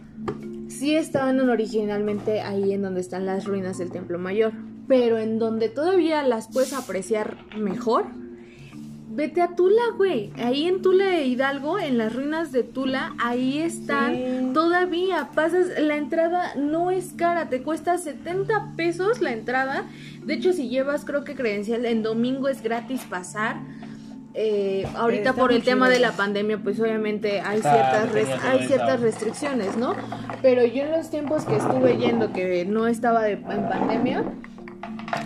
Sí 0.68 0.94
estaban 0.96 1.38
originalmente 1.48 2.40
ahí 2.40 2.72
en 2.72 2.82
donde 2.82 3.00
están 3.00 3.26
las 3.26 3.44
ruinas 3.44 3.78
del 3.78 3.90
Templo 3.90 4.18
Mayor, 4.18 4.52
pero 4.88 5.18
en 5.18 5.38
donde 5.38 5.68
todavía 5.68 6.22
las 6.22 6.48
puedes 6.48 6.72
apreciar 6.72 7.36
mejor. 7.58 8.06
Vete 9.14 9.42
a 9.42 9.48
Tula, 9.54 9.82
güey. 9.98 10.32
Ahí 10.36 10.64
en 10.66 10.80
Tula 10.80 11.04
de 11.04 11.26
Hidalgo, 11.26 11.78
en 11.78 11.98
las 11.98 12.14
ruinas 12.14 12.50
de 12.50 12.62
Tula, 12.62 13.14
ahí 13.18 13.58
están 13.58 14.14
Sí. 14.14 14.50
todavía. 14.54 15.28
Pasas, 15.34 15.66
la 15.78 15.98
entrada 15.98 16.54
no 16.56 16.90
es 16.90 17.12
cara, 17.14 17.50
te 17.50 17.62
cuesta 17.62 17.98
70 17.98 18.72
pesos 18.74 19.20
la 19.20 19.32
entrada. 19.32 19.84
De 20.24 20.32
hecho, 20.32 20.54
si 20.54 20.70
llevas, 20.70 21.04
creo 21.04 21.24
que 21.24 21.34
credencial, 21.34 21.84
en 21.84 22.02
domingo 22.02 22.48
es 22.48 22.62
gratis 22.62 23.02
pasar. 23.02 23.56
Eh, 24.34 24.86
ahorita 24.96 25.30
Está 25.30 25.40
por 25.40 25.52
el 25.52 25.62
tema 25.62 25.90
de 25.90 25.98
la 25.98 26.12
pandemia, 26.12 26.56
pues 26.58 26.80
obviamente 26.80 27.40
hay 27.42 27.58
Está 27.58 28.06
ciertas, 28.06 28.44
hay 28.44 28.66
ciertas 28.66 29.00
restricciones, 29.00 29.76
¿no? 29.76 29.94
Pero 30.40 30.64
yo 30.64 30.84
en 30.84 30.92
los 30.92 31.10
tiempos 31.10 31.44
que 31.44 31.56
estuve 31.56 31.98
yendo, 31.98 32.32
que 32.32 32.64
no 32.64 32.86
estaba 32.86 33.22
de- 33.24 33.32
en 33.32 33.68
pandemia, 33.68 34.24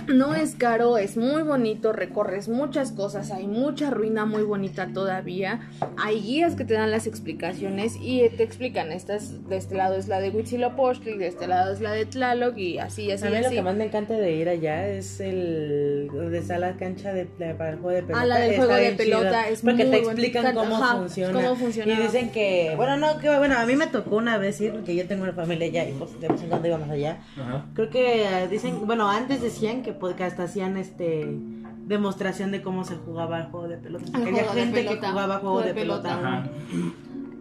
no 0.08 0.34
es 0.34 0.54
caro, 0.54 0.98
es 0.98 1.16
muy 1.16 1.42
bonito, 1.42 1.92
recorres 1.92 2.48
muchas 2.48 2.92
cosas, 2.92 3.30
hay 3.30 3.46
mucha 3.46 3.90
ruina 3.90 4.24
muy 4.26 4.42
bonita 4.42 4.88
todavía, 4.92 5.60
hay 5.96 6.20
guías 6.20 6.54
que 6.54 6.64
te 6.64 6.74
dan 6.74 6.90
las 6.90 7.06
explicaciones 7.06 7.96
y 8.00 8.28
te 8.30 8.42
explican, 8.42 8.92
estas, 8.92 9.48
de 9.48 9.56
este 9.56 9.74
lado 9.74 9.96
es 9.96 10.08
la 10.08 10.20
de 10.20 10.30
Huitzilopochtli, 10.30 11.16
de 11.18 11.26
este 11.28 11.46
lado 11.46 11.72
es 11.72 11.80
la 11.80 11.92
de 11.92 12.06
Tlaloc 12.06 12.56
y 12.56 12.78
así, 12.78 13.10
así, 13.10 13.26
A 13.26 13.30
mí 13.30 13.38
lo 13.40 13.46
así. 13.46 13.54
que 13.56 13.62
más 13.62 13.76
me 13.76 13.84
encanta 13.84 14.14
de 14.14 14.32
ir 14.32 14.48
allá 14.48 14.88
es 14.88 15.20
el 15.20 16.08
donde 16.12 16.38
está 16.38 16.58
la 16.58 16.76
cancha 16.76 17.12
de, 17.12 17.26
de- 17.38 17.54
para 17.54 17.70
el 17.70 17.76
juego 17.78 17.90
de 17.96 18.02
pelota. 18.02 18.20
Ah, 18.22 18.26
la 18.26 18.38
del 18.38 18.50
Está 18.52 18.64
juego 18.64 18.80
de 18.80 18.86
chido, 18.96 19.18
pelota 19.20 19.48
es 19.48 19.60
porque 19.62 19.84
muy 19.84 19.90
te 19.98 20.04
bonita. 20.04 20.10
explican 20.12 20.54
cómo 20.54 20.76
Ajá, 20.76 20.96
funciona. 20.96 21.32
cómo 21.32 21.56
funciona. 21.56 21.92
Y 21.92 21.96
dicen 22.02 22.30
que, 22.30 22.72
bueno, 22.76 22.96
no, 22.96 23.18
que 23.18 23.28
bueno, 23.36 23.58
a 23.58 23.66
mí 23.66 23.76
me 23.76 23.86
tocó 23.86 24.16
una 24.16 24.38
vez 24.38 24.60
ir 24.60 24.72
porque 24.72 24.94
yo 24.94 25.06
tengo 25.06 25.22
una 25.24 25.32
familia 25.32 25.66
allá 25.66 25.88
y 25.88 25.92
pues 25.94 26.18
de 26.20 26.28
vez 26.28 26.42
en 26.42 26.48
cuando 26.48 26.68
íbamos 26.68 26.90
allá. 26.90 27.18
Ajá. 27.38 27.66
Creo 27.74 27.90
que 27.90 28.24
eh, 28.24 28.48
dicen, 28.48 28.86
bueno, 28.86 29.08
antes 29.10 29.40
decían 29.42 29.75
que, 29.82 29.96
que 30.16 30.24
hasta 30.24 30.44
hacían 30.44 30.76
este 30.76 31.38
demostración 31.86 32.50
de 32.50 32.62
cómo 32.62 32.84
se 32.84 32.96
jugaba 32.96 33.38
el 33.40 33.46
juego 33.46 33.68
de 33.68 33.76
pelota. 33.76 34.04
El 34.18 34.28
había 34.28 34.44
gente 34.52 34.82
pelota, 34.82 35.00
que 35.00 35.06
jugaba 35.06 35.38
juego 35.38 35.62
de 35.62 35.74
pelota. 35.74 36.44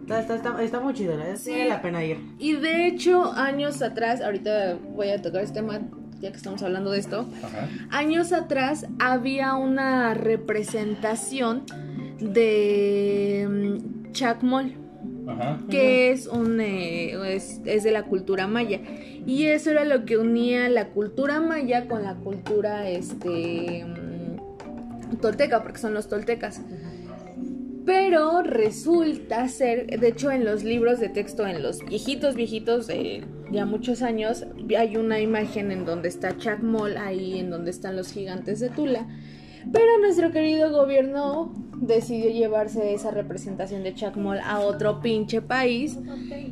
Está, 0.02 0.20
está, 0.20 0.36
está, 0.36 0.62
está 0.62 0.80
muy 0.80 0.94
chido, 0.94 1.16
¿verdad? 1.16 1.36
Sí, 1.36 1.50
vale 1.50 1.68
la 1.68 1.82
pena 1.82 2.04
ir. 2.04 2.18
Y 2.38 2.52
de 2.52 2.86
hecho, 2.86 3.32
años 3.32 3.82
atrás, 3.82 4.20
ahorita 4.20 4.78
voy 4.94 5.08
a 5.08 5.20
tocar 5.20 5.42
este 5.42 5.56
tema, 5.60 5.80
ya 6.20 6.30
que 6.30 6.36
estamos 6.36 6.62
hablando 6.62 6.92
de 6.92 7.00
esto, 7.00 7.26
Ajá. 7.42 7.68
años 7.90 8.32
atrás 8.32 8.86
había 9.00 9.54
una 9.54 10.14
representación 10.14 11.64
de 12.20 13.48
mm, 13.50 14.12
Chacmol, 14.12 14.74
Que 15.70 16.10
es 16.10 16.26
un 16.26 16.60
eh, 16.60 17.34
es, 17.34 17.60
es 17.64 17.82
de 17.82 17.90
la 17.90 18.04
cultura 18.04 18.46
maya. 18.46 18.80
Y 19.26 19.46
eso 19.46 19.70
era 19.70 19.84
lo 19.84 20.04
que 20.04 20.18
unía 20.18 20.68
la 20.68 20.88
cultura 20.88 21.40
maya 21.40 21.88
con 21.88 22.02
la 22.02 22.14
cultura 22.14 22.88
este 22.88 23.84
mm, 23.84 25.16
tolteca, 25.20 25.62
porque 25.62 25.78
son 25.78 25.94
los 25.94 26.08
toltecas. 26.08 26.60
Pero 27.84 28.42
resulta 28.42 29.48
ser, 29.48 29.86
de 29.86 30.08
hecho 30.08 30.32
en 30.32 30.44
los 30.44 30.64
libros 30.64 30.98
de 30.98 31.08
texto, 31.08 31.46
en 31.46 31.62
los 31.62 31.84
viejitos, 31.84 32.34
viejitos, 32.34 32.88
de 32.88 33.24
ya 33.52 33.64
muchos 33.64 34.02
años, 34.02 34.44
hay 34.76 34.96
una 34.96 35.20
imagen 35.20 35.70
en 35.70 35.84
donde 35.84 36.08
está 36.08 36.36
Chacmol, 36.36 36.96
ahí 36.96 37.38
en 37.38 37.50
donde 37.50 37.70
están 37.70 37.94
los 37.94 38.12
gigantes 38.12 38.58
de 38.58 38.70
Tula. 38.70 39.06
Pero 39.72 39.98
nuestro 40.00 40.32
querido 40.32 40.72
gobierno 40.72 41.52
decidió 41.80 42.30
llevarse 42.30 42.94
esa 42.94 43.10
representación 43.10 43.82
de 43.82 43.94
Chacmol 43.94 44.38
a 44.38 44.60
otro 44.60 45.00
pinche 45.00 45.42
país 45.42 45.98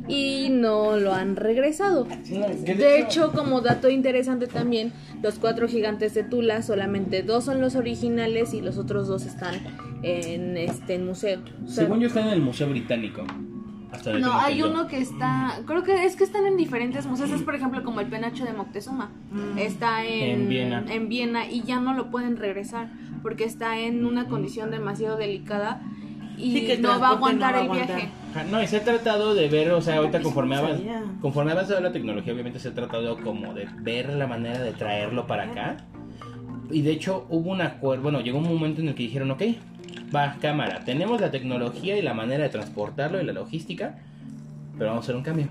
y 0.07 0.49
no 0.51 0.97
lo 0.97 1.13
han 1.13 1.35
regresado. 1.35 2.05
De 2.05 2.99
hecho, 2.99 3.31
como 3.31 3.61
dato 3.61 3.89
interesante 3.89 4.47
también, 4.47 4.93
los 5.21 5.39
cuatro 5.39 5.67
gigantes 5.67 6.13
de 6.13 6.23
Tula, 6.23 6.61
solamente 6.61 7.23
dos 7.23 7.45
son 7.45 7.61
los 7.61 7.75
originales 7.75 8.53
y 8.53 8.61
los 8.61 8.77
otros 8.77 9.07
dos 9.07 9.25
están 9.25 9.55
en 10.03 10.57
este 10.57 10.95
en 10.95 11.05
museo. 11.05 11.41
O 11.63 11.67
sea, 11.67 11.85
Según 11.85 11.99
yo 11.99 12.07
están 12.07 12.27
en 12.27 12.33
el 12.33 12.41
Museo 12.41 12.69
Británico. 12.69 13.23
Hasta 13.91 14.19
no, 14.19 14.33
hay 14.33 14.61
uno 14.61 14.87
que 14.87 14.97
está, 14.97 15.61
creo 15.65 15.83
que 15.83 16.05
es 16.05 16.15
que 16.15 16.25
están 16.25 16.45
en 16.45 16.57
diferentes 16.57 17.05
museos, 17.05 17.31
es 17.31 17.41
por 17.43 17.55
ejemplo 17.55 17.83
como 17.83 18.01
el 18.01 18.07
penacho 18.07 18.43
de 18.43 18.51
Moctezuma, 18.51 19.11
está 19.57 20.03
en, 20.03 20.41
En 20.41 20.49
Viena. 20.49 20.85
en 20.89 21.07
Viena 21.07 21.49
y 21.49 21.61
ya 21.61 21.79
no 21.79 21.93
lo 21.93 22.11
pueden 22.11 22.35
regresar 22.35 22.89
porque 23.25 23.43
está 23.43 23.79
en 23.79 24.05
una 24.05 24.27
condición 24.27 24.69
demasiado 24.69 25.17
delicada 25.17 25.81
y 26.37 26.51
Sí, 26.59 26.65
que 26.67 26.73
el 26.73 26.81
no 26.83 26.89
va 26.89 26.93
a 26.95 26.99
transporte 26.99 27.15
aguantar 27.43 27.51
no 27.51 27.57
va 27.57 27.57
a 27.57 27.59
el 27.63 27.71
aguantar. 27.71 27.95
viaje. 27.97 28.11
Ajá, 28.35 28.43
No, 28.51 28.61
y 28.61 28.67
se 28.67 28.77
ha 28.77 28.83
tratado 28.83 29.33
de 29.33 29.49
ver, 29.49 29.71
o 29.71 29.81
sea, 29.81 29.95
ahorita 29.97 30.21
conforme, 30.21 30.55
no 30.55 30.61
avan- 30.61 30.77
sabía. 30.77 31.03
conforme 31.21 31.49
ha 31.49 31.53
avanzado 31.55 31.81
la 31.81 31.91
tecnología, 31.91 32.33
obviamente 32.33 32.59
se 32.59 32.67
ha 32.67 32.73
tratado 32.75 33.17
como 33.23 33.55
de 33.55 33.67
ver 33.81 34.09
la 34.13 34.27
manera 34.27 34.59
de 34.61 34.73
traerlo 34.73 35.25
para 35.25 35.45
acá. 35.45 35.77
Y 36.69 36.83
de 36.83 36.91
hecho 36.91 37.25
hubo 37.29 37.49
un 37.49 37.61
acuerdo, 37.61 38.03
bueno, 38.03 38.21
llegó 38.21 38.37
un 38.37 38.47
momento 38.47 38.81
en 38.81 38.89
el 38.89 38.93
que 38.93 39.01
dijeron, 39.01 39.31
ok, 39.31 39.41
va, 40.15 40.35
cámara, 40.39 40.81
tenemos 40.85 41.19
la 41.19 41.31
tecnología 41.31 41.97
y 41.97 42.03
la 42.03 42.13
manera 42.13 42.43
de 42.43 42.49
transportarlo 42.49 43.19
y 43.19 43.25
la 43.25 43.33
logística, 43.33 43.97
pero 44.77 44.91
vamos 44.91 45.01
a 45.01 45.05
hacer 45.05 45.15
un 45.15 45.23
cambio. 45.23 45.47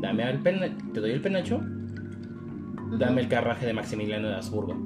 Dame 0.00 0.30
el 0.30 0.38
pena, 0.38 0.68
te 0.94 1.00
doy 1.00 1.10
el 1.10 1.20
penacho, 1.20 1.60
dame 2.98 3.22
el 3.22 3.26
carruaje 3.28 3.66
de 3.66 3.72
Maximiliano 3.72 4.28
de 4.28 4.36
Habsburgo, 4.36 4.76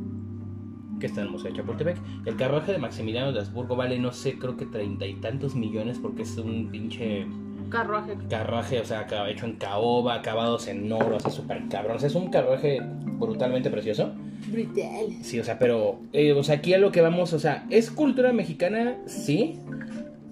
que 1.00 1.06
está 1.06 1.20
en 1.20 1.26
el 1.26 1.32
Museo 1.32 1.50
de 1.50 1.56
Chapultepec. 1.59 1.98
El 2.24 2.37
carruaje 2.37 2.72
de 2.72 2.78
Maximiliano 2.78 3.32
de 3.32 3.40
Habsburgo 3.40 3.76
vale, 3.76 3.98
no 3.98 4.12
sé, 4.12 4.38
creo 4.38 4.56
que 4.56 4.66
treinta 4.66 5.06
y 5.06 5.14
tantos 5.14 5.54
millones 5.54 5.98
porque 5.98 6.22
es 6.22 6.37
un 6.38 6.68
pinche 6.70 7.26
Carruaje. 7.68 8.16
carruaje, 8.30 8.80
o 8.80 8.85
sea, 8.85 9.06
hecho 9.28 9.46
en 9.46 9.56
caoba, 9.56 10.14
acabados 10.14 10.68
en 10.68 10.90
oro, 10.92 11.16
así 11.16 11.30
súper 11.30 11.66
cabrón. 11.68 11.96
O 11.96 11.98
sea, 11.98 12.09
es 12.09 12.14
un 12.14 12.30
carruaje 12.30 12.80
brutalmente 12.80 13.70
precioso. 13.70 14.12
Brutal. 14.48 15.06
Sí, 15.22 15.40
o 15.40 15.44
sea, 15.44 15.59
pero, 15.59 16.00
eh, 16.12 16.32
o 16.32 16.44
sea, 16.44 16.56
aquí 16.56 16.74
a 16.74 16.78
lo 16.78 16.92
que 16.92 17.00
vamos, 17.00 17.32
o 17.32 17.38
sea, 17.38 17.66
¿es 17.70 17.90
cultura 17.90 18.32
mexicana? 18.32 18.98
Sí. 19.06 19.59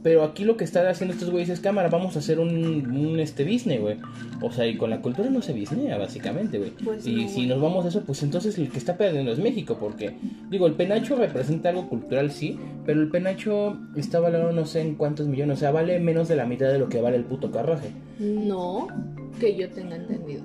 Pero 0.04 0.22
aquí 0.22 0.44
lo 0.44 0.58
que 0.58 0.64
están 0.64 0.86
haciendo 0.86 1.14
estos 1.14 1.30
güeyes 1.30 1.48
es 1.48 1.60
cámara, 1.60 1.88
vamos 1.88 2.14
a 2.14 2.18
hacer 2.18 2.38
un, 2.38 2.50
un 2.94 3.18
este 3.20 3.42
business, 3.42 3.80
güey. 3.80 3.96
O 4.42 4.52
sea, 4.52 4.66
y 4.66 4.76
con 4.76 4.90
la 4.90 5.00
cultura 5.00 5.30
no 5.30 5.40
se 5.40 5.54
businea, 5.54 5.96
básicamente, 5.96 6.58
güey. 6.58 6.72
Pues 6.72 7.06
y 7.06 7.24
no, 7.24 7.28
si 7.30 7.46
nos 7.46 7.58
vamos 7.58 7.86
a 7.86 7.88
eso, 7.88 8.02
pues 8.02 8.22
entonces 8.22 8.58
el 8.58 8.68
que 8.68 8.76
está 8.76 8.98
perdiendo 8.98 9.32
es 9.32 9.38
México, 9.38 9.78
porque, 9.80 10.14
digo, 10.50 10.66
el 10.66 10.74
penacho 10.74 11.16
representa 11.16 11.70
algo 11.70 11.88
cultural, 11.88 12.30
sí, 12.32 12.58
pero 12.84 13.00
el 13.00 13.08
penacho 13.08 13.78
está 13.96 14.20
valorado 14.20 14.52
no 14.52 14.66
sé 14.66 14.82
en 14.82 14.94
cuántos 14.96 15.26
millones, 15.26 15.56
o 15.56 15.60
sea, 15.60 15.70
vale 15.70 15.98
menos 16.00 16.28
de 16.28 16.36
la 16.36 16.44
mitad 16.44 16.70
de 16.70 16.78
lo 16.78 16.90
que 16.90 17.00
vale 17.00 17.16
el 17.16 17.24
puto 17.24 17.50
carruaje. 17.50 17.88
No, 18.18 18.88
que 19.40 19.56
yo 19.56 19.70
tenga 19.70 19.96
entendido. 19.96 20.42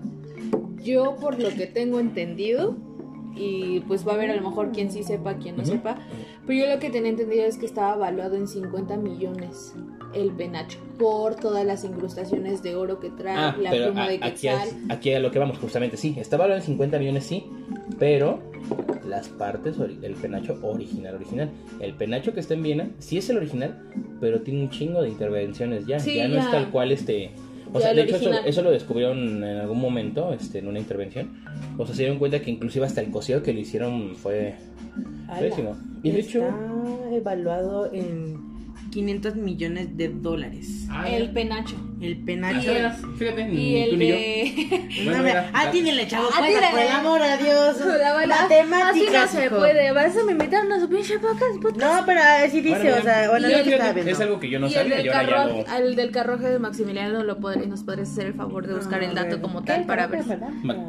Yo, 0.86 1.18
por 1.18 1.38
lo 1.38 1.50
que 1.50 1.68
tengo 1.68 2.00
entendido, 2.00 2.78
y 3.36 3.82
pues 3.82 4.08
va 4.08 4.14
a 4.14 4.16
haber 4.16 4.32
a 4.32 4.36
lo 4.36 4.50
mejor 4.50 4.72
quien 4.72 4.90
sí 4.92 5.04
sepa, 5.04 5.36
quien 5.36 5.58
no 5.58 5.66
sepa, 5.66 5.98
pero 6.50 6.66
yo 6.66 6.74
lo 6.74 6.80
que 6.80 6.90
tenía 6.90 7.12
entendido 7.12 7.46
es 7.46 7.58
que 7.58 7.66
estaba 7.66 7.96
valuado 7.96 8.36
en 8.36 8.48
50 8.48 8.98
millones 8.98 9.74
el 10.14 10.32
penacho 10.32 10.80
por 10.98 11.36
todas 11.36 11.64
las 11.66 11.84
incrustaciones 11.84 12.64
de 12.64 12.76
oro 12.76 13.00
que 13.00 13.12
trae, 13.12 13.36
Ah, 13.38 13.56
la 13.62 13.70
pluma 13.70 14.08
de 14.10 14.16
aquí, 14.16 14.48
quetzal. 14.48 14.68
es- 14.68 14.76
aquí 14.90 15.14
a 15.14 15.20
lo 15.20 15.30
que 15.30 15.38
vamos, 15.38 15.60
justamente, 15.60 15.98
sí. 15.98 16.16
Está 16.18 16.36
valorado 16.38 16.60
en 16.62 16.66
50 16.66 16.98
millones, 16.98 17.26
sí. 17.26 17.46
Pero 18.00 18.40
las 19.08 19.28
partes, 19.30 19.78
ori- 19.78 20.04
el 20.04 20.16
penacho 20.16 20.58
original, 20.64 21.14
original. 21.16 21.52
El 21.80 21.94
penacho 21.94 22.34
que 22.34 22.40
está 22.40 22.56
en 22.56 22.64
Viena, 22.64 22.90
sí 22.98 23.18
es 23.20 23.30
el 23.30 23.38
original, 23.38 23.84
pero 24.20 24.42
tiene 24.42 24.62
un 24.64 24.70
chingo 24.72 25.02
de 25.04 25.10
intervenciones 25.10 25.86
ya. 25.86 26.00
Sí, 26.00 26.16
ya 26.16 26.28
no 26.28 26.36
ya. 26.36 26.42
es 26.46 26.52
tal 26.52 26.72
cual 26.72 26.92
este. 26.92 27.32
O 27.74 27.80
sea, 27.80 27.94
de 27.94 28.02
hecho, 28.02 28.16
eso, 28.16 28.32
eso 28.46 28.62
lo 28.62 28.72
descubrieron 28.72 29.44
en 29.44 29.58
algún 29.58 29.80
momento, 29.80 30.34
este, 30.34 30.60
en 30.60 30.68
una 30.68 30.80
intervención. 30.80 31.44
O 31.78 31.86
sea, 31.86 31.96
se 31.96 32.04
dieron 32.04 32.20
cuenta 32.20 32.40
que 32.42 32.52
inclusive 32.52 32.86
hasta 32.86 33.02
el 33.02 33.12
coseo 33.12 33.44
que 33.44 33.54
le 33.54 33.62
hicieron 33.62 34.16
fue 34.16 34.56
pésimo. 35.40 35.78
Y 36.04 36.12
de 36.12 36.20
hecho. 36.20 36.46
Está 36.46 37.16
evaluado 37.16 37.92
en 37.94 38.38
500 38.92 39.36
millones 39.36 39.98
de 39.98 40.10
dólares. 40.10 40.88
Ah, 40.90 41.10
el 41.10 41.32
penacho. 41.32 41.76
El 42.02 42.14
Ah, 42.14 42.26
penacho. 42.26 42.72
mira, 42.72 42.92
fíjate, 43.18 43.42
Y 43.42 43.46
ni 43.46 43.84
tú 43.86 43.92
el 43.92 44.00
ni 44.00 44.08
yo. 44.08 44.16
de... 44.16 44.80
No, 45.00 45.04
Bueno, 45.12 45.24
mira, 45.24 45.50
ah, 45.54 45.66
la- 45.66 45.72
tiene 45.72 46.08
chavo, 46.08 46.28
Ah, 46.34 46.38
por 46.40 46.80
el 46.80 46.88
amor 46.88 47.22
a 47.22 47.38
Dios. 47.38 47.78
La 48.00 48.26
Matemáticas, 48.26 49.16
Así 49.26 49.36
no 49.38 49.42
se 49.44 49.50
puede, 49.50 49.92
vas 49.92 50.16
a 50.16 50.24
me 50.24 50.32
invitaron 50.32 50.72
a 50.72 50.80
su 50.80 50.88
pinche 50.90 51.20
podcast. 51.20 51.78
No, 51.78 52.04
pero 52.06 52.20
así 52.46 52.62
dice, 52.62 52.80
Bueno, 52.80 52.96
o 52.98 53.02
sea, 53.02 53.30
bueno, 53.30 53.50
Y 53.50 53.54
el- 53.54 53.68
estaba 53.74 53.92
viendo. 53.94 54.12
Es 54.12 54.20
algo 54.22 54.40
que 54.40 54.50
yo 54.50 54.60
no 54.60 54.68
y 54.68 54.70
el 54.70 54.76
sabía 54.76 54.96
del, 54.98 55.06
y 55.06 55.10
ahora 55.10 55.22
ya 55.24 55.28
carruaje, 55.36 55.66
lo. 55.68 55.78
el 55.86 55.96
del 55.96 56.12
carruaje 56.12 56.50
de 56.50 56.60
Maximiliano 56.60 57.24
lo 57.24 57.38
podré- 57.40 57.68
nos 57.68 57.84
podrías 57.84 58.10
hacer 58.12 58.28
el 58.28 58.34
favor 58.34 58.66
de 58.68 58.76
buscar 58.76 59.04
el 59.04 59.12
A 59.12 59.24
dato 59.24 59.42
como 59.42 59.64
tal 59.64 59.86
para 59.86 60.08
ver. 60.08 60.22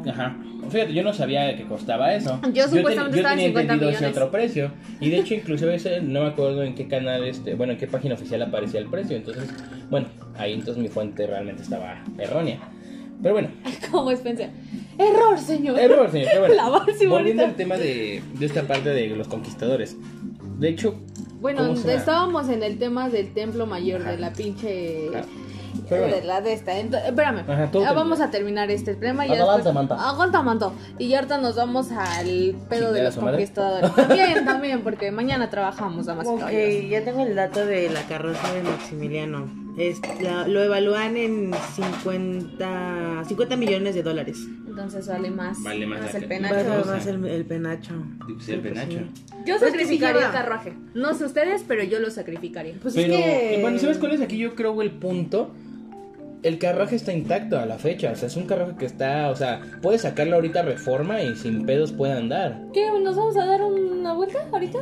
Ajá. 0.09 0.37
Fíjate, 0.69 0.93
yo 0.93 1.03
no 1.03 1.13
sabía 1.13 1.57
que 1.57 1.65
costaba 1.65 2.13
eso. 2.15 2.39
Yo 2.53 2.65
te- 2.65 2.69
supuestamente 2.77 3.17
yo 3.17 3.21
estaba 3.21 3.33
en 3.33 3.37
tenía 3.39 3.47
50 3.47 3.61
entendido 3.73 3.89
ese 3.89 3.99
millones. 3.99 4.17
otro 4.17 4.31
precio. 4.31 4.71
Y 5.01 5.09
de 5.09 5.17
hecho, 5.17 5.33
inclusive 5.33 5.75
ese, 5.75 6.01
no 6.01 6.21
me 6.21 6.27
acuerdo 6.29 6.63
en 6.63 6.75
qué 6.75 6.87
canal, 6.87 7.25
este, 7.25 7.55
bueno, 7.55 7.73
en 7.73 7.79
qué 7.79 7.87
página 7.87 8.15
oficial 8.15 8.41
aparecía 8.43 8.79
el 8.79 8.85
precio. 8.87 9.17
Entonces, 9.17 9.49
bueno, 9.91 10.07
ahí 10.37 10.53
entonces 10.53 10.77
mi 10.81 10.89
fuente 10.89 11.27
realmente 11.27 11.61
estaba 11.61 12.03
errónea. 12.17 12.59
Pero 13.21 13.35
bueno, 13.35 13.49
¿Cómo 13.91 14.09
es 14.09 14.19
pensar? 14.21 14.49
Error, 14.97 15.37
señor. 15.37 15.77
error, 15.79 16.09
señor. 16.09 16.29
Pero 16.31 16.39
bueno, 16.41 16.55
La 16.63 16.69
base 16.69 17.05
volviendo 17.07 17.43
al 17.45 17.53
tema 17.55 17.77
de, 17.77 18.23
de 18.33 18.45
esta 18.47 18.63
parte 18.63 18.89
de 18.89 19.07
los 19.09 19.27
conquistadores. 19.27 19.95
De 20.57 20.69
hecho, 20.69 20.95
Bueno, 21.39 21.71
estábamos 21.73 22.49
en 22.49 22.63
el 22.63 22.79
tema 22.79 23.09
del 23.09 23.31
templo 23.33 23.67
mayor 23.67 24.01
Ajá. 24.01 24.11
de 24.11 24.17
la 24.17 24.31
pinche. 24.33 25.07
Claro. 25.11 25.27
Pero 25.87 26.01
bueno. 26.03 26.15
de 26.17 26.23
la 26.23 26.41
de 26.41 26.53
esta. 26.53 26.73
Ento- 26.79 27.01
espérame. 27.05 27.39
Ajá, 27.47 27.71
termina. 27.71 27.93
vamos 27.93 28.19
a 28.21 28.29
terminar 28.31 28.69
este 28.71 28.93
tema. 28.95 29.25
y 29.25 29.29
Adelante, 29.29 29.53
después- 29.63 29.73
Manta. 29.73 30.09
Aguanta, 30.09 30.41
manto. 30.41 30.73
Y 30.99 31.07
ya 31.09 31.17
ahorita 31.19 31.37
nos 31.39 31.55
vamos 31.55 31.91
al 31.91 32.55
pedo 32.69 32.87
Chingar 32.87 32.93
de 32.93 33.03
los 33.03 33.17
madre. 33.17 33.31
conquistadores. 33.37 33.91
También, 33.95 34.45
también, 34.45 34.81
porque 34.81 35.11
mañana 35.11 35.49
trabajamos, 35.49 36.05
damas 36.07 36.27
Ok, 36.27 36.41
ya 36.89 37.03
tengo 37.03 37.25
el 37.25 37.35
dato 37.35 37.65
de 37.65 37.89
la 37.89 38.01
carroza 38.03 38.51
de 38.53 38.63
Maximiliano. 38.63 39.47
Es, 39.77 40.01
la- 40.21 40.47
lo 40.47 40.61
evalúan 40.61 41.15
en 41.17 41.51
50, 41.75 43.23
50 43.27 43.55
millones 43.57 43.95
de 43.95 44.03
dólares. 44.03 44.37
Entonces 44.67 45.07
vale 45.07 45.31
más. 45.31 45.61
Vale 45.63 45.85
más 45.85 46.13
el 46.15 46.25
penacho. 46.25 46.55
Vale 46.55 46.85
Más, 46.85 47.07
el, 47.07 47.25
el 47.25 47.45
penacho. 47.45 47.93
pues, 48.25 48.49
el 48.49 48.59
penacho. 48.61 48.99
Yo 49.45 49.57
Pues 49.57 49.71
sacrificaría 49.71 50.25
el 50.27 50.31
carruaje. 50.31 50.73
No 50.93 51.13
sé 51.13 51.25
ustedes, 51.25 51.63
pero 51.67 51.83
yo 51.83 51.99
lo 51.99 52.09
sacrificaría. 52.09 52.75
Pues 52.81 52.93
Pero, 52.95 53.13
es 53.13 53.19
que... 53.21 53.57
bueno, 53.61 53.79
¿sabes 53.79 53.97
cuál 53.97 54.13
es 54.13 54.21
aquí? 54.21 54.37
Yo 54.37 54.55
creo 54.55 54.81
el 54.81 54.91
punto. 54.91 55.51
El 56.43 56.57
carruaje 56.57 56.95
está 56.95 57.13
intacto 57.13 57.59
a 57.59 57.65
la 57.65 57.77
fecha. 57.77 58.11
O 58.11 58.15
sea, 58.15 58.27
es 58.27 58.35
un 58.35 58.45
carruaje 58.47 58.73
que 58.77 58.85
está. 58.85 59.29
O 59.29 59.35
sea, 59.35 59.61
puedes 59.81 60.01
sacarlo 60.01 60.35
ahorita 60.35 60.61
a 60.61 60.63
reforma 60.63 61.21
y 61.21 61.35
sin 61.35 61.65
pedos 61.65 61.91
puede 61.91 62.13
andar. 62.13 62.59
¿Qué? 62.73 62.87
¿Nos 63.03 63.15
vamos 63.15 63.37
a 63.37 63.45
dar 63.45 63.61
una 63.61 64.13
vuelta 64.13 64.39
ahorita? 64.51 64.79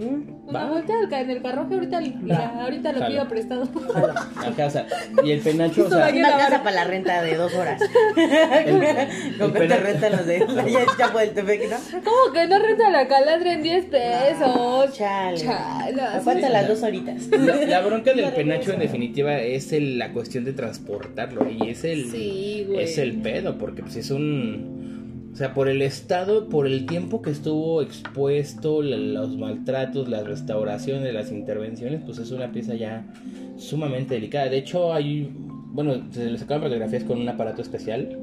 Una 0.00 0.60
Va. 0.64 0.70
vuelta 0.70 0.92
al 0.98 1.08
ca- 1.08 1.20
en 1.20 1.30
el 1.30 1.42
carruaje, 1.42 1.74
ahorita, 1.74 2.00
mira, 2.00 2.52
ahorita 2.62 2.92
lo 2.92 2.98
Jalo. 3.00 3.10
pido 3.14 3.28
prestado. 3.28 3.62
O 3.62 4.70
sea, 4.70 4.86
y 5.24 5.30
el 5.32 5.40
penacho, 5.40 5.86
o 5.86 5.88
sea. 5.90 6.08
Una 6.08 6.30
la 6.30 6.36
casa 6.38 6.62
para 6.62 6.76
la 6.76 6.84
renta 6.84 7.22
de 7.22 7.34
dos 7.36 7.54
horas. 7.54 7.80
Con 9.38 9.52
que 9.52 9.60
te 9.60 9.76
rentan 9.76 10.12
los 10.12 10.26
de 10.26 10.38
¿no? 10.40 10.46
¿Cómo 12.04 12.32
que 12.32 12.46
no 12.46 12.58
renta 12.58 12.90
la 12.90 13.06
calandra 13.08 13.52
en 13.52 13.62
10 13.62 13.84
pesos? 13.86 14.92
Chale. 14.96 15.36
Chale, 15.36 16.00
así- 16.02 16.24
faltan 16.24 16.52
las 16.52 16.68
dos 16.68 16.82
horitas. 16.82 17.26
La, 17.28 17.56
la 17.56 17.80
bronca 17.80 18.12
del 18.14 18.32
penacho 18.34 18.72
en 18.72 18.80
definitiva 18.80 19.38
es 19.38 19.72
el- 19.72 19.98
la 19.98 20.12
cuestión 20.12 20.44
de 20.44 20.52
transportarlo 20.52 21.46
y 21.50 21.68
es 21.70 21.84
el 21.84 22.10
Sí, 22.10 22.64
güey. 22.68 22.84
es 22.84 22.98
el 22.98 23.14
pedo 23.20 23.58
porque 23.58 23.82
pues 23.82 23.96
es 23.96 24.10
un 24.10 24.87
o 25.32 25.36
sea 25.36 25.54
por 25.54 25.68
el 25.68 25.82
estado 25.82 26.48
por 26.48 26.66
el 26.66 26.86
tiempo 26.86 27.22
que 27.22 27.30
estuvo 27.30 27.82
expuesto 27.82 28.82
los 28.82 29.36
maltratos 29.36 30.08
las 30.08 30.26
restauraciones 30.26 31.12
las 31.12 31.30
intervenciones 31.30 32.02
pues 32.04 32.18
es 32.18 32.30
una 32.30 32.50
pieza 32.52 32.74
ya 32.74 33.06
sumamente 33.56 34.14
delicada 34.14 34.48
de 34.48 34.58
hecho 34.58 34.92
hay 34.92 35.30
bueno 35.72 35.94
se 36.10 36.30
le 36.30 36.38
sacaron 36.38 36.64
radiografías 36.64 37.04
con 37.04 37.20
un 37.20 37.28
aparato 37.28 37.62
especial 37.62 38.18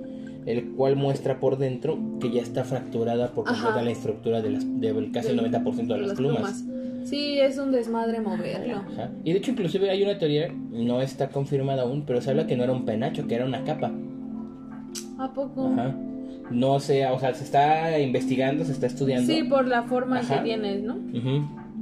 el 0.45 0.73
cual 0.73 0.95
muestra 0.95 1.39
por 1.39 1.57
dentro 1.57 1.97
que 2.19 2.31
ya 2.31 2.41
está 2.41 2.63
fracturada 2.63 3.29
por 3.31 3.45
completa 3.45 3.81
la 3.81 3.91
estructura 3.91 4.41
de, 4.41 4.51
las, 4.51 4.79
de 4.79 5.11
casi 5.11 5.29
el 5.29 5.39
90% 5.39 5.87
de 5.87 5.97
las, 5.97 6.13
plumas. 6.13 6.63
Sí, 7.03 7.39
es 7.39 7.57
un 7.57 7.71
desmadre 7.71 8.21
moverlo. 8.21 8.77
Ajá. 8.77 9.11
Y 9.23 9.31
de 9.31 9.39
hecho 9.39 9.51
inclusive 9.51 9.89
hay 9.89 10.03
una 10.03 10.17
teoría, 10.17 10.51
no 10.71 11.01
está 11.01 11.29
confirmada 11.29 11.83
aún, 11.83 12.03
pero 12.05 12.21
se 12.21 12.29
habla 12.29 12.45
que 12.45 12.55
no 12.57 12.63
era 12.63 12.73
un 12.73 12.85
penacho, 12.85 13.27
que 13.27 13.35
era 13.35 13.45
una 13.45 13.63
capa. 13.63 13.91
¿A 15.17 15.33
poco? 15.33 15.67
Ajá. 15.73 15.95
No 16.51 16.79
sé, 16.79 17.05
o 17.07 17.19
sea, 17.19 17.33
se 17.33 17.43
está 17.43 17.99
investigando, 17.99 18.63
se 18.65 18.71
está 18.71 18.87
estudiando. 18.87 19.31
Sí, 19.31 19.43
por 19.43 19.67
la 19.67 19.83
forma 19.83 20.19
Ajá. 20.19 20.37
que 20.37 20.41
tienes, 20.43 20.83
¿no? 20.83 20.97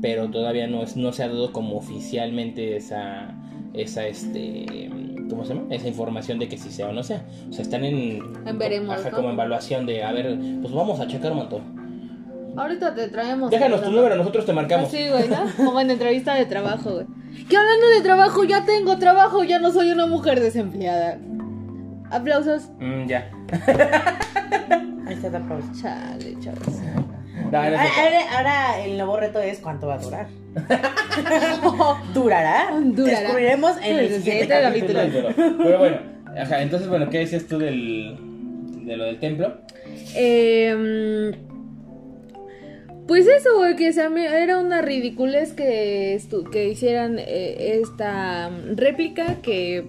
Pero 0.02 0.30
todavía 0.30 0.68
no, 0.68 0.84
es, 0.84 0.96
no 0.98 1.12
se 1.12 1.24
ha 1.24 1.28
dado 1.28 1.52
como 1.52 1.78
oficialmente 1.78 2.76
esa, 2.76 3.36
esa, 3.74 4.08
este, 4.08 4.90
¿cómo 5.30 5.46
se 5.46 5.54
llama? 5.54 5.68
Esa 5.74 5.88
información 5.88 6.40
de 6.40 6.48
que 6.48 6.58
si 6.58 6.70
sea 6.70 6.90
o 6.90 6.94
no 6.94 7.04
sea. 7.04 7.26
O 7.50 7.54
sea, 7.54 7.62
están 7.64 7.84
en... 7.84 8.20
Veremos, 8.58 9.00
Ajá, 9.00 9.12
¿no? 9.12 9.16
como 9.18 9.30
evaluación 9.32 9.86
de, 9.86 10.04
a 10.04 10.12
ver, 10.12 10.38
pues 10.62 10.74
vamos 10.74 11.00
a 11.00 11.08
checar 11.08 11.32
un 11.32 11.40
montón. 11.40 11.84
Ahorita 12.56 12.94
te 12.94 13.08
traemos. 13.08 13.50
Déjanos 13.50 13.82
tu 13.82 13.92
número, 13.92 14.16
nosotros 14.16 14.46
te 14.46 14.54
marcamos. 14.54 14.90
Sí, 14.92 15.08
güey, 15.10 15.28
¿no? 15.28 15.66
Como 15.66 15.80
en 15.82 15.90
entrevista 15.92 16.36
de 16.36 16.46
trabajo, 16.46 16.92
güey. 16.92 17.06
Que 17.50 17.58
hablando 17.58 17.88
de 17.88 18.02
trabajo, 18.02 18.44
ya 18.44 18.64
tengo 18.64 18.98
trabajo, 18.98 19.44
ya 19.44 19.60
no 19.60 19.72
soy 19.72 19.90
una 19.90 20.06
mujer 20.06 20.40
desempleada. 20.40 21.18
Aplausos. 22.14 22.70
Mm, 22.80 23.08
ya. 23.08 23.30
Ahí 25.08 25.16
está 25.16 25.30
la 25.30 25.40
pausa. 25.48 25.72
Chale, 25.82 26.38
chavos. 26.40 26.68
No, 27.52 27.52
no 27.52 27.64
es 27.64 27.80
Ahora, 28.36 28.84
el 28.84 28.98
nuevo 28.98 29.18
reto 29.18 29.40
es 29.40 29.60
cuánto 29.60 29.88
va 29.88 29.96
a 29.96 29.98
durar. 29.98 30.28
¿Durará? 32.14 32.70
Durará. 32.82 33.20
Descubriremos 33.20 33.78
en 33.84 34.00
el 34.00 34.22
siguiente 34.22 34.62
capítulo. 34.62 35.00
Pero, 35.36 35.80
bueno, 35.80 35.98
ajá, 36.40 36.62
entonces, 36.62 36.88
bueno, 36.88 37.10
¿qué 37.10 37.20
decías 37.20 37.46
tú 37.48 37.58
del, 37.58 38.16
de 38.86 38.98
lo 38.98 39.06
del 39.06 39.20
templo? 39.20 39.58
Eh, 40.16 41.32
Pues 43.08 43.28
eso, 43.28 43.58
güey, 43.58 43.76
que 43.76 43.92
se 43.92 44.02
era 44.02 44.60
una 44.60 44.82
ridiculez 44.82 45.54
que, 45.54 46.20
que 46.52 46.70
hicieran 46.70 47.18
eh, 47.20 47.80
esta 47.82 48.50
réplica, 48.76 49.42
que 49.42 49.86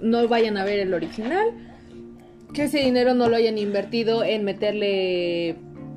no 0.00 0.26
vayan 0.28 0.56
a 0.56 0.64
ver 0.64 0.80
el 0.80 0.94
original, 0.94 1.50
que 2.52 2.64
ese 2.64 2.78
dinero 2.78 3.14
no 3.14 3.28
lo 3.28 3.36
hayan 3.36 3.58
invertido 3.58 4.24
en 4.24 4.44
meterle 4.44 5.56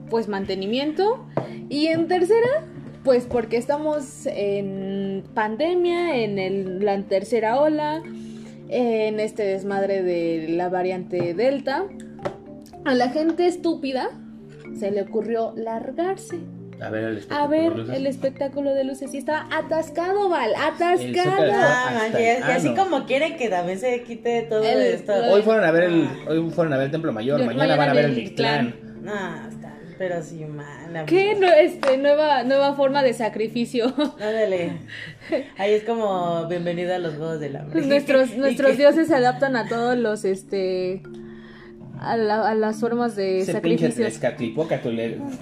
pues 0.10 0.28
mantenimiento. 0.28 1.26
Y 1.70 1.88
en 1.88 2.08
tercera, 2.08 2.66
pues 3.04 3.26
porque 3.26 3.58
estamos 3.58 4.26
en 4.26 5.24
pandemia, 5.34 6.16
en 6.18 6.84
la 6.84 7.02
tercera 7.04 7.60
ola, 7.60 8.02
en 8.70 9.20
este 9.20 9.44
desmadre 9.44 10.02
de 10.04 10.48
la 10.50 10.70
variante 10.70 11.34
Delta, 11.34 11.86
a 12.84 12.94
la 12.94 13.10
gente 13.10 13.48
estúpida 13.48 14.10
se 14.78 14.92
le 14.92 15.02
ocurrió 15.04 15.54
largarse 15.56 16.40
A 16.82 16.90
ver 16.90 17.04
el 17.06 17.16
a 17.16 17.20
espectáculo 17.20 17.50
ver 17.50 17.72
de 17.74 17.78
luces. 17.80 17.96
el 17.98 18.08
espectáculo 18.08 18.74
de 18.74 18.84
luces 18.84 19.14
y 19.14 19.18
estaba 19.18 19.48
atascado, 19.52 20.30
Val, 20.30 20.52
atascado. 20.56 21.52
Ah, 21.54 22.08
y, 22.14 22.22
el 22.24 22.44
así 22.44 22.74
como 22.76 23.06
quieren 23.06 23.38
que 23.38 23.50
también 23.50 23.80
se 23.80 24.04
quite 24.04 24.42
todo 24.44 24.64
El- 24.64 24.82
esto. 24.82 25.14
Hoy 25.32 25.42
fueron 25.42 25.64
a 25.64 25.72
ver 25.72 25.84
el, 25.86 26.08
hoy 26.28 26.50
fueron 26.52 26.74
a 26.74 26.78
ver 26.78 26.86
el 26.88 26.92
Templo 26.92 27.14
Mayor, 27.14 27.40
Yo- 27.40 27.46
mañana, 27.46 27.76
van 27.76 27.90
a 27.90 27.94
ver 27.94 28.06
el 28.06 28.16
Mictlán. 28.16 28.66
Mictlán. 28.66 29.04
No, 29.06 29.48
está, 29.50 29.74
pero 29.98 30.22
sí, 30.22 30.44
mala. 30.46 31.06
¿Qué 31.06 31.36
no, 31.36 31.48
este, 31.48 31.98
nueva, 31.98 32.44
nueva 32.44 32.74
forma 32.74 33.04
de 33.04 33.14
sacrificio? 33.14 33.88
Ándale. 34.20 34.74
Ahí 35.58 35.74
es 35.74 35.84
como 35.84 36.46
bienvenido 36.48 36.94
a 36.94 36.98
los 37.00 37.16
Juegos 37.16 37.40
del 37.40 37.56
Hambre. 37.58 37.82
nuestros 37.86 38.36
nuestros 38.36 38.78
dioses 38.78 39.08
se 39.08 39.16
adaptan 39.16 39.56
a 39.56 39.68
todos 39.70 39.98
los, 39.98 40.26
este, 40.26 41.04
a, 42.00 42.18
la- 42.18 42.50
a 42.50 42.56
las 42.56 42.80
formas 42.80 43.16
de 43.16 43.40
Ese 43.40 43.60
pinche 43.62 43.92
sacrificios. 43.92 44.14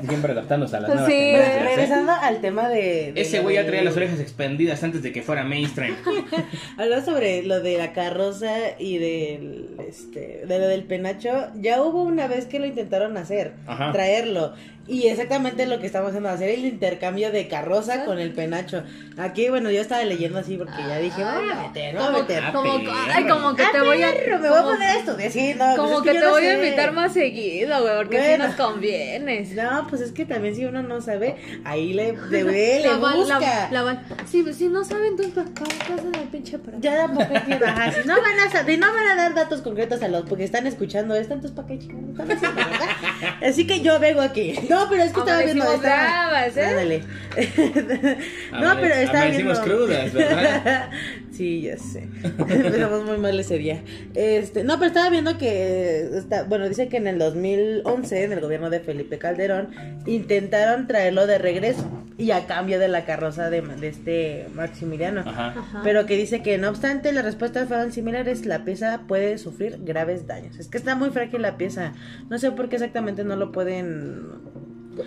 Siempre 0.08 0.32
adaptándose 0.32 0.76
a 0.78 0.80
las 0.82 0.89
nuevas 0.89 1.08
Sí, 1.12 1.18
¿eh? 1.18 1.60
Regresando 1.64 2.12
al 2.12 2.41
tema 2.41 2.70
de. 2.70 3.12
de 3.14 3.22
Ese 3.22 3.39
güey 3.39 3.56
ya 3.56 3.64
de- 3.64 3.68
traía 3.70 3.84
las 3.84 3.95
orejas 3.97 4.20
expandidas 4.20 4.84
antes 4.84 5.01
de 5.04 5.12
que 5.12 5.22
fuera 5.22 5.43
mainstream. 5.43 5.95
Hablando 6.78 7.06
sobre 7.06 7.43
lo 7.43 7.60
de 7.62 7.78
la 7.78 7.93
carroza 7.93 8.51
y 8.80 8.97
del 8.97 9.70
este 9.88 10.43
de 10.47 10.60
lo 10.60 10.68
del 10.68 10.84
penacho, 10.84 11.47
ya 11.56 11.82
hubo 11.82 12.04
una 12.04 12.28
vez 12.28 12.45
que 12.45 12.60
lo 12.60 12.66
intentaron 12.66 13.18
hacer, 13.18 13.54
Ajá. 13.68 13.91
traerlo. 13.91 14.54
Y 14.86 15.07
exactamente 15.07 15.65
lo 15.65 15.79
que 15.79 15.86
estamos 15.86 16.09
haciendo, 16.09 16.27
hacer 16.27 16.49
el 16.49 16.65
intercambio 16.65 17.31
de 17.31 17.47
carroza 17.47 18.03
con 18.03 18.19
el 18.19 18.31
penacho. 18.34 18.84
Aquí, 19.17 19.47
bueno, 19.47 19.71
yo 19.71 19.79
estaba 19.79 20.03
leyendo 20.03 20.39
así 20.39 20.57
porque 20.57 20.73
ya 20.86 20.97
dije, 20.97 21.23
voy 21.23 21.49
a 21.49 21.55
meter, 21.67 21.95
voy 21.95 22.03
a 22.03 22.07
Como, 22.07 22.19
meter. 22.19 22.43
como, 22.51 22.77
perro. 22.79 22.91
ay, 23.13 23.27
como 23.27 23.55
que 23.55 23.63
te 23.63 23.77
Ah, 23.77 23.84
voy 23.84 24.03
a 24.03 24.11
perro, 24.11 24.39
me 24.39 24.49
voy 24.49 24.57
a 24.57 24.61
como- 24.61 24.73
poner 24.73 24.97
esto, 24.97 25.15
de 25.15 25.29
sí, 25.29 25.53
no, 25.57 25.65
pues 25.65 25.77
como 25.77 25.97
es 25.97 26.01
que, 26.03 26.11
te 26.11 26.19
no 26.19 26.29
voy 26.31 26.45
a 26.45 26.53
invitar 26.55 26.91
más 26.91 27.13
seguido, 27.13 27.81
güey, 27.81 27.95
porque 27.95 28.31
si 28.34 28.38
nos 28.39 28.55
conviene. 28.55 29.47
No, 29.55 29.88
pues 29.89 30.01
es 30.01 30.11
que 30.11 30.25
también 30.25 30.53
si 30.55 30.65
uno 30.65 30.84
no 30.84 30.99
sabe, 30.99 31.36
ahí 31.63 31.93
le, 31.93 32.17
le 32.29 32.43
ve, 32.43 32.79
le 32.84 32.93
busca. 32.95 33.39
la- 33.39 33.69
la 33.71 33.84
Val- 33.84 34.05
si, 34.29 34.43
si 34.53 34.67
no 34.67 34.84
saben, 34.84 35.13
entonces 35.17 35.34
¿para 35.34 35.47
qué 35.49 35.63
pasa 35.63 36.03
la 36.11 36.29
pinche 36.29 36.59
para 36.59 36.77
Ya 36.79 36.97
tampoco 37.07 37.34
ajá, 37.65 37.91
si 37.93 38.05
no 38.05 38.15
van 38.21 38.39
a 38.39 38.51
saber, 38.51 38.79
no 38.79 38.93
van 38.93 39.07
a 39.07 39.15
dar 39.15 39.34
datos 39.34 39.61
concretos 39.61 40.01
a 40.03 40.09
los 40.09 40.23
porque 40.23 40.43
están 40.43 40.67
escuchando 40.67 41.15
esto, 41.15 41.36
entonces 41.36 41.55
para 41.55 41.69
qué 41.69 41.79
chingados 41.79 42.09
están 42.09 42.31
haciendo, 42.31 42.55
verdad? 42.57 43.38
Así 43.47 43.65
que 43.65 43.79
yo 43.79 43.97
vengo 43.99 44.19
aquí. 44.21 44.55
No, 44.74 44.89
pero 44.89 45.03
es 45.03 45.13
que 45.13 45.19
estaba 45.19 45.41
viendo 45.43 45.74
estaba- 45.74 45.80
bravas, 45.80 46.57
¿eh? 46.57 46.65
Ándale. 46.65 47.03
no, 48.51 48.76
pero 48.80 48.93
estaba 48.95 49.26
viendo 49.28 49.61
crudas, 49.61 50.13
¿verdad? 50.13 50.89
Sí, 51.34 51.61
ya 51.63 51.78
sé. 51.78 52.07
Empezamos 52.24 53.05
muy 53.05 53.17
mal 53.17 53.39
ese 53.39 53.57
día. 53.57 53.82
Este, 54.13 54.63
no, 54.63 54.76
pero 54.76 54.88
estaba 54.89 55.09
viendo 55.09 55.36
que 55.39 56.01
está, 56.15 56.43
bueno, 56.43 56.69
dice 56.69 56.89
que 56.89 56.97
en 56.97 57.07
el 57.07 57.17
2011 57.17 58.24
en 58.26 58.34
el 58.34 58.39
gobierno 58.39 58.69
de 58.69 58.80
Felipe 58.82 59.17
Calderón 59.17 59.69
intentaron 60.05 60.86
traerlo 60.86 61.26
de 61.26 61.39
regreso 61.39 61.89
y 62.19 62.30
a 62.30 62.45
cambio 62.45 62.78
de 62.78 62.88
la 62.88 63.05
carroza 63.05 63.49
de, 63.49 63.61
de 63.61 63.88
este 63.88 64.47
Maximiliano. 64.53 65.21
Ajá. 65.21 65.55
Ajá. 65.57 65.82
Pero 65.84 66.05
que 66.05 66.15
dice 66.17 66.43
que 66.43 66.59
no 66.59 66.69
obstante 66.69 67.11
las 67.11 67.26
respuestas 67.26 67.67
fueron 67.67 67.91
similares, 67.91 68.45
la 68.45 68.63
pieza 68.63 69.01
puede 69.07 69.39
sufrir 69.39 69.80
graves 69.82 70.28
daños. 70.28 70.59
Es 70.59 70.67
que 70.67 70.78
está 70.78 70.95
muy 70.95 71.09
frágil 71.09 71.41
la 71.41 71.57
pieza. 71.57 71.93
No 72.30 72.38
sé 72.38 72.51
por 72.51 72.69
qué 72.69 72.76
exactamente 72.76 73.24
no 73.24 73.36
lo 73.36 73.51
pueden... 73.51 74.21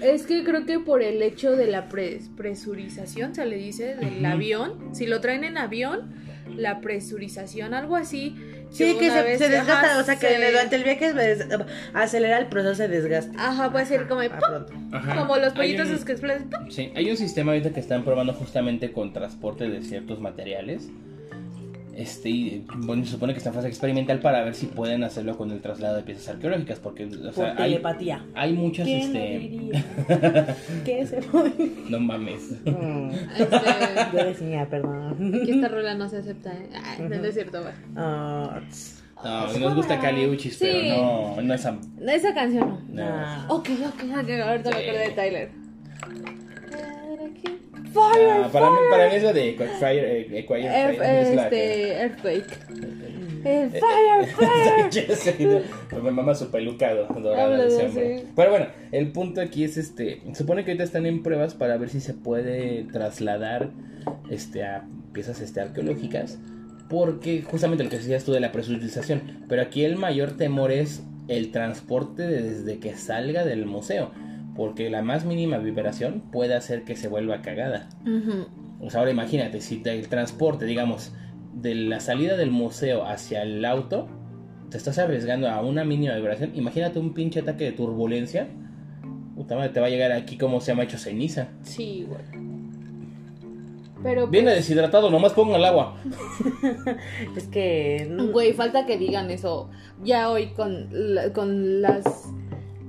Es 0.02 0.26
que 0.26 0.42
creo 0.44 0.64
que 0.66 0.78
por 0.80 1.02
el 1.02 1.22
hecho 1.22 1.52
de 1.56 1.66
la 1.66 1.88
pres- 1.88 2.28
presurización, 2.36 3.34
se 3.34 3.46
le 3.46 3.56
dice, 3.56 3.94
del 3.96 4.24
avión, 4.24 4.94
si 4.94 5.06
lo 5.06 5.20
traen 5.20 5.44
en 5.44 5.58
avión, 5.58 6.14
la 6.56 6.80
presurización, 6.80 7.74
algo 7.74 7.96
así. 7.96 8.36
Sí, 8.70 8.96
que 8.98 9.10
se, 9.10 9.22
vez- 9.22 9.38
se 9.38 9.48
desgasta, 9.48 9.92
ajá, 9.92 10.00
o 10.00 10.02
sea 10.04 10.16
que 10.16 10.28
se- 10.28 10.50
durante 10.50 10.76
el 10.76 10.82
viaje 10.84 11.12
pues, 11.12 11.46
acelera 11.94 12.38
el 12.38 12.46
proceso 12.46 12.82
de 12.82 12.88
desgaste. 12.88 13.36
Ajá, 13.38 13.70
puede 13.70 13.86
ser 13.86 14.08
como, 14.08 14.20
A 14.22 14.28
¡pum! 14.28 14.38
pronto. 14.38 14.72
Ajá. 14.96 15.16
como 15.16 15.36
los 15.36 15.52
pollitos 15.52 15.88
un- 15.88 16.04
que 16.04 16.12
explotan. 16.12 16.70
Sí, 16.70 16.90
hay 16.96 17.10
un 17.10 17.16
sistema 17.16 17.52
ahorita 17.52 17.70
que 17.72 17.80
están 17.80 18.04
probando 18.04 18.32
justamente 18.34 18.90
con 18.92 19.12
transporte 19.12 19.68
de 19.68 19.82
ciertos 19.82 20.20
materiales. 20.20 20.88
Este, 21.96 22.28
y, 22.28 22.66
bueno, 22.76 23.04
se 23.06 23.12
supone 23.12 23.32
que 23.32 23.38
está 23.38 23.48
en 23.48 23.54
fase 23.54 23.68
experimental 23.68 24.20
para 24.20 24.44
ver 24.44 24.54
si 24.54 24.66
pueden 24.66 25.02
hacerlo 25.02 25.34
con 25.38 25.50
el 25.50 25.62
traslado 25.62 25.96
de 25.96 26.02
piezas 26.02 26.28
arqueológicas, 26.28 26.78
porque 26.78 27.06
o 27.06 27.10
sea, 27.10 27.32
Por 27.32 27.46
hay, 27.46 27.70
telepatía. 27.70 28.22
hay 28.34 28.52
muchas, 28.52 28.84
¿Quién 28.86 29.00
lo 29.14 29.18
este, 29.18 29.38
diría? 29.38 29.84
¿Qué 30.84 31.06
se 31.06 31.22
fue? 31.22 31.50
no 31.88 31.98
mames. 31.98 32.52
Este, 32.52 32.70
Yo 34.12 34.24
decía, 34.26 34.68
perdón. 34.68 35.34
aquí 35.42 35.50
esta 35.52 35.68
rola 35.68 35.94
no 35.94 36.06
se 36.08 36.18
acepta, 36.18 36.52
¿eh? 36.52 36.68
Ay, 36.84 37.06
no, 37.08 37.16
no 37.16 37.24
es 37.24 37.34
cierto, 37.34 37.62
güey. 37.62 37.74
Ah. 37.96 38.60
No, 39.24 39.58
nos 39.58 39.74
gusta 39.74 39.98
Cali 39.98 40.26
Uchis, 40.26 40.58
Sí. 40.58 40.66
pero 40.70 40.96
no, 41.36 41.40
no 41.42 41.54
es 41.54 41.64
am- 41.64 41.80
Esa 42.06 42.34
canción 42.34 42.68
no. 42.90 43.04
no. 43.04 43.08
Ah. 43.10 43.46
Ok, 43.48 43.70
ok, 43.86 44.04
ok, 44.10 44.30
ahorita 44.30 44.70
me 44.70 44.76
Sí. 44.76 44.82
acordé 44.82 44.98
de 44.98 45.10
Tyler. 45.14 45.50
Ah, 47.94 48.48
para, 48.52 48.70
mí, 48.70 48.76
para 48.90 49.08
mí 49.08 49.14
es 49.16 49.22
lo 49.22 49.32
de 49.32 49.52
Fire, 49.78 50.04
eh, 50.04 50.26
Earth- 50.30 50.46
Fire, 50.46 51.20
es 51.20 51.34
la 51.34 51.48
que- 51.50 51.90
este, 51.90 51.92
Earthquake. 52.02 52.58
Eh, 53.44 53.70
fire, 53.70 54.26
fire. 54.90 55.16
Sí, 55.16 55.48
me 56.02 56.10
mama 56.10 56.34
su 56.34 56.50
peluca 56.50 56.92
do- 56.94 57.06
dorada 57.20 57.56
de 57.56 57.66
ese. 57.86 58.24
Pero 58.34 58.50
bueno, 58.50 58.66
el 58.92 59.12
punto 59.12 59.40
aquí 59.40 59.64
es 59.64 59.76
este. 59.76 60.20
Se 60.32 60.34
supone 60.38 60.64
que 60.64 60.72
ahorita 60.72 60.84
están 60.84 61.06
en 61.06 61.22
pruebas 61.22 61.54
para 61.54 61.76
ver 61.76 61.88
si 61.88 62.00
se 62.00 62.12
puede 62.14 62.84
trasladar 62.92 63.70
este 64.30 64.64
a 64.64 64.84
piezas 65.12 65.40
este, 65.40 65.60
arqueológicas. 65.60 66.38
Porque 66.88 67.42
justamente 67.42 67.82
lo 67.84 67.90
que 67.90 67.96
decías 67.98 68.24
tú 68.24 68.32
de 68.32 68.40
la 68.40 68.52
presurización. 68.52 69.44
Pero 69.48 69.62
aquí 69.62 69.84
el 69.84 69.96
mayor 69.96 70.36
temor 70.36 70.70
es 70.72 71.02
el 71.28 71.50
transporte 71.50 72.22
desde 72.26 72.78
que 72.78 72.94
salga 72.94 73.44
del 73.44 73.66
museo. 73.66 74.10
Porque 74.56 74.88
la 74.90 75.02
más 75.02 75.24
mínima 75.24 75.58
vibración 75.58 76.22
puede 76.32 76.54
hacer 76.54 76.84
que 76.84 76.96
se 76.96 77.08
vuelva 77.08 77.42
cagada. 77.42 77.88
Sea, 78.88 79.00
ahora 79.00 79.10
imagínate, 79.10 79.60
si 79.60 79.78
te- 79.78 79.92
el 79.98 80.08
transporte, 80.08 80.64
digamos, 80.64 81.12
de 81.54 81.74
la 81.74 82.00
salida 82.00 82.36
del 82.36 82.50
museo 82.50 83.04
hacia 83.06 83.42
el 83.42 83.64
auto, 83.64 84.08
te 84.70 84.76
estás 84.76 84.98
arriesgando 84.98 85.48
a 85.48 85.60
una 85.62 85.84
mínima 85.84 86.14
vibración. 86.14 86.52
Imagínate 86.54 86.98
un 86.98 87.12
pinche 87.14 87.40
ataque 87.40 87.64
de 87.64 87.72
turbulencia. 87.72 88.48
Puta 89.34 89.54
madre, 89.56 89.68
te 89.70 89.80
va 89.80 89.86
a 89.86 89.90
llegar 89.90 90.12
aquí 90.12 90.38
como 90.38 90.60
se 90.60 90.72
llama 90.72 90.84
hecho 90.84 90.98
ceniza. 90.98 91.48
Sí, 91.62 92.06
güey. 92.08 92.46
Pero 94.02 94.26
Viene 94.28 94.48
pues, 94.52 94.56
deshidratado, 94.58 95.10
nomás 95.10 95.32
ponga 95.32 95.56
el 95.56 95.64
agua. 95.64 95.96
Es 97.36 97.48
que. 97.48 98.06
mm, 98.10 98.30
güey, 98.32 98.52
falta 98.52 98.86
que 98.86 98.98
digan 98.98 99.30
eso. 99.30 99.70
Ya 100.02 100.30
hoy 100.30 100.48
con, 100.48 100.88
con 101.34 101.80
las 101.82 102.04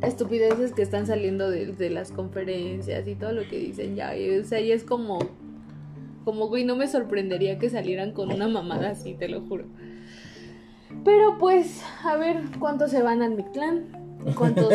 estupideces 0.01 0.73
que 0.73 0.81
están 0.81 1.07
saliendo 1.07 1.49
de, 1.49 1.89
las 1.89 2.11
conferencias 2.11 3.07
y 3.07 3.15
todo 3.15 3.31
lo 3.31 3.47
que 3.47 3.57
dicen 3.57 3.95
ya. 3.95 4.15
y, 4.17 4.39
o 4.39 4.43
sea, 4.43 4.59
ya 4.59 4.73
es 4.73 4.83
como. 4.83 5.19
Como, 6.23 6.49
güey, 6.49 6.65
no 6.65 6.75
me 6.75 6.87
sorprendería 6.87 7.57
que 7.57 7.69
salieran 7.69 8.11
con 8.11 8.33
una 8.33 8.49
mamada 8.49 8.89
así, 8.89 9.13
te 9.13 9.29
lo 9.29 9.41
juro. 9.41 9.63
Pero 11.05 11.37
pues, 11.37 11.81
a 12.03 12.17
ver 12.17 12.41
cuántos 12.59 12.91
se 12.91 13.01
van 13.01 13.21
al 13.21 13.31
Mictlán. 13.31 13.85
¿Cuántos, 14.35 14.73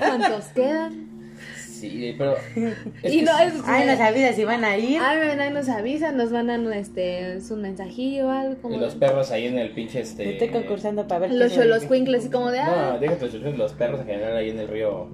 cuántos 0.00 0.46
quedan? 0.46 1.07
Sí, 1.80 2.14
pero. 2.18 2.34
es 3.02 3.12
Y 3.12 3.22
no 3.22 3.38
es. 3.38 3.54
Ay, 3.66 3.86
no 3.86 3.96
sabía 3.96 4.32
si 4.32 4.44
van 4.44 4.64
a 4.64 4.76
ir. 4.76 5.00
Ay, 5.02 5.18
ven, 5.18 5.40
ahí 5.40 5.52
nos 5.52 5.68
avisan, 5.68 6.16
nos 6.16 6.30
mandan 6.30 6.70
este, 6.72 7.38
un 7.50 7.62
mensajillo 7.62 8.26
o 8.26 8.30
algo. 8.30 8.60
Como 8.60 8.76
Y 8.76 8.78
los 8.78 8.94
perros 8.94 9.30
ahí 9.30 9.46
en 9.46 9.58
el 9.58 9.70
pinche 9.70 10.00
este. 10.00 10.32
Estoy 10.32 10.48
concursando 10.48 11.06
para 11.06 11.20
ver. 11.20 11.32
Los 11.32 11.52
quién 11.52 11.68
los 11.68 11.82
sobrevive. 11.82 11.88
cuincles 11.88 12.26
y 12.26 12.30
como 12.30 12.50
de. 12.50 12.60
ah, 12.60 12.90
No, 12.94 12.98
déjate 12.98 13.26
los, 13.38 13.56
los 13.58 13.72
perros 13.74 14.00
en 14.00 14.06
general 14.06 14.36
ahí 14.36 14.50
en 14.50 14.58
el 14.60 14.68
río. 14.68 15.08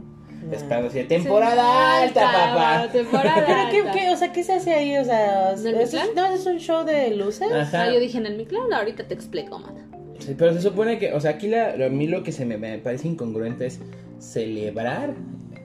No. 0.45 0.53
Esperando 0.53 0.89
así 0.89 0.99
de 0.99 1.05
sí, 1.05 1.09
temporada 1.09 2.03
alta, 2.03 2.21
papá. 2.21 2.89
Temporada 2.93 3.45
Pero 3.47 3.59
qué, 3.71 3.79
alta. 3.79 3.93
qué, 3.93 4.11
o 4.11 4.17
sea, 4.17 4.31
¿qué 4.31 4.45
se 4.45 4.53
hace 4.53 4.75
ahí? 4.75 4.95
O 4.99 5.05
sea, 5.05 5.53
¿En 5.53 5.67
el 5.67 5.75
¿es, 5.77 5.95
no, 6.15 6.35
es 6.35 6.45
un 6.45 6.59
show 6.59 6.85
de 6.85 7.17
luces. 7.17 7.51
Ajá. 7.51 7.85
Ah, 7.85 7.91
yo 7.91 7.99
dije 7.99 8.19
en 8.19 8.27
el 8.27 8.37
Mictlán, 8.37 8.71
ahorita 8.71 9.05
te 9.09 9.15
explico, 9.15 9.59
mana. 9.59 9.89
Sí, 10.19 10.35
pero 10.37 10.53
se 10.53 10.61
supone 10.61 10.99
que, 10.99 11.15
o 11.15 11.21
sea, 11.21 11.31
aquí 11.33 11.49
la, 11.49 11.75
lo- 11.77 11.87
a 11.87 11.89
mí 11.89 12.07
lo 12.09 12.23
que 12.23 12.31
se 12.31 12.45
me, 12.45 12.59
me 12.59 12.77
parece 12.79 13.09
incongruente 13.09 13.65
es 13.65 13.81
celebrar, 14.19 15.15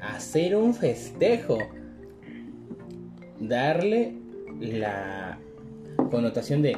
hacer 0.02 0.56
un 0.56 0.74
festejo, 0.74 1.58
darle 3.40 4.14
la 4.60 5.38
connotación 6.12 6.62
de 6.62 6.78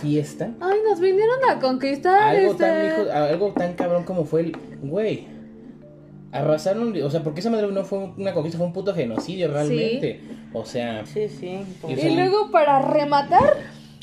fiesta, 0.00 0.52
Ay, 0.60 0.78
nos 0.88 1.00
vinieron 1.00 1.38
a 1.48 1.58
conquistar. 1.60 2.36
algo 2.36 2.52
este... 2.52 2.64
tan, 2.64 2.86
hijo- 2.86 3.12
algo 3.12 3.52
tan 3.52 3.74
cabrón 3.74 4.04
como 4.04 4.24
fue 4.24 4.42
el, 4.42 4.56
güey, 4.82 5.26
arrasaron, 6.32 6.94
o 7.02 7.10
sea, 7.10 7.22
porque 7.22 7.40
esa 7.40 7.50
madre 7.50 7.68
no 7.72 7.84
fue 7.84 7.98
una 8.16 8.34
conquista, 8.34 8.58
fue 8.58 8.66
un 8.66 8.72
puto 8.72 8.94
genocidio 8.94 9.50
realmente. 9.50 10.20
O 10.52 10.64
sea, 10.64 11.06
Sí, 11.06 11.28
sí. 11.28 11.60
Y 11.88 12.14
luego 12.14 12.50
para 12.50 12.82
rematar, 12.82 13.56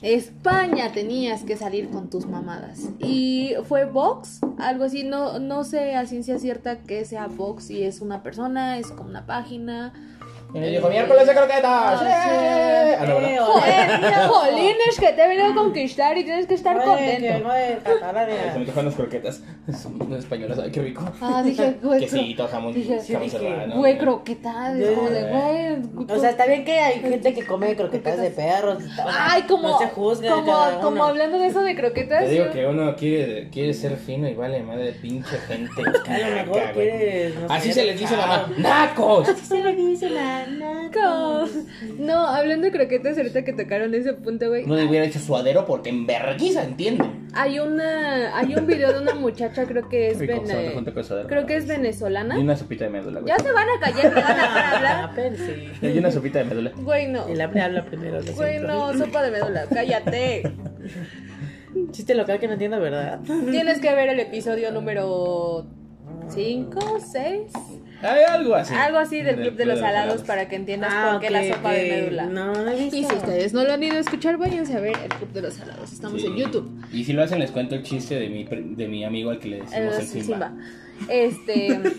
España 0.05 0.91
tenías 0.91 1.43
que 1.43 1.57
salir 1.57 1.89
con 1.89 2.11
tus 2.11 2.27
mamadas. 2.27 2.89
Y 2.99 3.53
fue 3.67 3.85
Vox, 3.85 4.39
algo 4.59 4.83
así, 4.83 5.03
no, 5.03 5.39
no 5.39 5.63
sé 5.63 5.95
a 5.95 6.05
ciencia 6.05 6.37
cierta 6.37 6.77
que 6.77 7.05
sea 7.05 7.25
Vox, 7.25 7.63
si 7.65 7.81
es 7.81 8.01
una 8.01 8.21
persona, 8.21 8.77
es 8.77 8.91
como 8.91 9.09
una 9.09 9.25
página. 9.25 9.93
Y 10.55 10.59
me 10.59 10.69
dijo, 10.69 10.87
miércoles 10.89 11.27
de 11.27 11.33
croquetas. 11.33 12.01
¡eh! 12.01 12.05
sí. 12.05 12.95
Ah, 12.97 13.05
no, 13.07 13.15
¿verdad? 13.15 13.31
Eh, 13.31 13.39
Joder, 13.39 14.27
jolines, 14.29 14.99
que 14.99 15.11
te 15.13 15.23
he 15.23 15.27
venido 15.27 15.47
a 15.47 15.53
conquistar 15.55 16.17
y 16.17 16.23
tienes 16.23 16.47
que 16.47 16.53
estar 16.53 16.81
contento. 16.81 17.27
Se 17.27 17.39
me 17.43 18.61
antojan 18.61 18.85
las 18.85 18.95
croquetas. 18.95 19.41
Son 19.81 20.13
españolas, 20.13 20.59
ay, 20.59 20.71
qué 20.71 20.81
rico. 20.81 21.03
Ah, 21.21 21.41
dije, 21.43 21.75
güey, 21.83 21.99
cro- 22.01 22.09
Quesito, 22.09 22.47
jamón, 22.47 22.73
dije, 22.73 22.99
jamón 23.05 23.23
dije, 23.23 23.37
serrano. 23.37 23.75
güey, 23.77 23.97
croquetas, 23.97 24.77
de, 24.77 24.95
güey. 24.95 26.07
O 26.09 26.19
sea, 26.19 26.29
está 26.29 26.45
bien 26.45 26.63
que 26.63 26.79
hay 26.79 26.99
gente 27.01 27.33
que 27.33 27.45
come 27.45 27.75
croquetas 27.75 28.17
de 28.21 28.29
perros. 28.29 28.83
y 28.83 28.95
tal. 28.95 29.07
Ay, 29.11 29.41
como, 29.43 29.69
No 29.69 29.77
se 29.79 29.87
juzga 29.87 30.31
como, 30.31 30.45
cada 30.51 30.75
como 30.79 30.89
uno. 30.91 31.03
hablando 31.05 31.39
de 31.39 31.47
eso 31.47 31.61
de 31.61 31.75
croquetas. 31.75 32.23
Te 32.23 32.29
digo 32.29 32.45
yo- 32.45 32.51
que 32.53 32.65
uno 32.67 32.95
quiere, 32.95 33.49
quiere 33.49 33.73
ser 33.73 33.97
fino 33.97 34.27
y 34.27 34.33
vale 34.35 34.61
madre 34.63 34.93
pinche 34.93 35.37
gente. 35.47 35.81
A 35.81 36.17
lo 36.19 36.35
mejor 36.35 36.55
naca, 36.57 36.73
güey. 36.73 36.89
quieres. 36.89 37.35
no 37.35 37.53
Así 37.53 37.73
se 37.73 37.83
les 37.83 37.99
dice 37.99 38.15
ah, 38.15 38.47
mamá, 38.47 38.49
¡nacos! 38.57 39.27
Así 39.29 39.45
se 39.45 39.61
le 39.63 39.75
dice 39.75 40.09
la 40.09 40.44
No, 41.99 42.27
hablando 42.27 42.65
de 42.65 42.71
croquetas, 42.71 43.17
ahorita 43.17 43.43
que 43.43 43.53
tocaron 43.53 43.93
ese 43.93 44.13
punto, 44.13 44.47
güey. 44.49 44.65
No 44.65 44.75
le 44.75 44.85
hubiera 44.85 45.05
hecho 45.05 45.19
suadero 45.19 45.65
porque 45.65 45.89
en 45.89 46.05
vergüenza, 46.05 46.63
¿entienden? 46.63 47.25
Hay 47.33 47.59
una, 47.59 48.37
hay 48.37 48.55
un 48.55 48.65
video 48.65 48.93
de 48.93 48.99
una 49.01 49.13
muchacha, 49.13 49.65
creo 49.65 49.89
que 49.89 50.09
es 50.09 50.19
Rico, 50.19 50.41
vene- 50.41 50.69
creo 51.27 51.45
que 51.45 51.57
es 51.57 51.67
venezolana. 51.67 52.37
Y 52.37 52.41
una 52.41 52.55
sopita 52.55 52.85
de 52.85 52.89
médula, 52.91 53.19
güey. 53.19 53.33
Ya 53.35 53.43
se 53.43 53.51
van 53.51 53.67
a 53.69 53.79
callar, 53.79 54.13
me 54.13 54.21
van 54.21 54.31
a 54.39 54.43
dejar 54.43 54.75
hablar. 54.75 55.03
Apéndice. 55.11 55.69
Y 55.81 55.97
una 55.97 56.11
sopita 56.11 56.39
de 56.39 56.45
médula. 56.45 56.71
Güey, 56.77 57.07
no. 57.07 57.27
El 57.27 57.41
hambre 57.41 57.61
habla 57.61 57.83
primero. 57.85 58.19
Güey, 58.35 58.59
no, 58.59 58.93
sopa 58.97 59.21
de 59.23 59.31
médula, 59.31 59.65
cállate. 59.73 60.43
Chiste 61.91 62.15
local 62.15 62.39
que 62.39 62.47
no 62.47 62.53
entiendo, 62.53 62.79
¿verdad? 62.79 63.19
Tienes 63.51 63.79
que 63.79 63.93
ver 63.93 64.09
el 64.09 64.19
episodio 64.21 64.71
número 64.71 65.65
5, 66.29 66.79
6, 67.11 67.41
Hay 68.05 68.23
algo 68.23 68.55
así. 68.55 68.73
algo 68.73 68.97
así 68.97 69.21
del 69.21 69.35
Club 69.37 69.55
de 69.55 69.65
los 69.65 69.79
Salados 69.79 70.21
para 70.23 70.47
que 70.47 70.55
entiendas 70.55 70.93
por 71.11 71.21
qué 71.21 71.29
la 71.29 71.43
sopa 71.47 71.71
de 71.71 71.89
médula. 71.89 72.25
No, 72.27 72.53
no 72.53 72.71
he 72.71 72.75
visto. 72.79 72.95
Y 72.97 73.03
si 73.03 73.13
ustedes 73.15 73.53
no 73.53 73.63
lo 73.63 73.73
han 73.73 73.83
ido 73.83 73.95
a 73.97 73.99
escuchar, 73.99 74.37
váyanse 74.37 74.75
a 74.75 74.79
ver 74.79 74.95
el 75.03 75.09
Club 75.09 75.31
de 75.33 75.41
los 75.41 75.53
Salados. 75.55 75.91
Estamos 75.91 76.21
Sí. 76.21 76.27
en 76.27 76.35
YouTube. 76.35 76.69
Y 76.93 77.03
si 77.03 77.13
lo 77.13 77.23
hacen, 77.23 77.39
les 77.39 77.51
cuento 77.51 77.75
el 77.75 77.83
chiste 77.83 78.15
de 78.19 78.29
mi, 78.29 78.43
de 78.45 78.87
mi 78.87 79.03
amigo 79.03 79.31
al 79.31 79.39
que 79.39 79.49
le 79.49 79.57
Eh, 79.57 79.61
decimos 79.61 79.97
el 79.99 80.05
Simba. 80.07 80.23
Simba. 80.23 80.53
Este. 81.09 81.79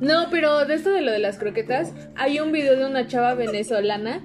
No, 0.00 0.26
pero 0.32 0.64
de 0.66 0.74
esto 0.74 0.90
de 0.90 1.00
lo 1.00 1.12
de 1.12 1.20
las 1.20 1.38
croquetas, 1.38 1.92
hay 2.16 2.40
un 2.40 2.50
video 2.50 2.76
de 2.76 2.84
una 2.86 3.06
chava 3.06 3.34
venezolana 3.34 4.20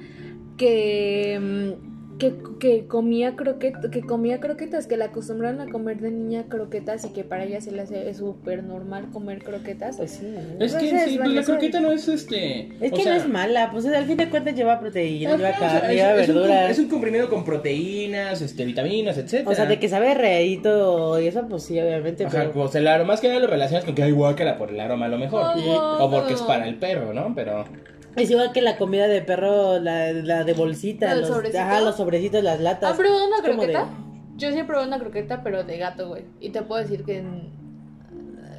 que. 0.57 1.75
Que, 2.19 2.33
que 2.59 2.87
comía 2.87 3.35
croquetas, 3.35 3.91
que 3.91 4.01
comía 4.01 4.39
croquetas, 4.39 4.87
que 4.87 4.97
la 4.97 5.05
acostumbraron 5.05 5.61
a 5.61 5.67
comer 5.69 5.99
de 5.99 6.09
niña 6.09 6.45
croquetas 6.49 7.05
y 7.05 7.09
que 7.13 7.23
para 7.23 7.43
ella 7.43 7.61
se 7.61 7.71
le 7.71 7.81
hace 7.83 8.11
súper 8.15 8.63
normal 8.63 9.09
comer 9.11 9.43
croquetas. 9.43 9.97
Pues 9.97 10.11
sí. 10.11 10.25
¿no? 10.25 10.65
Es 10.65 10.73
que 10.73 10.85
Entonces, 10.89 11.09
sí, 11.11 11.17
pues 11.17 11.29
la 11.29 11.43
croqueta 11.43 11.79
no 11.79 11.91
es 11.91 12.07
este. 12.07 12.69
Es 12.81 12.91
que 12.91 13.03
sea, 13.03 13.13
no 13.13 13.21
es 13.21 13.29
mala, 13.29 13.69
pues 13.71 13.85
al 13.85 14.05
fin 14.05 14.17
de 14.17 14.29
cuentas 14.29 14.55
lleva 14.55 14.79
proteína, 14.79 15.29
ajá, 15.35 15.37
lleva 15.37 15.51
carne, 15.59 15.89
es- 15.89 15.95
lleva 15.95 16.15
es 16.21 16.29
un 16.29 16.35
verduras. 16.35 16.71
Es 16.71 16.79
un 16.79 16.87
comprimido 16.89 17.29
con 17.29 17.45
proteínas, 17.45 18.41
este, 18.41 18.65
vitaminas, 18.65 19.17
etcétera. 19.17 19.51
O 19.51 19.53
sea, 19.53 19.65
de 19.67 19.77
que 19.77 19.87
sabe 19.87 20.15
readito 20.15 21.19
y 21.21 21.27
eso, 21.27 21.45
pues 21.47 21.63
sí, 21.63 21.79
obviamente. 21.79 22.25
Ajá, 22.25 22.35
pero... 22.39 22.51
pues 22.51 22.73
el 22.75 22.87
aroma, 22.87 23.09
más 23.13 23.21
que 23.21 23.27
nada 23.27 23.39
lo 23.39 23.47
relacionas 23.47 23.85
con 23.85 23.93
que 23.93 24.01
hay 24.03 24.11
guácala 24.11 24.57
por 24.57 24.71
el 24.71 24.79
aroma 24.79 25.05
a 25.05 25.09
lo 25.09 25.17
mejor. 25.19 25.43
O 25.99 26.09
porque 26.09 26.33
es 26.33 26.41
para 26.41 26.67
el 26.67 26.75
perro, 26.79 27.13
¿no? 27.13 27.33
Pero. 27.35 27.65
Es 28.15 28.29
igual 28.31 28.51
que 28.51 28.61
la 28.61 28.77
comida 28.77 29.07
de 29.07 29.21
perro, 29.21 29.79
la, 29.79 30.11
la 30.11 30.43
de 30.43 30.53
bolsita, 30.53 31.11
¿El 31.11 31.19
los, 31.21 31.29
sobrecito? 31.29 31.59
ajá, 31.59 31.81
los 31.81 31.95
sobrecitos, 31.97 32.43
las 32.43 32.59
latas. 32.59 32.91
¿Han 32.91 32.97
probado 32.97 33.27
una 33.27 33.37
de- 33.41 33.43
croqueta? 33.51 33.89
Yo 34.37 34.51
sí 34.51 34.59
he 34.59 34.63
probado 34.65 34.87
una 34.87 34.99
croqueta, 34.99 35.41
pero 35.43 35.63
de 35.63 35.77
gato, 35.77 36.07
güey. 36.09 36.25
Y 36.39 36.49
te 36.51 36.61
puedo 36.61 36.81
decir 36.81 37.03
que 37.03 37.23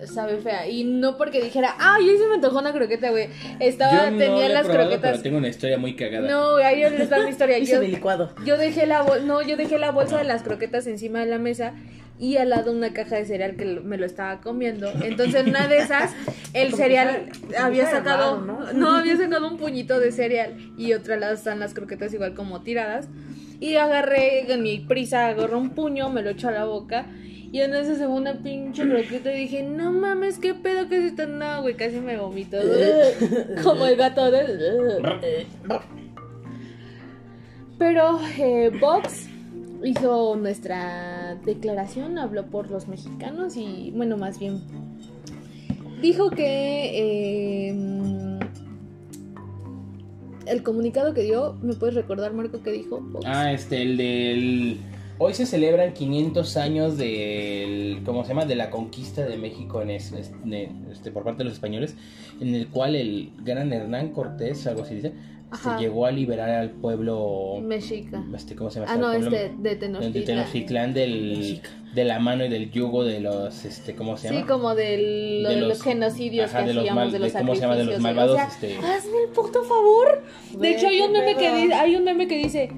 sabe 0.07 0.39
fea. 0.39 0.67
Y 0.69 0.85
no 0.85 1.17
porque 1.17 1.43
dijera, 1.43 1.75
ay, 1.79 2.09
hoy 2.09 2.19
se 2.19 2.27
me 2.27 2.35
antojó 2.35 2.59
una 2.59 2.73
croqueta, 2.73 3.11
güey. 3.11 3.29
Estaba, 3.61 4.07
yo 4.07 4.11
no 4.13 4.19
tenía 4.19 4.49
las 4.49 4.65
probado, 4.67 4.89
croquetas. 4.91 5.11
pero 5.13 5.23
tengo 5.23 5.39
una 5.39 5.49
historia 5.49 5.79
muy 5.79 5.97
cagada. 5.97 6.29
No, 6.29 6.53
güey, 6.53 6.65
ahí 6.65 6.81
les 6.97 7.09
da 7.11 7.23
mi 7.25 7.31
historia. 7.31 7.59
Yo, 7.65 7.81
licuado. 7.83 8.35
yo 8.45 8.57
dejé 8.57 8.87
la 8.87 9.03
bol- 9.03 9.27
no, 9.27 9.43
yo 9.43 9.57
dejé 9.57 9.79
la 9.79 9.91
bolsa 9.91 10.19
de 10.19 10.25
las 10.25 10.43
croquetas 10.43 10.87
encima 10.87 11.21
de 11.21 11.27
la 11.27 11.39
mesa 11.39 11.75
y 12.21 12.37
al 12.37 12.49
lado 12.51 12.73
una 12.73 12.93
caja 12.93 13.17
de 13.17 13.25
cereal 13.25 13.55
que 13.57 13.65
me 13.65 13.97
lo 13.97 14.05
estaba 14.07 14.41
comiendo. 14.41 14.91
Entonces, 15.03 15.43
en 15.43 15.51
una 15.51 15.69
de 15.69 15.79
esas, 15.79 16.13
el 16.53 16.75
cereal 16.75 17.29
había 17.59 17.89
sacado, 17.89 18.41
raro, 18.41 18.45
¿no? 18.45 18.73
¿no? 18.73 18.97
había 18.97 19.17
sacado 19.17 19.47
un 19.49 19.57
puñito 19.57 20.01
de 20.01 20.11
cereal 20.13 20.57
y 20.77 20.93
otra 20.95 21.17
lado 21.17 21.35
están 21.35 21.61
las 21.61 21.75
croquetas 21.75 22.13
igual 22.15 22.35
como 22.35 22.63
tiradas. 22.63 23.07
Y 23.61 23.77
agarré, 23.77 24.53
en 24.53 24.63
mi 24.63 24.79
prisa, 24.81 25.29
agarré 25.29 25.55
un 25.57 25.71
puño, 25.71 26.11
me 26.11 26.23
lo 26.23 26.31
eché 26.31 26.47
a 26.49 26.53
la 26.53 26.65
boca. 26.65 27.07
Y 27.51 27.61
en 27.61 27.75
ese 27.75 27.97
se 27.97 28.05
fue 28.05 28.15
una 28.15 28.35
pinche 28.35 28.83
croqueta 28.83 29.31
dije, 29.31 29.63
no 29.63 29.91
mames, 29.91 30.39
qué 30.39 30.55
pedo 30.55 30.89
que 30.89 30.99
es 30.99 31.05
esto. 31.13 31.27
No, 31.27 31.63
güey, 31.63 31.75
casi 31.75 31.99
me 31.99 32.19
vomito. 32.19 32.59
Como 33.63 33.87
el 33.87 33.97
gato 33.97 34.31
de... 34.31 35.47
Pero 37.79 38.21
eh, 38.39 38.71
Vox 38.81 39.29
hizo 39.85 40.37
nuestra 40.37 41.37
declaración, 41.47 42.19
habló 42.19 42.47
por 42.47 42.71
los 42.71 42.89
mexicanos 42.89 43.57
y, 43.57 43.93
bueno, 43.95 44.17
más 44.17 44.39
bien, 44.39 44.61
dijo 46.03 46.31
que 46.31 47.71
eh, 47.71 48.39
el 50.47 50.63
comunicado 50.63 51.15
que 51.15 51.23
dio, 51.23 51.55
¿me 51.63 51.75
puedes 51.75 51.95
recordar, 51.95 52.35
Marco, 52.35 52.63
qué 52.63 52.73
dijo 52.73 53.01
Vox? 53.01 53.25
Ah, 53.27 53.53
este, 53.53 53.81
el 53.83 53.97
del... 53.97 54.79
Hoy 55.21 55.35
se 55.35 55.47
celebran 55.47 55.95
500 55.95 56.57
años 56.57 56.97
del, 56.97 58.03
¿cómo 58.05 58.23
se 58.23 58.29
llama? 58.29 58.45
De 58.45 58.55
la 58.55 58.71
conquista 58.71 59.25
de 59.27 59.37
México 59.37 59.83
en 59.83 59.91
es- 59.91 60.13
ne- 60.45 60.71
este, 60.93 61.11
por 61.11 61.25
parte 61.25 61.39
de 61.39 61.45
los 61.45 61.55
españoles, 61.55 61.97
en 62.41 62.55
el 62.55 62.69
cual 62.69 62.95
el 62.95 63.33
gran 63.43 63.73
Hernán 63.73 64.11
Cortés, 64.11 64.65
algo 64.69 64.83
así 64.83 64.95
dice, 64.95 65.13
se 65.61 65.71
llegó 65.81 66.07
a 66.07 66.13
liberar 66.13 66.51
al 66.51 66.71
pueblo, 66.71 67.57
Mexica. 67.63 68.23
este, 68.37 68.55
¿cómo 68.55 68.71
se 68.71 68.79
llama? 68.81 68.93
Ah, 68.93 68.95
este 68.95 69.07
no, 69.07 69.13
pueblo? 69.31 69.37
este, 69.37 69.57
de 69.57 69.69
de 69.71 69.77
Tenochtitlan. 69.77 70.25
Tenochtitlán 70.25 70.95
del, 70.95 71.63
de 71.95 72.05
la 72.05 72.19
mano 72.21 72.45
y 72.45 72.49
del 72.49 72.71
yugo 72.71 73.03
de 73.03 73.19
los, 73.21 73.65
este, 73.65 73.97
¿cómo 73.97 74.17
se 74.19 74.29
llama? 74.29 74.41
Sí, 74.43 74.47
como 74.47 74.75
del, 74.77 75.43
De 75.43 75.49
de, 75.49 75.57
los, 75.57 75.69
los- 75.71 75.83
genocidios 75.83 76.51
ajá, 76.51 76.61
que 76.61 76.69
de 76.69 76.75
los 76.75 76.83
hacíamos, 76.83 77.03
mal- 77.05 77.13
de 77.13 77.19
de 77.19 77.25
los 77.25 77.33
cómo 77.33 77.55
se 77.57 77.61
llama, 77.63 77.77
de 77.77 77.85
los 77.87 77.99
malvados, 77.99 78.33
O 78.35 78.37
sea, 78.37 78.47
este- 78.47 78.77
hazme 78.77 79.23
el 79.27 79.31
puto 79.35 79.65
favor. 79.65 80.23
De 80.61 80.71
hecho, 80.77 80.87
hay 80.87 81.01
un 81.01 81.11
meme 81.11 81.35
que 81.35 81.57
dice, 81.57 81.75
hay 81.75 81.97
un 81.97 82.05
meme 82.05 82.29
que 82.29 82.37
dice, 82.37 82.71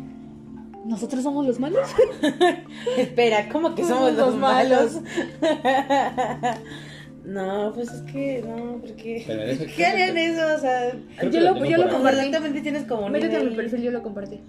¿nosotros 0.91 1.22
somos 1.22 1.47
los 1.47 1.59
malos? 1.59 1.88
Espera, 2.99 3.49
¿cómo 3.49 3.74
que 3.74 3.84
somos 3.84 4.12
Los 4.12 4.26
los 4.28 4.36
malos? 4.36 4.99
no, 7.24 7.72
pues 7.74 7.91
es 7.93 8.03
que, 8.12 8.43
no, 8.47 8.78
porque... 8.80 9.18
Eso- 9.18 9.64
¿Qué 9.76 9.86
harían 9.86 10.16
eso? 10.18 10.43
O 10.57 10.59
sea, 10.59 10.93
que 11.20 11.30
Yo 11.30 11.41
lo 11.41 11.64
yo 11.64 11.76
lo 11.78 11.88
compartí. 11.88 12.18
exactamente 12.18 12.61
tienes 12.62 12.84
como 12.84 13.07
un 13.07 13.12
Métete 13.12 13.36
a 13.36 13.41
mi 13.41 13.51
nivel, 13.51 13.57
perfil, 13.66 13.82
yo 13.82 13.91
lo 13.91 14.03
compartí. 14.03 14.41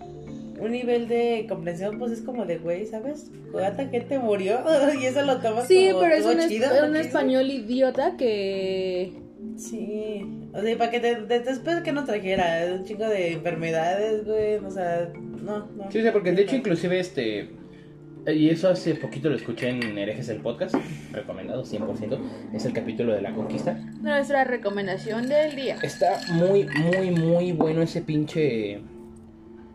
un 0.59 0.71
nivel 0.71 1.07
de 1.07 1.45
comprensión, 1.49 1.97
pues 1.99 2.11
es 2.11 2.21
como 2.21 2.45
de, 2.45 2.57
güey, 2.57 2.85
¿sabes? 2.85 3.29
¿Cuánta 3.51 3.87
gente 3.87 4.19
murió? 4.19 4.59
y 4.99 5.05
eso 5.05 5.21
lo 5.23 5.37
tomas 5.39 5.67
Sí, 5.67 5.89
como 5.89 6.01
pero 6.01 6.15
es 6.15 6.25
un, 6.25 6.39
es- 6.39 6.47
chido, 6.47 6.67
un 6.87 6.95
español 6.95 7.49
idiota 7.51 8.15
que... 8.17 9.13
Sí, 9.57 10.25
o 10.53 10.61
sea, 10.61 10.71
y 10.71 10.75
para 10.75 10.91
que 10.91 10.99
te, 10.99 11.15
te- 11.15 11.39
después 11.41 11.81
que 11.81 11.91
nos 11.91 12.05
trajera 12.05 12.65
un 12.77 12.83
chico 12.83 13.03
de 13.03 13.33
enfermedades, 13.33 14.25
güey, 14.25 14.55
o 14.55 14.71
sea, 14.71 15.11
no, 15.43 15.67
no. 15.67 15.91
Sí, 15.91 15.99
o 15.99 16.01
sea, 16.01 16.13
porque 16.13 16.31
de 16.31 16.43
hecho 16.43 16.55
inclusive 16.55 16.99
este... 16.99 17.49
Y 18.27 18.49
eso 18.49 18.69
hace 18.69 18.93
poquito 18.93 19.29
lo 19.29 19.35
escuché 19.35 19.69
en 19.69 19.97
Herejes 19.97 20.29
el 20.29 20.41
Podcast, 20.41 20.75
recomendado 21.11 21.63
100%, 21.63 22.19
es 22.53 22.65
el 22.65 22.73
capítulo 22.73 23.13
de 23.13 23.21
la 23.23 23.33
conquista. 23.33 23.73
Nuestra 23.99 24.43
recomendación 24.43 25.27
del 25.27 25.55
día. 25.55 25.77
Está 25.81 26.21
muy, 26.33 26.67
muy, 26.67 27.09
muy 27.09 27.51
bueno 27.51 27.81
ese 27.81 28.01
pinche 28.03 28.79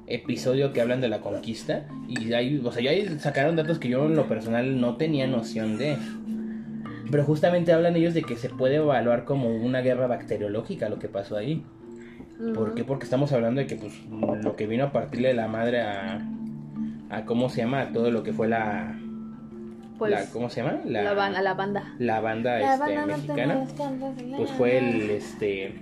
episodio 0.07 0.73
que 0.73 0.81
hablan 0.81 1.01
de 1.01 1.09
la 1.09 1.21
conquista. 1.21 1.89
Y 2.09 2.33
ahí, 2.35 2.63
o 2.65 2.71
sea, 2.71 2.83
ya 2.85 2.91
ahí 2.93 3.19
sacaron 3.19 3.57
datos 3.57 3.81
que 3.81 3.89
yo 3.89 4.07
en 4.07 4.15
lo 4.15 4.29
personal 4.29 4.81
no 4.81 4.97
tenía 4.97 5.27
noción 5.27 5.77
de. 5.77 5.97
Pero 7.11 7.25
justamente 7.25 7.73
hablan 7.73 7.97
ellos 7.97 8.15
de 8.15 8.23
que 8.23 8.37
se 8.37 8.49
puede 8.49 8.77
evaluar 8.77 9.25
como 9.25 9.49
una 9.55 9.81
guerra 9.81 10.07
bacteriológica 10.07 10.89
lo 10.89 10.99
que 10.99 11.09
pasó 11.09 11.37
ahí. 11.37 11.63
¿Por 12.55 12.75
qué? 12.75 12.85
Porque 12.85 13.05
estamos 13.05 13.33
hablando 13.33 13.61
de 13.61 13.67
que 13.67 13.77
pues 13.77 13.95
lo 14.43 14.57
que 14.57 14.67
vino 14.67 14.85
a 14.85 14.93
partirle 14.93 15.29
de 15.29 15.35
la 15.35 15.49
madre 15.49 15.81
a, 15.83 16.21
a 17.11 17.25
¿cómo 17.25 17.49
se 17.49 17.63
llama? 17.63 17.81
A 17.83 17.93
todo 17.93 18.11
lo 18.11 18.23
que 18.23 18.33
fue 18.35 18.47
la, 18.49 18.95
Pues, 19.99 20.11
la 20.11 20.31
¿cómo 20.33 20.51
se 20.51 20.63
llama? 20.63 20.81
la, 20.85 21.15
ban- 21.15 21.35
a 21.35 21.41
la 21.43 21.55
banda. 21.55 21.95
la 21.99 22.21
banda, 22.21 22.59
La 22.59 22.75
este, 22.75 22.79
banda 22.95 23.07
mexicana 23.07 23.65
pues 24.37 24.51
la- 24.51 24.57
fue 24.57 24.79
el 24.79 25.11
este 25.11 25.75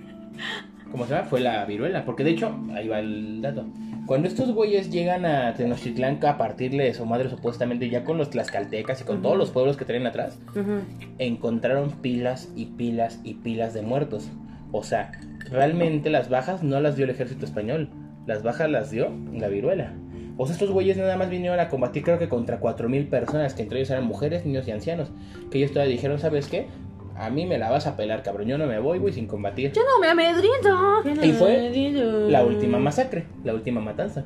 ¿cómo 0.91 1.05
se 1.05 1.13
llama? 1.15 1.27
fue 1.27 1.41
la 1.41 1.65
viruela 1.65 2.05
porque 2.05 2.23
de 2.23 2.29
hecho 2.31 2.55
ahí 2.73 2.87
va 2.87 2.99
el 2.99 3.41
dato 3.41 3.65
Cuando 4.05 4.27
estos 4.27 4.51
güeyes 4.51 4.91
llegan 4.91 5.25
a 5.25 5.55
Tenochtitlán 5.55 6.23
a 6.25 6.37
partirle 6.37 6.83
de 6.83 6.93
su 6.93 7.05
madre 7.07 7.29
supuestamente 7.29 7.89
ya 7.89 8.03
con 8.03 8.19
los 8.19 8.29
tlaxcaltecas 8.29 9.01
y 9.01 9.03
con 9.03 9.23
todos 9.23 9.35
los 9.35 9.49
pueblos 9.49 9.77
que 9.77 9.85
traen 9.85 10.05
atrás, 10.05 10.37
encontraron 11.17 11.89
pilas 11.89 12.51
y 12.55 12.65
pilas 12.65 13.19
y 13.23 13.35
pilas 13.35 13.73
de 13.73 13.81
muertos. 13.81 14.29
O 14.71 14.83
sea, 14.83 15.11
realmente 15.49 16.11
las 16.11 16.29
bajas 16.29 16.61
no 16.61 16.79
las 16.81 16.95
dio 16.95 17.05
el 17.05 17.11
ejército 17.11 17.45
español, 17.45 17.89
las 18.27 18.43
bajas 18.43 18.69
las 18.69 18.91
dio 18.91 19.11
la 19.33 19.47
viruela. 19.47 19.93
O 20.37 20.45
sea, 20.45 20.53
estos 20.53 20.71
güeyes 20.71 20.97
nada 20.97 21.17
más 21.17 21.29
vinieron 21.29 21.59
a 21.59 21.69
combatir 21.69 22.03
creo 22.03 22.19
que 22.19 22.27
contra 22.29 22.59
4.000 22.59 23.09
personas, 23.09 23.53
que 23.53 23.63
entre 23.63 23.79
ellos 23.79 23.89
eran 23.89 24.05
mujeres, 24.05 24.45
niños 24.45 24.67
y 24.67 24.71
ancianos. 24.71 25.09
Que 25.49 25.59
ellos 25.59 25.71
todavía 25.71 25.93
dijeron, 25.93 26.19
¿sabes 26.19 26.47
qué? 26.47 26.67
A 27.17 27.29
mí 27.29 27.45
me 27.45 27.57
la 27.57 27.69
vas 27.71 27.87
a 27.87 27.95
pelar, 27.95 28.23
cabrón. 28.23 28.47
Yo 28.47 28.57
no 28.57 28.67
me 28.67 28.79
voy, 28.79 28.99
güey, 28.99 29.13
sin 29.13 29.27
combatir. 29.27 29.71
Yo 29.71 29.81
no 29.83 29.99
me 29.99 30.07
amedrento. 30.07 31.25
Y 31.25 31.31
fue 31.31 31.71
la 32.29 32.43
última 32.43 32.77
masacre, 32.77 33.25
la 33.43 33.53
última 33.53 33.79
matanza. 33.81 34.25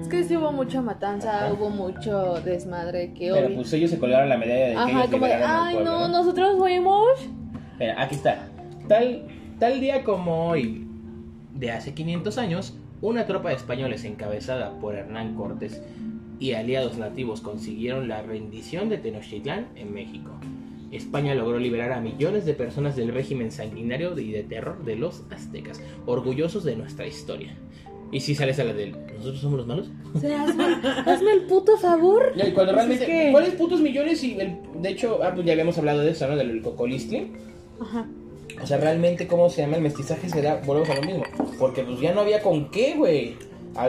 Es 0.00 0.08
que 0.08 0.24
sí 0.24 0.36
hubo 0.36 0.52
mucha 0.52 0.82
matanza, 0.82 1.46
Ajá. 1.46 1.52
hubo 1.52 1.70
mucho 1.70 2.40
desmadre 2.42 3.12
que 3.12 3.30
Pero 3.32 3.54
pues 3.54 3.72
ellos 3.72 3.90
se 3.90 3.98
colgaron 3.98 4.28
la 4.28 4.36
medalla 4.36 4.66
de 4.66 4.72
que 4.72 4.78
Ajá, 4.78 4.90
ellos 4.90 5.10
como 5.10 5.26
de, 5.26 5.32
liberaron 5.32 5.60
al 5.60 5.68
ay, 5.68 5.74
pueblo, 5.74 5.90
no, 5.92 6.08
nosotros 6.08 6.58
fuimos. 6.58 7.08
Mira, 7.78 8.02
aquí 8.02 8.14
está. 8.16 8.48
Tal, 8.88 9.22
tal 9.58 9.80
día 9.80 10.02
como 10.02 10.48
hoy, 10.48 10.86
de 11.54 11.70
hace 11.70 11.94
500 11.94 12.38
años, 12.38 12.76
una 13.02 13.26
tropa 13.26 13.50
de 13.50 13.56
españoles 13.56 14.04
encabezada 14.04 14.78
por 14.78 14.94
Hernán 14.94 15.34
Cortés 15.36 15.82
y 16.38 16.52
aliados 16.52 16.98
nativos 16.98 17.40
consiguieron 17.40 18.08
la 18.08 18.22
rendición 18.22 18.88
de 18.88 18.98
Tenochtitlán 18.98 19.68
en 19.76 19.92
México. 19.92 20.30
España 20.92 21.34
logró 21.34 21.58
liberar 21.58 21.92
a 21.92 22.00
millones 22.00 22.44
de 22.46 22.54
personas 22.54 22.96
del 22.96 23.12
régimen 23.12 23.50
sanguinario 23.52 24.18
y 24.18 24.32
de 24.32 24.42
terror 24.42 24.84
de 24.84 24.96
los 24.96 25.22
aztecas, 25.30 25.80
orgullosos 26.06 26.64
de 26.64 26.76
nuestra 26.76 27.06
historia. 27.06 27.56
Y 28.12 28.20
si 28.20 28.34
sales 28.34 28.58
a 28.58 28.64
la 28.64 28.72
del 28.72 28.90
¿nosotros 29.16 29.40
somos 29.40 29.58
los 29.58 29.66
malos? 29.68 29.88
O 30.14 30.18
sea, 30.18 30.42
hazme, 30.42 30.64
hazme 31.06 31.32
el 31.32 31.42
puto 31.42 31.76
favor. 31.76 32.32
Y 32.34 32.40
cuando 32.50 32.72
Pues 32.72 32.74
realmente, 32.74 33.04
es 33.04 33.08
que- 33.10 33.30
¿cuáles 33.30 33.50
putos 33.54 33.80
millones? 33.80 34.24
Y 34.24 34.40
el- 34.40 34.56
de 34.82 34.88
hecho, 34.88 35.20
ah, 35.22 35.30
pues 35.32 35.46
ya 35.46 35.52
habíamos 35.52 35.78
hablado 35.78 36.00
de 36.00 36.10
eso, 36.10 36.26
¿no? 36.26 36.34
Del 36.36 36.60
cocolistli. 36.60 37.30
Ajá. 37.80 38.06
O 38.60 38.66
sea, 38.66 38.78
realmente, 38.78 39.28
¿cómo 39.28 39.48
se 39.48 39.62
llama? 39.62 39.76
El 39.76 39.82
mestizaje 39.82 40.28
se 40.28 40.42
da, 40.42 40.60
volvemos 40.66 40.90
a 40.90 40.96
lo 40.96 41.02
mismo. 41.02 41.22
Porque 41.58 41.82
pues 41.84 42.00
ya 42.00 42.12
no 42.12 42.22
había 42.22 42.42
con 42.42 42.70
qué, 42.70 42.94
güey. 42.96 43.36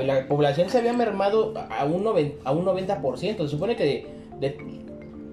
La 0.05 0.27
población 0.27 0.69
se 0.69 0.77
había 0.77 0.93
mermado 0.93 1.53
a 1.57 1.83
un, 1.85 2.03
noven- 2.03 2.35
a 2.43 2.51
un 2.51 2.63
90%. 2.63 3.43
Se 3.45 3.49
supone 3.49 3.75
que 3.75 3.83
de, 3.83 4.07
de- 4.49 4.80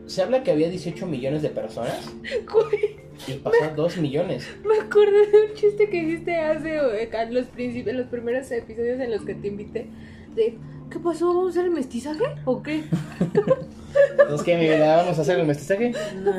se 0.08 0.22
habla 0.22 0.42
que 0.42 0.50
había 0.50 0.68
18 0.68 1.06
millones 1.06 1.42
de 1.42 1.50
personas 1.50 2.10
Güey, 2.52 2.96
y 3.26 3.32
pasó 3.34 3.64
a 3.64 3.68
2 3.68 3.98
millones. 3.98 4.48
me 4.64 4.78
acordé 4.78 5.26
de 5.26 5.46
un 5.48 5.54
chiste 5.54 5.88
que 5.90 5.96
hiciste 5.98 6.36
hace 6.36 6.76
eh, 6.76 7.10
en 7.12 7.34
los, 7.34 7.46
principios, 7.46 7.96
los 7.96 8.06
primeros 8.06 8.50
episodios 8.50 9.00
en 9.00 9.10
los 9.10 9.22
que 9.22 9.34
te 9.34 9.48
invité. 9.48 9.86
De, 10.34 10.56
¿qué 10.90 10.98
pasó? 11.00 11.28
¿Vamos 11.28 11.48
a 11.48 11.50
hacer 11.50 11.64
el 11.64 11.72
mestizaje? 11.72 12.24
¿O 12.44 12.62
qué? 12.62 12.84
Entonces, 14.12 14.42
¿qué, 14.44 14.56
mi 14.56 14.64
vida? 14.64 14.98
¿Vamos 14.98 15.18
a 15.18 15.22
hacer 15.22 15.40
el 15.40 15.46
mestizaje? 15.46 15.92
No. 16.14 16.30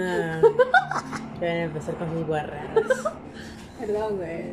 Ya 1.42 1.48
van 1.48 1.58
a 1.58 1.64
empezar 1.64 1.96
con 1.96 2.12
sus 2.14 2.26
guarradas. 2.28 3.14
Perdón, 3.80 4.18
güey. 4.18 4.44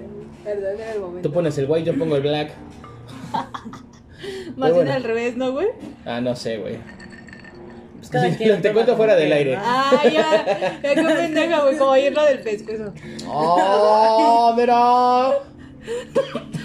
Perdón, 0.45 0.81
era 0.81 0.93
el 0.93 1.01
momento. 1.01 1.29
Tú 1.29 1.35
pones 1.35 1.57
el 1.59 1.71
white, 1.71 1.91
yo 1.91 1.99
pongo 1.99 2.17
el 2.17 2.23
black. 2.23 2.53
Más 4.57 4.73
bien 4.73 4.75
bueno. 4.75 4.93
al 4.93 5.05
revés, 5.05 5.37
¿no, 5.37 5.53
güey? 5.53 5.69
Ah, 6.05 6.21
no 6.21 6.35
sé, 6.35 6.59
güey. 6.59 6.79
Pues 8.07 8.23
cada 8.23 8.31
Sí, 8.31 8.37
quien 8.37 8.57
lo 8.57 8.63
te 8.63 8.73
cuento 8.73 8.97
fuera 8.97 9.17
del 9.17 9.33
aire. 9.33 9.57
Ah, 9.59 10.01
ya. 10.05 10.81
Ya 10.83 10.95
qué 10.95 11.03
pendeja, 11.03 11.63
güey. 11.63 11.77
Como 11.77 11.93
ayer 11.93 12.13
la 12.13 12.25
del 12.27 12.41
pescuezo. 12.41 12.93
¡Oh, 13.29 14.55
mira! 14.57 15.31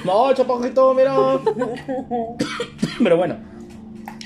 No, 0.06 0.34
chapajito, 0.34 0.94
mira. 0.94 1.16
Pero 3.04 3.18
bueno, 3.18 3.38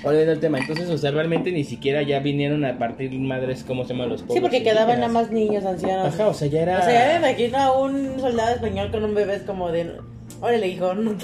volviendo 0.04 0.32
al 0.32 0.40
tema. 0.40 0.60
Entonces, 0.60 0.90
o 0.90 0.98
sea, 0.98 1.12
realmente 1.12 1.52
ni 1.52 1.64
siquiera 1.64 2.02
ya 2.02 2.20
vinieron 2.20 2.64
a 2.66 2.78
partir 2.78 3.12
madres, 3.12 3.64
¿cómo 3.66 3.84
se 3.84 3.94
llaman 3.94 4.10
los 4.10 4.22
pueblos? 4.22 4.36
Sí, 4.36 4.42
porque 4.42 4.64
quedaban 4.64 5.00
nada 5.00 5.12
más 5.12 5.32
niños, 5.32 5.66
ancianos. 5.66 6.14
Ajá, 6.14 6.28
o 6.28 6.34
sea, 6.34 6.48
ya 6.48 6.62
era. 6.62 6.80
O 6.80 6.84
sea, 6.84 7.14
ya 7.14 7.20
me 7.20 7.30
imagino 7.30 7.58
a 7.58 7.80
un 7.80 8.20
soldado 8.20 8.56
español 8.56 8.92
con 8.92 9.04
un 9.04 9.16
bebé 9.16 9.36
es 9.36 9.44
como 9.44 9.72
de. 9.72 9.98
Órale, 10.42 10.68
hijo. 10.68 10.94
No, 10.94 11.16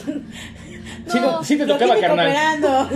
Sí, 1.07 1.19
No, 1.19 1.43
sí 1.43 1.57
te 1.57 1.65
tocaba, 1.65 1.95
carnal. 1.99 2.89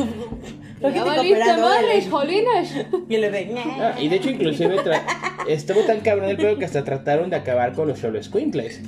Valiste 0.82 1.34
operando, 1.34 1.62
madres, 1.68 2.08
órale. 2.08 2.10
jolines. 2.12 2.86
Y 3.10 3.16
el 3.16 3.22
bebé. 3.22 3.56
Ah, 3.80 3.96
y 4.00 4.08
de 4.10 4.16
hecho, 4.18 4.30
inclusive 4.30 4.78
tra- 4.80 5.04
estuvo 5.48 5.82
tan 5.82 6.00
cabrón 6.02 6.30
el 6.30 6.38
pedo 6.38 6.58
que 6.58 6.66
hasta 6.66 6.84
trataron 6.84 7.30
de 7.30 7.36
acabar 7.38 7.74
con 7.74 7.88
los 7.88 8.00
Xoloscuincles. 8.00 8.82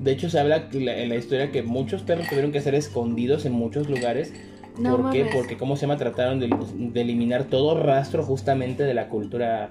De 0.00 0.12
hecho, 0.12 0.30
se 0.30 0.38
habla 0.38 0.68
que 0.68 0.80
la- 0.80 0.96
en 0.98 1.08
la 1.08 1.16
historia 1.16 1.50
que 1.50 1.62
muchos 1.62 2.02
perros 2.02 2.28
tuvieron 2.28 2.52
que 2.52 2.60
ser 2.60 2.74
escondidos 2.74 3.44
en 3.46 3.52
muchos 3.52 3.88
lugares. 3.88 4.32
No 4.78 4.96
¿Por 4.98 5.10
qué? 5.10 5.20
mames. 5.20 5.34
Porque, 5.34 5.56
¿cómo 5.56 5.74
se 5.76 5.82
llama? 5.82 5.96
Trataron 5.96 6.38
de, 6.38 6.48
de 6.74 7.00
eliminar 7.00 7.44
todo 7.44 7.82
rastro 7.82 8.22
justamente 8.22 8.84
de 8.84 8.94
la 8.94 9.08
cultura. 9.08 9.70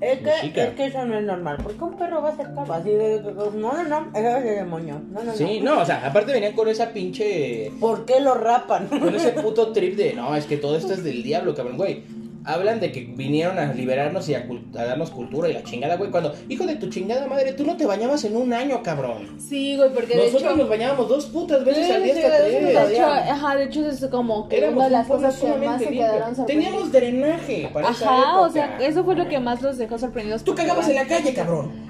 Es 0.00 0.18
que, 0.20 0.62
es 0.62 0.74
que 0.74 0.86
eso 0.86 1.04
no 1.04 1.18
es 1.18 1.24
normal. 1.24 1.56
¿Por 1.62 1.74
qué 1.74 1.84
un 1.84 1.96
perro 1.96 2.22
va 2.22 2.28
a 2.28 2.36
ser 2.36 2.46
capaz 2.54 2.78
así 2.78 2.90
de.? 2.90 3.20
No, 3.54 3.72
no, 3.72 3.82
no. 3.84 4.10
Eso 4.14 4.36
es 4.38 4.44
de 4.44 4.50
demonio. 4.56 5.00
No, 5.10 5.22
no, 5.24 5.32
Sí, 5.34 5.60
no. 5.60 5.74
no, 5.76 5.82
o 5.82 5.84
sea, 5.84 6.06
aparte 6.06 6.32
venían 6.32 6.52
con 6.52 6.68
esa 6.68 6.92
pinche. 6.92 7.72
¿Por 7.80 8.04
qué 8.04 8.20
lo 8.20 8.34
rapan? 8.34 8.86
Con 8.86 9.14
ese 9.14 9.30
puto 9.42 9.72
trip 9.72 9.96
de. 9.96 10.14
No, 10.14 10.34
es 10.36 10.46
que 10.46 10.56
todo 10.56 10.76
esto 10.76 10.92
es 10.92 11.02
del 11.02 11.22
diablo, 11.22 11.54
cabrón, 11.54 11.76
güey. 11.76 12.02
Hablan 12.48 12.80
de 12.80 12.90
que 12.92 13.00
vinieron 13.04 13.58
a 13.58 13.74
liberarnos 13.74 14.26
y 14.30 14.34
a, 14.34 14.48
a 14.78 14.84
darnos 14.84 15.10
cultura 15.10 15.50
y 15.50 15.52
la 15.52 15.62
chingada, 15.62 15.96
güey. 15.96 16.10
Cuando, 16.10 16.34
hijo 16.48 16.64
de 16.64 16.76
tu 16.76 16.88
chingada 16.88 17.26
madre, 17.26 17.52
tú 17.52 17.64
no 17.66 17.76
te 17.76 17.84
bañabas 17.84 18.24
en 18.24 18.36
un 18.36 18.54
año, 18.54 18.82
cabrón. 18.82 19.38
Sí, 19.38 19.76
güey, 19.76 19.90
porque 19.92 20.16
de 20.16 20.24
Nosotros 20.24 20.42
hecho. 20.42 20.56
nos 20.56 20.68
bañábamos 20.70 21.08
dos 21.10 21.26
putas 21.26 21.62
veces 21.62 21.90
al 21.90 22.02
día 22.02 22.14
hasta 22.14 22.42
De 22.42 22.94
hecho, 22.94 23.04
ajá, 23.04 23.56
de 23.56 23.64
hecho 23.64 23.86
es 23.86 24.06
como 24.10 24.48
que 24.48 24.56
Éramos 24.56 24.76
una 24.76 24.84
de 24.86 24.90
las 24.92 25.06
cosas 25.06 25.36
que 25.36 25.46
más 25.46 25.82
se 25.82 25.90
quedaron 25.90 26.34
sorprendidos. 26.34 26.46
Teníamos 26.46 26.92
drenaje 26.92 27.70
para 27.72 27.90
esa 27.90 28.04
Ajá, 28.06 28.40
o 28.40 28.50
sea, 28.50 28.78
eso 28.80 29.04
fue 29.04 29.14
lo 29.14 29.28
que 29.28 29.38
más 29.40 29.60
los 29.60 29.76
dejó 29.76 29.98
sorprendidos. 29.98 30.42
Tú 30.42 30.54
cagabas 30.54 30.88
en 30.88 30.94
la 30.94 31.06
calle, 31.06 31.34
cabrón. 31.34 31.87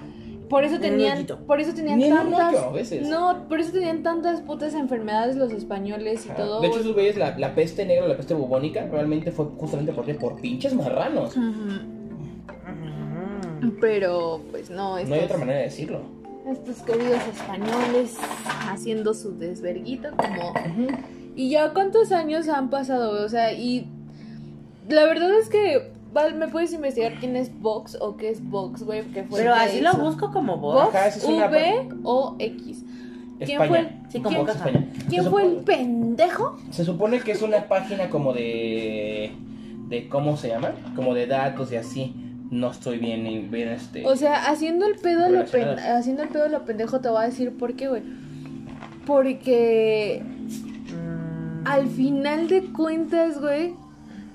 Por 0.49 0.65
eso 0.65 0.79
tenían, 0.81 1.27
por 1.47 1.61
eso 1.61 1.75
tenían 1.75 1.99
Ni 1.99 2.09
tantas, 2.09 2.55
hoyo, 2.55 2.65
a 2.65 2.73
veces. 2.73 3.07
no, 3.07 3.45
por 3.49 3.61
eso 3.61 3.73
tenían 3.73 4.03
tantas 4.03 4.41
putas 4.41 4.73
enfermedades 4.75 5.37
los 5.37 5.53
españoles 5.53 6.25
y 6.27 6.31
Ajá. 6.31 6.37
todo. 6.43 6.61
De 6.61 6.69
hecho, 6.69 6.81
esos 6.81 6.95
güeyes, 6.95 7.17
la, 7.19 7.37
la 7.39 7.55
peste 7.55 7.85
negra, 7.85 8.09
la 8.09 8.17
peste 8.17 8.33
bubónica, 8.35 8.87
realmente 8.91 9.31
fue 9.31 9.47
justamente 9.59 9.93
por, 9.93 10.07
por 10.17 10.41
pinches 10.41 10.75
marranos. 10.75 11.35
Pero, 13.81 14.41
pues 14.51 14.71
no, 14.71 14.99
No 15.05 15.15
hay 15.15 15.25
otra 15.25 15.37
manera 15.39 15.59
de 15.59 15.65
decirlo. 15.65 16.01
estos 16.51 16.77
queridos 16.83 17.21
españoles 17.33 18.17
haciendo 18.71 19.15
su 19.15 19.37
desverguito 19.37 20.11
como... 20.17 20.55
Y 21.37 21.51
ya 21.51 21.73
cuántos 21.73 22.11
años 22.11 22.49
han 22.49 22.69
pasado, 22.69 23.25
o 23.25 23.29
sea, 23.29 23.53
y 23.53 23.87
la 24.89 25.05
verdad 25.05 25.31
es 25.39 25.49
que, 25.49 25.93
Val, 26.13 26.35
¿me 26.35 26.49
puedes 26.49 26.73
investigar 26.73 27.15
quién 27.21 27.37
es 27.37 27.51
Vox 27.61 27.97
o 28.01 28.17
qué 28.17 28.31
es 28.31 28.43
Vox, 28.49 28.83
güey? 28.83 29.03
Que 29.13 29.25
fue 29.25 29.41
Pero 29.41 29.53
el 29.55 29.59
que 29.61 29.65
así 29.67 29.81
lo 29.81 29.93
busco 29.95 30.33
como. 30.33 30.57
Vox, 30.59 30.95
Ajá, 30.95 31.07
esa 31.09 31.19
es 31.19 31.25
una- 31.25 31.47
V 31.49 31.89
o 32.05 32.37
X. 32.39 32.85
¿Quién 33.39 33.51
España. 33.51 33.69
fue 33.69 33.79
el- 33.81 33.87
Sí, 33.89 33.95
quién- 34.13 34.23
como 34.25 34.39
Vox 34.39 34.53
caja. 34.53 34.69
España. 34.69 34.89
¿Quién 35.09 35.23
Se 35.25 35.31
fue 35.31 35.43
el 35.43 35.49
supone- 35.51 35.65
pendejo? 35.67 36.57
Se 36.71 36.85
supone 36.85 37.21
que 37.21 37.33
es 37.33 37.43
una 37.43 37.69
página 37.69 38.09
como 38.11 38.33
de. 38.33 39.33
de 39.89 40.09
¿Cómo 40.09 40.37
se 40.37 40.49
llama? 40.49 40.73
Como 40.97 41.15
de 41.15 41.27
datos 41.27 41.71
y 41.73 41.77
así. 41.77 42.15
No 42.51 42.71
estoy 42.71 42.99
bien, 42.99 43.51
bien 43.51 43.69
este. 43.69 44.07
O 44.07 44.17
sea, 44.17 44.49
haciendo 44.51 44.87
el 44.87 44.95
pedo 44.97 45.29
lo 45.29 45.45
pen- 45.45 45.65
Relacionadas. 45.65 46.01
haciendo 46.01 46.23
el 46.23 46.29
pedo 46.31 46.49
lo 46.49 46.65
pendejo 46.65 47.01
te 47.01 47.09
voy 47.11 47.23
a 47.23 47.27
decir 47.27 47.57
por 47.57 47.75
qué, 47.75 47.89
güey. 47.89 48.03
Porque 49.07 50.23
Mm, 50.23 51.67
al 51.67 51.87
final 51.89 52.49
de 52.49 52.63
cuentas, 52.73 53.41
güey, 53.41 53.75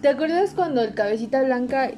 ¿te 0.04 0.10
acuerdas 0.10 0.54
cuando 0.54 0.82
el 0.82 0.94
cabecita 0.94 1.42
blanca 1.44 1.90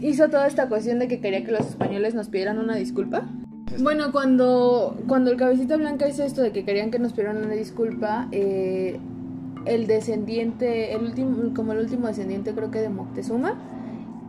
hizo 0.00 0.28
toda 0.30 0.46
esta 0.46 0.68
cuestión 0.70 0.98
de 0.98 1.08
que 1.08 1.20
quería 1.20 1.44
que 1.44 1.52
los 1.52 1.66
españoles 1.66 2.14
nos 2.14 2.28
pidieran 2.28 2.58
una 2.58 2.76
disculpa? 2.76 3.24
Bueno, 3.82 4.12
cuando, 4.12 4.96
cuando 5.08 5.30
el 5.32 5.36
cabecita 5.36 5.76
blanca 5.76 6.08
hizo 6.08 6.22
esto 6.22 6.40
de 6.42 6.52
que 6.52 6.64
querían 6.64 6.90
que 6.90 6.98
nos 6.98 7.12
pidieran 7.12 7.38
una 7.44 7.54
disculpa, 7.54 8.28
eh, 8.32 8.98
el 9.66 9.86
descendiente, 9.86 10.94
el 10.94 11.02
último, 11.02 11.52
como 11.54 11.72
el 11.72 11.80
último 11.80 12.06
descendiente 12.06 12.54
creo 12.54 12.70
que 12.70 12.80
de 12.80 12.88
Moctezuma 12.88 13.54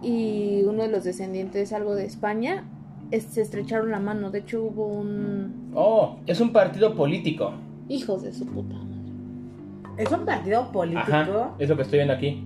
y 0.01 0.63
uno 0.65 0.83
de 0.83 0.89
los 0.89 1.03
descendientes 1.03 1.73
algo 1.73 1.93
de 1.95 2.05
España, 2.05 2.63
es- 3.11 3.23
se 3.25 3.41
estrecharon 3.41 3.91
la 3.91 3.99
mano. 3.99 4.31
De 4.31 4.39
hecho 4.39 4.63
hubo 4.63 4.87
un... 4.87 5.71
Oh, 5.75 6.17
es 6.25 6.41
un 6.41 6.51
partido 6.51 6.95
político. 6.95 7.53
Hijos 7.87 8.23
de 8.23 8.33
su 8.33 8.45
puta 8.47 8.73
madre. 8.75 10.03
Es 10.03 10.11
un 10.11 10.25
partido 10.25 10.71
político. 10.71 11.01
Ajá, 11.07 11.51
es 11.59 11.69
lo 11.69 11.75
que 11.75 11.81
estoy 11.83 11.99
viendo 11.99 12.13
aquí. 12.15 12.43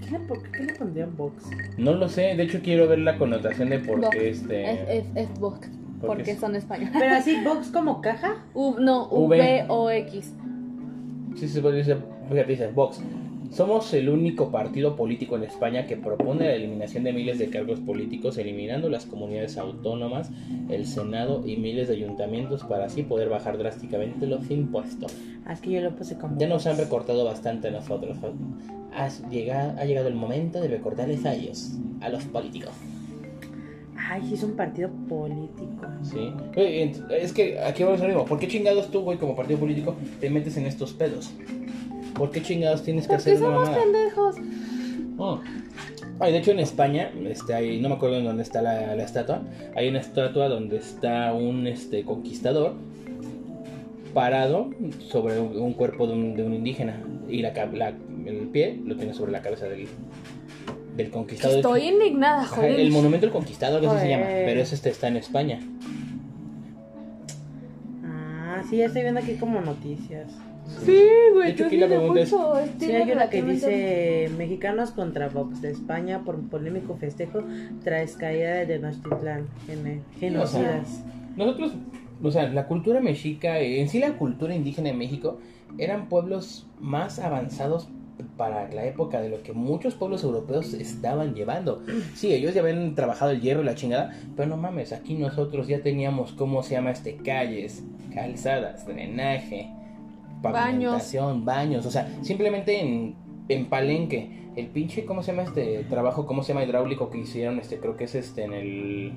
¿Qué 0.00 0.10
le, 0.10 0.18
por 0.20 0.42
qué 0.50 0.64
le 0.64 0.74
pondrían 0.74 1.16
Vox? 1.16 1.44
No 1.78 1.94
lo 1.94 2.08
sé, 2.08 2.34
de 2.36 2.42
hecho 2.42 2.60
quiero 2.62 2.86
ver 2.88 2.98
la 3.00 3.16
connotación 3.18 3.70
de 3.70 3.78
por 3.78 4.00
Vox. 4.00 4.10
qué 4.16 4.28
este. 4.30 4.70
Es, 4.72 4.80
es, 4.88 5.16
es 5.30 5.40
Vox, 5.40 5.68
Porque 6.00 6.34
son 6.36 6.56
españoles. 6.56 6.94
Pero 6.98 7.14
así, 7.14 7.36
Vox 7.42 7.68
como 7.68 8.00
caja. 8.00 8.44
U- 8.54 8.76
no, 8.78 9.08
V. 9.08 9.36
V 9.38 9.64
o 9.68 9.90
X. 9.90 10.34
Sí, 11.36 11.48
sí, 11.48 11.60
pues 11.60 11.74
dice, 11.74 11.96
fíjate, 12.28 12.50
dice 12.50 12.66
Vox. 12.68 13.00
Somos 13.54 13.94
el 13.94 14.08
único 14.08 14.50
partido 14.50 14.96
político 14.96 15.36
en 15.36 15.44
España 15.44 15.86
que 15.86 15.96
propone 15.96 16.46
la 16.46 16.54
eliminación 16.54 17.04
de 17.04 17.12
miles 17.12 17.38
de 17.38 17.50
cargos 17.50 17.78
políticos, 17.78 18.36
eliminando 18.36 18.88
las 18.88 19.06
comunidades 19.06 19.58
autónomas, 19.58 20.32
el 20.68 20.84
Senado 20.86 21.46
y 21.46 21.56
miles 21.56 21.86
de 21.86 21.94
ayuntamientos 21.94 22.64
para 22.64 22.86
así 22.86 23.04
poder 23.04 23.28
bajar 23.28 23.56
drásticamente 23.56 24.26
los 24.26 24.50
impuestos. 24.50 25.14
Aquí 25.46 25.70
yo 25.70 25.82
lo 25.82 25.94
puse 25.94 26.18
como. 26.18 26.36
Ya 26.36 26.48
nos 26.48 26.66
han 26.66 26.78
recortado 26.78 27.24
bastante 27.24 27.68
a 27.68 27.70
nosotros. 27.70 28.16
Has 28.92 29.22
llegado, 29.30 29.78
ha 29.78 29.84
llegado 29.84 30.08
el 30.08 30.16
momento 30.16 30.60
de 30.60 30.66
recortarles 30.66 31.24
a 31.24 31.34
ellos, 31.34 31.78
a 32.00 32.08
los 32.08 32.24
políticos. 32.24 32.72
Ay, 33.96 34.22
sí, 34.26 34.34
es 34.34 34.42
un 34.42 34.56
partido 34.56 34.90
político. 35.08 35.86
Sí. 36.02 36.32
Es 36.56 37.32
que 37.32 37.60
aquí 37.60 37.84
vamos 37.84 38.00
a 38.00 38.02
lo 38.02 38.08
mismo. 38.08 38.24
¿Por 38.24 38.40
qué 38.40 38.48
chingados 38.48 38.90
tú, 38.90 39.02
güey, 39.02 39.16
como 39.16 39.36
partido 39.36 39.60
político, 39.60 39.94
te 40.20 40.28
metes 40.28 40.56
en 40.56 40.66
estos 40.66 40.92
pedos? 40.92 41.32
¿Por 42.14 42.30
qué 42.30 42.42
chingados 42.42 42.82
tienes 42.82 43.04
que 43.06 43.14
Porque 43.14 43.30
hacer 43.32 43.36
una 43.42 43.46
somos 43.56 43.68
mamada? 43.68 43.82
pendejos. 43.82 44.36
Oh. 45.18 45.40
Ay, 46.20 46.32
de 46.32 46.38
hecho 46.38 46.52
en 46.52 46.60
España, 46.60 47.10
este, 47.26 47.54
hay, 47.54 47.80
no 47.80 47.88
me 47.88 47.96
acuerdo 47.96 48.18
en 48.18 48.24
dónde 48.24 48.42
está 48.44 48.62
la, 48.62 48.94
la 48.94 49.02
estatua, 49.02 49.42
hay 49.74 49.88
una 49.88 49.98
estatua 50.00 50.48
donde 50.48 50.76
está 50.76 51.32
un 51.32 51.66
este, 51.66 52.04
conquistador 52.04 52.74
parado 54.12 54.70
sobre 55.10 55.40
un, 55.40 55.56
un 55.56 55.72
cuerpo 55.72 56.06
de 56.06 56.12
un, 56.12 56.34
de 56.36 56.44
un 56.44 56.54
indígena 56.54 57.00
y 57.28 57.42
la, 57.42 57.52
la- 57.72 57.92
el 58.26 58.48
pie 58.52 58.80
lo 58.86 58.96
tiene 58.96 59.12
sobre 59.12 59.32
la 59.32 59.42
cabeza 59.42 59.66
del, 59.66 59.86
del 60.96 61.10
conquistador. 61.10 61.56
Estoy 61.56 61.88
indignada, 61.88 62.42
Ajá, 62.42 62.56
joder. 62.56 62.78
el 62.80 62.90
monumento 62.92 63.26
del 63.26 63.32
conquistador, 63.32 63.84
así 63.84 63.98
se 64.00 64.08
llama, 64.08 64.26
pero 64.28 64.60
ese 64.60 64.76
este, 64.76 64.90
está 64.90 65.08
en 65.08 65.16
España. 65.16 65.58
Ah, 68.04 68.62
sí, 68.70 68.76
ya 68.76 68.86
estoy 68.86 69.02
viendo 69.02 69.20
aquí 69.20 69.34
como 69.34 69.60
noticias. 69.60 70.30
Sí, 70.84 70.98
güey. 71.32 71.46
De 71.46 71.52
hecho, 71.52 71.66
aquí 71.66 71.76
la 71.76 71.86
pregunta 71.86 72.20
es- 72.20 72.28
Sí, 72.78 72.92
hay 72.92 73.10
una 73.12 73.28
que 73.30 73.42
dice 73.42 74.30
Mexicanos 74.36 74.90
contra 74.92 75.28
Vox 75.28 75.60
de 75.62 75.70
España 75.70 76.22
por 76.24 76.40
polémico 76.48 76.96
festejo 76.96 77.42
tras 77.82 78.12
caída 78.16 78.54
de 78.54 78.66
Tenochtitlán. 78.66 79.46
Genocidas. 80.18 81.04
Nosotros, 81.36 81.72
o 82.22 82.30
sea, 82.30 82.48
la 82.48 82.66
cultura 82.66 83.00
mexica, 83.00 83.58
en 83.58 83.88
sí 83.88 83.98
la 83.98 84.16
cultura 84.16 84.54
indígena 84.54 84.90
en 84.90 84.98
México, 84.98 85.38
eran 85.78 86.08
pueblos 86.08 86.66
más 86.80 87.18
avanzados 87.18 87.88
para 88.36 88.70
la 88.70 88.84
época 88.86 89.20
de 89.20 89.28
lo 89.28 89.42
que 89.42 89.52
muchos 89.52 89.94
pueblos 89.96 90.22
europeos 90.22 90.72
estaban 90.74 91.34
llevando. 91.34 91.82
Sí, 92.14 92.32
ellos 92.32 92.54
ya 92.54 92.60
habían 92.62 92.94
trabajado 92.94 93.32
el 93.32 93.40
hierro 93.40 93.62
y 93.62 93.64
la 93.64 93.74
chingada, 93.74 94.12
pero 94.36 94.48
no 94.48 94.56
mames, 94.56 94.92
aquí 94.92 95.14
nosotros 95.14 95.66
ya 95.66 95.80
teníamos, 95.82 96.32
¿cómo 96.32 96.62
se 96.62 96.74
llama 96.74 96.92
este? 96.92 97.16
Calles, 97.16 97.82
calzadas, 98.14 98.86
drenaje, 98.86 99.68
pavimentación, 100.52 101.44
baños, 101.44 101.86
o 101.86 101.90
sea, 101.90 102.08
simplemente 102.22 102.80
en, 102.80 103.14
en 103.48 103.66
Palenque, 103.66 104.50
el 104.56 104.66
pinche, 104.68 105.04
¿cómo 105.04 105.22
se 105.22 105.32
llama 105.32 105.42
este 105.44 105.84
trabajo? 105.90 106.26
¿Cómo 106.26 106.42
se 106.42 106.52
llama 106.52 106.64
hidráulico 106.64 107.10
que 107.10 107.18
hicieron? 107.18 107.58
Este, 107.58 107.78
creo 107.78 107.96
que 107.96 108.04
es 108.04 108.14
este 108.14 108.44
en 108.44 108.52
el 108.54 109.12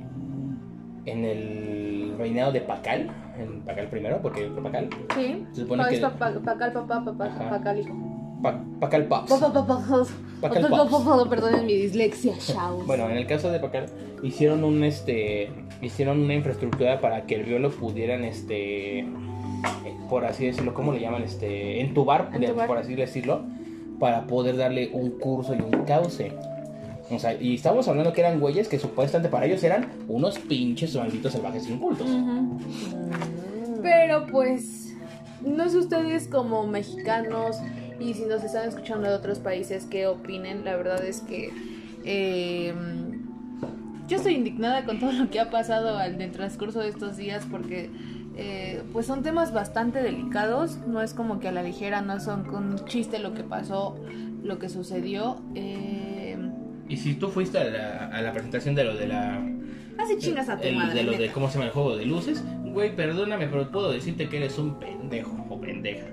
en 1.05 1.23
el 1.23 2.15
reinado 2.17 2.51
de 2.51 2.59
Pacal, 2.61 3.09
en 3.39 3.61
Pacal 3.61 3.87
primero, 3.89 4.19
porque 4.21 4.49
fue 4.49 4.61
Pacal, 4.61 4.89
Sí. 5.15 5.45
Se 5.53 5.61
supone 5.61 5.83
que- 5.89 5.99
Pacal, 6.43 6.73
papá, 6.73 7.49
pacal, 7.49 7.79
hijo. 7.79 8.13
Pa- 8.43 8.61
Pacal 8.79 9.05
Pops. 9.05 9.29
Pa- 9.31 9.39
pa- 9.39 9.53
pa- 9.53 9.65
pa- 9.67 10.05
Pacal 10.41 10.63
pa- 10.69 10.77
pa- 10.77 10.89
Pops. 10.89 11.27
Perdonen 11.29 11.65
mi 11.65 11.73
dislexia, 11.75 12.33
chavos. 12.37 12.85
Bueno, 12.85 13.09
en 13.09 13.17
el 13.17 13.25
caso 13.25 13.49
de 13.51 13.59
Pacal 13.59 13.85
hicieron 14.21 14.63
un 14.63 14.83
este 14.83 15.49
hicieron 15.81 16.19
una 16.19 16.33
infraestructura 16.33 16.99
para 16.99 17.25
que 17.25 17.35
el 17.35 17.45
río 17.45 17.59
lo 17.59 17.71
pudieran 17.71 18.23
este 18.25 19.07
por 20.09 20.25
así 20.25 20.45
decirlo, 20.45 20.73
¿cómo 20.73 20.93
le 20.93 20.99
llaman? 20.99 21.23
Este 21.23 21.81
entubar, 21.81 22.29
Entubar. 22.33 22.67
por 22.67 22.77
así 22.77 22.95
decirlo, 22.95 23.41
para 23.99 24.27
poder 24.27 24.57
darle 24.57 24.89
un 24.93 25.11
curso 25.11 25.55
y 25.55 25.61
un 25.61 25.83
cauce. 25.85 26.31
O 27.09 27.19
sea, 27.19 27.33
y 27.41 27.55
estamos 27.55 27.87
hablando 27.87 28.11
que 28.11 28.21
eran 28.21 28.39
güeyes 28.39 28.67
que 28.67 28.79
supuestamente 28.79 29.29
para 29.29 29.45
ellos 29.45 29.63
eran 29.63 29.87
unos 30.07 30.37
pinches 30.39 30.95
malditos 30.95 31.33
salvajes 31.33 31.67
incultos. 31.69 32.09
Ujú. 32.09 32.59
Pero 33.81 34.25
pues, 34.27 34.93
no 35.45 35.69
sé 35.69 35.77
ustedes 35.77 36.27
como 36.27 36.67
mexicanos 36.67 37.57
y 37.99 38.13
si 38.13 38.25
nos 38.25 38.43
están 38.43 38.67
escuchando 38.67 39.07
de 39.07 39.15
otros 39.15 39.39
países 39.39 39.85
qué 39.85 40.07
opinen. 40.07 40.65
La 40.65 40.75
verdad 40.75 41.03
es 41.05 41.21
que 41.21 41.51
eh, 42.03 42.73
yo 44.07 44.17
estoy 44.17 44.35
indignada 44.35 44.85
con 44.85 44.99
todo 44.99 45.11
lo 45.13 45.29
que 45.29 45.39
ha 45.39 45.49
pasado 45.49 46.01
en 46.01 46.21
el 46.21 46.31
transcurso 46.31 46.79
de 46.79 46.89
estos 46.89 47.17
días 47.17 47.45
porque 47.49 47.89
eh, 48.37 48.83
pues 48.93 49.05
son 49.05 49.23
temas 49.23 49.51
bastante 49.53 50.01
delicados. 50.01 50.77
No 50.87 51.01
es 51.01 51.13
como 51.13 51.39
que 51.39 51.47
a 51.47 51.51
la 51.51 51.63
ligera, 51.63 52.01
no 52.01 52.19
son 52.19 52.43
con 52.45 52.65
un 52.71 52.85
chiste 52.85 53.19
lo 53.19 53.33
que 53.33 53.43
pasó, 53.43 53.97
lo 54.43 54.59
que 54.59 54.69
sucedió. 54.69 55.41
Eh, 55.55 56.37
Y 56.89 56.97
si 56.97 57.15
tú 57.15 57.29
fuiste 57.29 57.57
a 57.57 57.63
la, 57.65 58.07
a 58.07 58.21
la 58.21 58.31
presentación 58.33 58.75
de 58.75 58.83
lo 58.83 58.95
de 58.95 59.07
la 59.07 59.41
así 59.97 60.15
chingas 60.19 60.47
a 60.49 60.57
tu 60.57 60.67
el- 60.67 60.75
madre. 60.75 60.93
de 60.93 61.03
lo 61.03 61.17
de 61.17 61.29
cómo 61.31 61.47
se 61.47 61.55
llama 61.55 61.65
el 61.65 61.71
juego 61.71 61.97
de 61.97 62.05
luces, 62.05 62.43
güey, 62.63 62.95
perdóname, 62.95 63.47
pero 63.47 63.69
puedo 63.71 63.91
decirte 63.91 64.29
que 64.29 64.37
eres 64.37 64.57
un 64.57 64.79
pendejo 64.79 65.35
o 65.49 65.59
pendeja. 65.59 66.05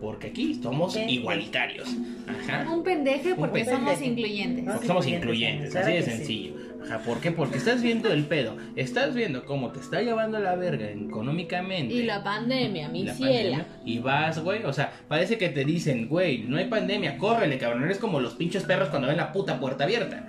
Porque 0.00 0.28
aquí 0.28 0.54
somos 0.60 0.94
Pendejo. 0.94 1.20
igualitarios. 1.20 1.88
Ajá. 2.26 2.68
Un 2.72 2.82
pendeje 2.82 3.34
porque 3.36 3.60
pendeje. 3.60 3.76
somos 3.76 4.02
incluyentes. 4.02 4.64
¿no? 4.64 4.72
Porque 4.72 4.86
somos 4.88 5.06
incluyentes, 5.06 5.68
incluyentes, 5.68 5.70
claro 5.72 5.86
así 5.86 6.10
de 6.10 6.18
que 6.18 6.24
sí. 6.24 6.54
Ajá, 6.84 6.98
¿por 6.98 7.20
qué? 7.20 7.32
Porque 7.32 7.58
estás 7.58 7.82
viendo 7.82 8.10
el 8.12 8.24
pedo. 8.24 8.56
Estás 8.76 9.14
viendo 9.14 9.44
cómo 9.44 9.70
te 9.70 9.80
está 9.80 10.00
llevando 10.02 10.38
la 10.38 10.56
verga 10.56 10.90
económicamente. 10.90 11.94
Y 11.94 12.02
la 12.02 12.22
pandemia, 12.22 12.88
mi 12.88 13.04
la 13.04 13.12
pandemia, 13.12 13.66
Y 13.84 13.98
vas, 13.98 14.42
güey, 14.42 14.64
o 14.64 14.72
sea, 14.72 14.92
parece 15.08 15.38
que 15.38 15.48
te 15.48 15.64
dicen, 15.64 16.08
güey, 16.08 16.44
no 16.44 16.56
hay 16.56 16.66
pandemia, 16.66 17.18
córrele, 17.18 17.58
cabrón. 17.58 17.84
Eres 17.84 17.98
como 17.98 18.20
los 18.20 18.34
pinches 18.34 18.64
perros 18.64 18.88
cuando 18.88 19.08
ven 19.08 19.16
la 19.16 19.32
puta 19.32 19.60
puerta 19.60 19.84
abierta. 19.84 20.26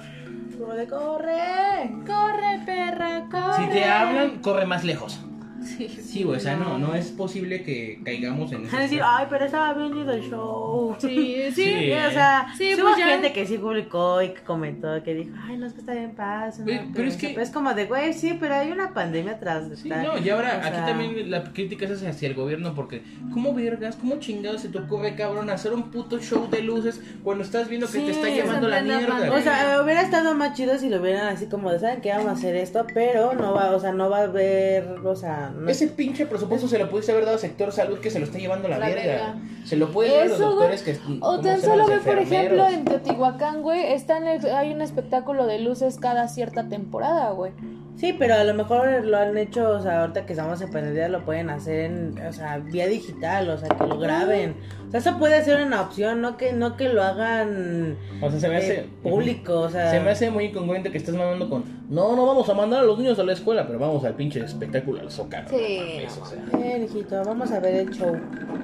Como 0.57 0.73
de 0.73 0.87
corre, 0.87 1.89
corre 2.05 2.59
perra, 2.65 3.27
corre. 3.31 3.65
Si 3.65 3.71
te 3.71 3.83
hablan, 3.85 4.39
corre 4.41 4.65
más 4.65 4.83
lejos. 4.83 5.19
Sí, 5.65 5.87
Sí, 5.87 6.23
güey, 6.23 6.37
o 6.37 6.39
sea, 6.39 6.55
no, 6.55 6.77
no 6.77 6.93
es 6.95 7.07
posible 7.11 7.63
que 7.63 7.99
caigamos 8.03 8.51
en 8.51 8.67
a 8.73 8.79
decir, 8.79 9.01
ay, 9.03 9.25
pero 9.29 9.45
estaba 9.45 9.73
bien 9.73 9.95
lindo 9.95 10.11
el 10.13 10.21
show. 10.29 10.95
Sí, 10.99 11.37
sí. 11.53 11.63
Sí. 11.63 11.91
o 11.91 12.11
sea, 12.11 12.47
Sí, 12.57 12.71
pues 12.73 12.79
hubo 12.83 12.97
ya. 12.97 13.07
gente 13.07 13.33
que 13.33 13.45
sí 13.47 13.57
publicó 13.57 14.21
y 14.21 14.29
que 14.29 14.41
comentó, 14.41 15.01
que 15.03 15.13
dijo, 15.13 15.35
ay, 15.47 15.57
no 15.57 15.65
es 15.65 15.73
que 15.73 15.79
está 15.79 15.93
bien 15.93 16.15
paz. 16.15 16.61
Pero 16.93 17.07
es 17.07 17.17
que- 17.17 17.33
Es 17.41 17.49
como 17.49 17.73
de, 17.73 17.85
güey, 17.85 18.13
sí, 18.13 18.37
pero 18.39 18.55
hay 18.55 18.71
una 18.71 18.93
pandemia 18.93 19.33
atrás 19.33 19.69
de 19.69 19.75
Sí, 19.77 19.89
estar. 19.89 20.05
no, 20.05 20.17
y 20.17 20.29
ahora 20.29 20.57
aquí 20.59 20.75
sea, 20.75 20.85
también 20.85 21.31
la 21.31 21.43
crítica 21.43 21.85
es 21.85 22.03
hacia 22.03 22.27
el 22.27 22.35
gobierno 22.35 22.73
porque 22.75 23.01
¿cómo 23.33 23.53
vergas, 23.53 23.95
cómo 23.95 24.17
chingados 24.17 24.61
se 24.61 24.69
te 24.69 24.77
ocurre, 24.77 25.15
cabrón, 25.15 25.49
hacer 25.49 25.73
un 25.73 25.89
puto 25.91 26.19
show 26.19 26.49
de 26.49 26.61
luces 26.61 27.01
cuando 27.23 27.43
estás 27.43 27.67
viendo 27.69 27.87
que 27.87 27.93
Sí, 27.99 28.05
te 28.05 28.11
está 28.11 28.29
llevando 28.29 28.67
la 28.67 28.81
mierda? 28.81 29.31
O 29.33 29.39
sea, 29.41 29.81
hubiera 29.83 30.01
estado 30.01 30.33
más 30.35 30.53
chido 30.55 30.77
si 30.77 30.89
lo 30.89 31.01
hubieran 31.01 31.27
así 31.27 31.47
como 31.47 31.71
de, 31.71 31.79
¿saben 31.79 32.01
qué? 32.01 32.09
Vamos 32.11 32.27
a 32.27 32.31
hacer 32.33 32.55
esto, 32.55 32.85
pero 32.93 33.33
no 33.33 33.53
va, 33.53 33.71
o 33.75 33.79
sea, 33.79 33.91
no 33.91 34.09
va 34.09 34.19
a 34.19 34.23
haber, 34.23 34.87
o 35.03 35.15
sea, 35.15 35.52
no 35.53 35.69
Ese 35.69 35.87
pinche 35.87 36.25
presupuesto 36.25 36.67
se 36.67 36.79
lo 36.79 36.89
pudiste 36.89 37.11
haber 37.11 37.25
dado 37.25 37.35
al 37.35 37.41
sector 37.41 37.71
salud 37.71 37.99
que 37.99 38.09
se 38.09 38.19
lo 38.19 38.25
está 38.25 38.37
llevando 38.37 38.67
la, 38.67 38.77
La 38.79 38.87
verga. 38.87 39.01
verga. 39.03 39.35
Se 39.65 39.75
lo 39.75 39.89
puedes 39.91 40.11
dar 40.13 40.21
a 40.23 40.25
los 40.27 40.39
doctores 40.39 40.81
que 40.83 40.91
O 40.93 41.19
¿cómo 41.19 41.41
tan 41.41 41.61
solo 41.61 41.85
ve, 41.87 41.97
por 41.97 42.17
ejemplo, 42.19 42.67
en 42.67 42.85
Teotihuacán, 42.85 43.61
güey, 43.61 43.93
está 43.93 44.17
en 44.17 44.27
el- 44.27 44.45
hay 44.49 44.73
un 44.73 44.81
espectáculo 44.81 45.45
de 45.45 45.59
luces 45.59 45.97
cada 45.99 46.27
cierta 46.27 46.67
temporada, 46.69 47.31
güey. 47.31 47.51
Sí, 47.95 48.11
pero 48.17 48.33
a 48.33 48.43
lo 48.43 48.55
mejor 48.55 49.05
lo 49.05 49.17
han 49.17 49.37
hecho, 49.37 49.69
o 49.69 49.79
sea, 49.79 50.01
ahorita 50.01 50.25
que 50.25 50.33
estamos 50.33 50.59
en 50.61 50.71
pandemia 50.71 51.09
lo 51.09 51.23
pueden 51.25 51.51
hacer 51.51 51.79
en, 51.91 52.25
o 52.25 52.33
sea, 52.33 52.57
vía 52.57 52.87
digital, 52.87 53.47
o 53.51 53.57
sea, 53.57 53.69
que 53.69 53.85
lo 53.85 53.99
graben. 53.99 54.55
O 54.87 54.91
sea, 54.91 54.99
eso 54.99 55.19
puede 55.19 55.43
ser 55.43 55.63
una 55.63 55.79
opción, 55.81 56.19
no 56.19 56.35
que 56.35 56.53
no 56.53 56.75
que 56.75 56.89
lo 56.89 57.03
hagan 57.03 57.95
O 58.19 58.31
sea, 58.31 58.39
se 58.39 58.49
me 58.49 58.57
eh, 58.67 58.89
público, 59.03 59.59
o 59.61 59.69
sea. 59.69 59.91
Se 59.91 59.99
me 59.99 60.09
hace 60.09 60.31
muy 60.31 60.45
incongruente 60.45 60.91
que 60.91 60.97
estés 60.97 61.13
mandando 61.15 61.49
con 61.49 61.63
No, 61.93 62.15
no 62.15 62.25
vamos 62.25 62.49
a 62.49 62.55
mandar 62.55 62.79
a 62.79 62.83
los 62.83 62.97
niños 62.97 63.19
a 63.19 63.23
la 63.23 63.33
escuela, 63.33 63.67
pero 63.67 63.77
vamos 63.77 64.03
al 64.03 64.15
pinche 64.15 64.39
espectáculo 64.39 64.99
al 64.99 65.11
Zócalo. 65.11 65.47
Sí. 65.47 65.77
no 65.79 65.85
mames, 65.85 66.17
o 66.17 66.25
sea. 66.25 66.57
Bien, 66.57 66.83
hijito, 66.83 67.23
vamos 67.23 67.51
a 67.51 67.59
ver 67.59 67.75
el 67.75 67.89
show. 67.91 68.15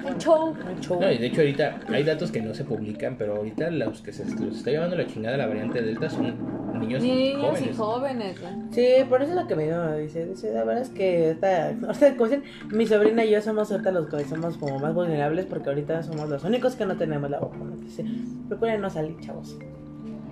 El 0.04 0.18
show. 0.18 0.56
El 0.68 0.80
show. 0.80 1.00
No, 1.00 1.12
y 1.12 1.18
de 1.18 1.26
hecho 1.28 1.42
ahorita 1.42 1.78
hay 1.88 2.02
datos 2.02 2.32
que 2.32 2.42
no 2.42 2.52
se 2.54 2.64
publican, 2.64 3.16
pero 3.16 3.36
ahorita 3.36 3.70
los 3.70 4.00
que 4.02 4.12
se 4.12 4.24
los 4.24 4.56
está 4.56 4.72
llevando 4.72 4.96
la 4.96 5.06
chingada 5.06 5.36
la 5.36 5.46
variante 5.46 5.80
Delta 5.80 6.10
son 6.10 6.34
niños, 6.80 7.02
Niños 7.02 7.40
jóvenes. 7.40 7.70
y 7.70 7.76
jóvenes, 7.76 8.40
güey. 8.40 8.52
Sí, 8.72 9.04
por 9.08 9.22
eso 9.22 9.30
es 9.32 9.36
lo 9.40 9.46
que 9.46 9.54
me 9.54 9.64
dio, 9.64 9.96
dice, 9.96 10.26
dice, 10.26 10.52
la 10.52 10.64
verdad 10.64 10.82
es 10.82 10.88
que 10.88 11.26
ahorita, 11.28 11.68
ahorita, 11.86 12.16
como 12.16 12.24
dicen, 12.24 12.42
mi 12.70 12.86
sobrina 12.86 13.24
y 13.24 13.30
yo 13.30 13.40
somos 13.42 13.70
ahorita 13.70 13.92
los 13.92 14.08
que 14.08 14.24
somos 14.24 14.56
como 14.56 14.80
más 14.80 14.92
vulnerables 14.92 15.46
porque 15.46 15.68
ahorita 15.68 16.02
somos 16.02 16.28
los 16.28 16.42
únicos 16.42 16.74
que 16.74 16.84
no 16.84 16.96
tenemos 16.96 17.30
la 17.30 17.38
vacuna. 17.38 17.76
Dice, 17.76 18.04
procuren 18.48 18.80
no 18.80 18.90
salir, 18.90 19.16
chavos. 19.20 19.56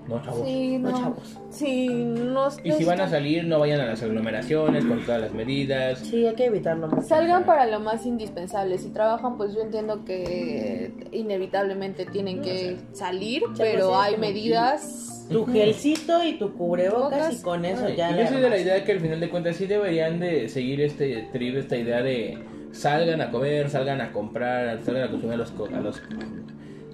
No, 0.08 0.22
chavos. 0.22 0.46
Sí, 0.46 0.78
No, 0.78 0.90
no. 0.90 0.98
chavos. 0.98 1.38
Sí, 1.50 1.88
no. 1.88 2.48
Y 2.64 2.72
si 2.72 2.84
van 2.84 3.00
a 3.00 3.08
salir, 3.08 3.44
no 3.44 3.58
vayan 3.60 3.80
a 3.80 3.86
las 3.86 4.02
aglomeraciones 4.02 4.84
con 4.84 5.00
todas 5.04 5.20
las 5.20 5.34
medidas. 5.34 5.98
Sí, 5.98 6.26
hay 6.26 6.34
que 6.34 6.46
evitarlo 6.46 6.88
más. 6.88 7.06
Salgan 7.08 7.44
para 7.44 7.66
lo 7.66 7.78
más 7.80 8.06
indispensable. 8.06 8.78
Si 8.78 8.88
trabajan, 8.88 9.36
pues 9.36 9.54
yo 9.54 9.60
entiendo 9.60 10.04
que 10.04 10.92
inevitablemente 11.12 12.06
tienen 12.06 12.40
que 12.40 12.76
salir, 12.92 13.42
pero 13.56 13.98
hay 14.00 14.16
medidas. 14.16 15.26
Tu 15.30 15.44
gelcito 15.44 16.24
y 16.24 16.38
tu 16.38 16.54
cubrebocas 16.54 17.10
Bocas. 17.20 17.40
y 17.40 17.42
con 17.42 17.66
eso 17.66 17.84
Ay, 17.84 17.96
ya. 17.96 18.16
yo 18.16 18.26
soy 18.28 18.40
de 18.40 18.48
la 18.48 18.58
idea 18.58 18.82
que 18.82 18.92
al 18.92 19.00
final 19.00 19.20
de 19.20 19.28
cuentas 19.28 19.56
sí 19.56 19.66
deberían 19.66 20.18
de 20.20 20.48
seguir 20.48 20.80
este 20.80 21.28
trip, 21.32 21.54
esta 21.56 21.76
idea 21.76 22.00
de 22.00 22.38
salgan 22.72 23.20
a 23.20 23.30
comer, 23.30 23.68
salgan 23.68 24.00
a 24.00 24.10
comprar, 24.10 24.82
salgan 24.82 25.02
a 25.04 25.10
consumir 25.10 25.34
a 25.34 25.36
los, 25.36 25.50
co- 25.50 25.66
a 25.66 25.80
los 25.82 26.00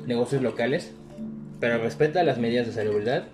negocios 0.05 0.43
locales. 0.43 0.93
Pero 1.61 1.78
respeta 1.78 2.22
las 2.22 2.38
medidas 2.38 2.66
de 2.66 2.72
salubridad. 2.72 3.24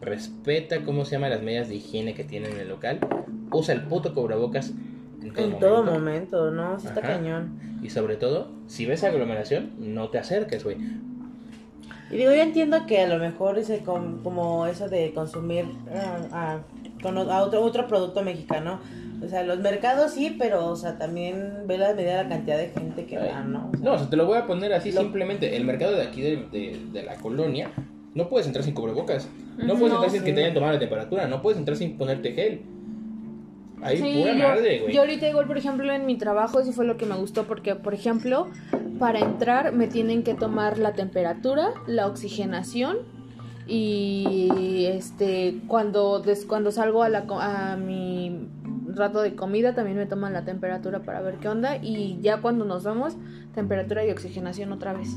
Respeta 0.00 0.82
cómo 0.84 1.04
se 1.04 1.12
llama 1.12 1.28
las 1.28 1.42
medidas 1.42 1.68
de 1.68 1.76
higiene 1.76 2.14
que 2.14 2.24
tiene 2.24 2.48
en 2.50 2.58
el 2.58 2.68
local. 2.68 2.98
Usa 3.52 3.74
el 3.74 3.82
puto 3.82 4.14
cubrebocas 4.14 4.70
en 5.22 5.32
todo, 5.32 5.44
En 5.44 5.50
momento. 5.52 5.58
todo 5.66 5.82
momento, 5.84 6.50
¿no? 6.50 6.78
Sí 6.80 6.86
está 6.86 7.00
Ajá. 7.00 7.08
cañón. 7.14 7.58
Y 7.82 7.90
sobre 7.90 8.16
todo, 8.16 8.48
si 8.66 8.86
ves 8.86 9.04
aglomeración, 9.04 9.72
no 9.78 10.08
te 10.10 10.18
acerques, 10.18 10.64
güey. 10.64 10.76
Y 12.10 12.16
digo, 12.16 12.32
yo 12.32 12.42
entiendo 12.42 12.86
que 12.86 13.00
a 13.00 13.08
lo 13.08 13.18
mejor 13.18 13.58
com- 13.84 14.22
como 14.22 14.66
eso 14.66 14.88
de 14.88 15.12
consumir 15.14 15.64
ah, 15.94 16.18
ah, 16.32 16.58
con 17.02 17.16
a 17.18 17.42
otro, 17.42 17.62
otro 17.62 17.86
producto 17.86 18.22
mexicano. 18.22 18.80
O 19.22 19.28
sea, 19.28 19.42
los 19.42 19.58
mercados 19.60 20.12
sí, 20.12 20.34
pero 20.38 20.66
o 20.68 20.76
sea, 20.76 20.98
también 20.98 21.64
ve 21.66 21.78
la 21.78 21.94
medida 21.94 22.22
la 22.22 22.28
cantidad 22.28 22.58
de 22.58 22.68
gente 22.68 23.06
que 23.06 23.16
va, 23.18 23.40
¿no? 23.42 23.70
O 23.72 23.76
sea, 23.76 23.84
No, 23.84 23.92
o 23.94 23.98
sea, 23.98 24.10
te 24.10 24.16
lo 24.16 24.26
voy 24.26 24.38
a 24.38 24.46
poner 24.46 24.72
así 24.72 24.92
Lo- 24.92 25.00
simplemente. 25.00 25.56
El 25.56 25.64
mercado 25.64 25.92
de 25.96 26.02
aquí 26.02 26.20
de, 26.20 26.36
de- 26.52 26.80
de 26.92 27.02
la 27.02 27.14
colonia, 27.16 27.70
no 28.14 28.28
puedes 28.28 28.46
entrar 28.46 28.64
sin 28.64 28.74
cubrebocas. 28.74 29.28
No 29.56 29.74
puedes 29.74 29.90
no, 29.90 29.94
entrar 29.96 30.10
sin 30.10 30.24
que 30.24 30.32
te 30.32 30.40
hayan 30.42 30.54
tomado 30.54 30.72
la 30.74 30.78
temperatura. 30.78 31.26
No 31.26 31.40
puedes 31.42 31.58
entrar 31.58 31.76
sin 31.76 31.96
ponerte 31.96 32.32
gel. 32.32 32.62
Ahí 33.82 33.98
Sí, 33.98 34.18
pura 34.20 34.32
yo, 34.32 34.48
madre, 34.48 34.78
güey. 34.80 34.94
yo 34.94 35.00
ahorita 35.02 35.28
igual, 35.28 35.46
por 35.46 35.58
ejemplo, 35.58 35.92
en 35.92 36.06
mi 36.06 36.16
trabajo 36.16 36.58
eso 36.60 36.72
fue 36.72 36.84
lo 36.86 36.96
que 36.96 37.04
me 37.06 37.16
gustó 37.16 37.44
porque, 37.44 37.74
por 37.76 37.92
ejemplo, 37.94 38.48
para 38.98 39.18
entrar 39.20 39.72
me 39.72 39.88
tienen 39.88 40.22
que 40.22 40.34
tomar 40.34 40.78
la 40.78 40.92
temperatura, 40.94 41.68
la 41.86 42.06
oxigenación 42.06 42.98
y 43.66 44.86
este 44.86 45.56
cuando 45.66 46.20
des- 46.20 46.44
cuando 46.46 46.70
salgo 46.70 47.02
a 47.02 47.08
la 47.08 47.26
co- 47.26 47.40
a 47.40 47.76
mi 47.76 48.43
rato 48.96 49.22
de 49.22 49.34
comida 49.34 49.74
también 49.74 49.96
me 49.96 50.06
toman 50.06 50.32
la 50.32 50.44
temperatura 50.44 51.00
para 51.00 51.20
ver 51.20 51.36
qué 51.36 51.48
onda 51.48 51.76
y 51.76 52.18
ya 52.20 52.40
cuando 52.40 52.64
nos 52.64 52.84
vamos 52.84 53.16
temperatura 53.54 54.04
y 54.04 54.10
oxigenación 54.10 54.72
otra 54.72 54.92
vez 54.92 55.16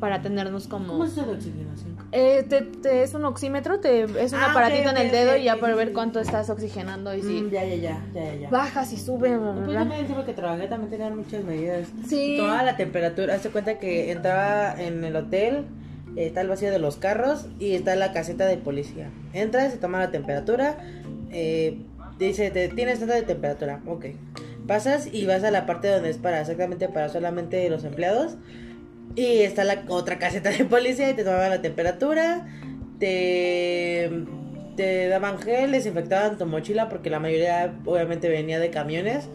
para 0.00 0.22
tenernos 0.22 0.68
como 0.68 0.86
¿Cómo 0.92 1.04
es 1.04 1.16
de 1.16 1.22
oxigenación? 1.22 1.96
Eh, 2.12 2.44
te, 2.48 2.62
te- 2.62 3.02
es 3.02 3.14
un 3.14 3.24
oxímetro, 3.24 3.80
te, 3.80 4.04
es 4.04 4.32
un 4.32 4.38
Ah, 4.38 4.50
aparatito 4.52 4.88
ok, 4.90 4.96
en 4.96 5.02
el 5.06 5.10
dedo 5.10 5.32
ok, 5.32 5.38
y 5.40 5.44
ya 5.44 5.54
sí, 5.54 5.60
para 5.60 5.74
ver 5.74 5.92
cuánto 5.92 6.20
estás 6.20 6.48
oxigenando 6.50 7.12
y 7.14 7.20
si 7.22 7.42
Mm, 7.42 7.50
ya, 7.50 7.64
ya, 7.64 7.74
ya, 7.74 8.06
ya, 8.14 8.34
ya, 8.34 8.50
bajas 8.50 8.92
y 8.92 8.96
sube, 8.96 9.36
bla, 9.36 9.38
bla, 9.38 9.52
Pues 9.54 9.66
bla. 9.66 9.78
también 9.80 10.06
siempre 10.06 10.24
que 10.24 10.32
trabajé 10.34 10.68
también 10.68 10.90
tenían 10.90 11.16
muchas 11.16 11.44
medidas. 11.44 11.88
Sí. 12.06 12.36
Tomaba 12.38 12.62
la 12.62 12.76
temperatura, 12.76 13.34
hazte 13.34 13.50
cuenta 13.50 13.78
que 13.78 14.12
entraba 14.12 14.80
en 14.80 15.02
el 15.04 15.16
hotel, 15.16 15.64
eh, 16.16 16.26
está 16.28 16.40
el 16.42 16.48
vacío 16.48 16.70
de 16.70 16.78
los 16.78 16.96
carros 16.96 17.46
y 17.58 17.72
está 17.74 17.94
la 17.96 18.12
caseta 18.12 18.46
de 18.46 18.56
policía. 18.56 19.10
Entras, 19.32 19.72
se 19.72 19.78
toma 19.78 19.98
la 19.98 20.10
temperatura, 20.12 20.78
eh, 21.30 21.82
dice, 22.26 22.50
te, 22.50 22.68
tienes 22.68 22.98
tanta 22.98 23.14
de 23.14 23.22
temperatura, 23.22 23.80
ok. 23.86 24.06
Pasas 24.66 25.08
y 25.12 25.26
vas 25.26 25.44
a 25.44 25.50
la 25.50 25.66
parte 25.66 25.88
donde 25.88 26.10
es 26.10 26.18
para 26.18 26.40
exactamente 26.40 26.88
para 26.88 27.08
solamente 27.08 27.68
los 27.70 27.84
empleados. 27.84 28.36
Y 29.14 29.38
está 29.38 29.64
la 29.64 29.84
otra 29.88 30.18
caseta 30.18 30.50
de 30.50 30.64
policía 30.64 31.10
y 31.10 31.14
te 31.14 31.24
tomaban 31.24 31.50
la 31.50 31.62
temperatura, 31.62 32.46
te, 32.98 34.10
te 34.76 35.08
daban 35.08 35.38
gel, 35.38 35.72
desinfectaban 35.72 36.38
tu 36.38 36.46
mochila 36.46 36.88
porque 36.88 37.10
la 37.10 37.18
mayoría 37.18 37.74
obviamente 37.84 38.28
venía 38.28 38.58
de 38.58 38.70
camiones. 38.70 39.28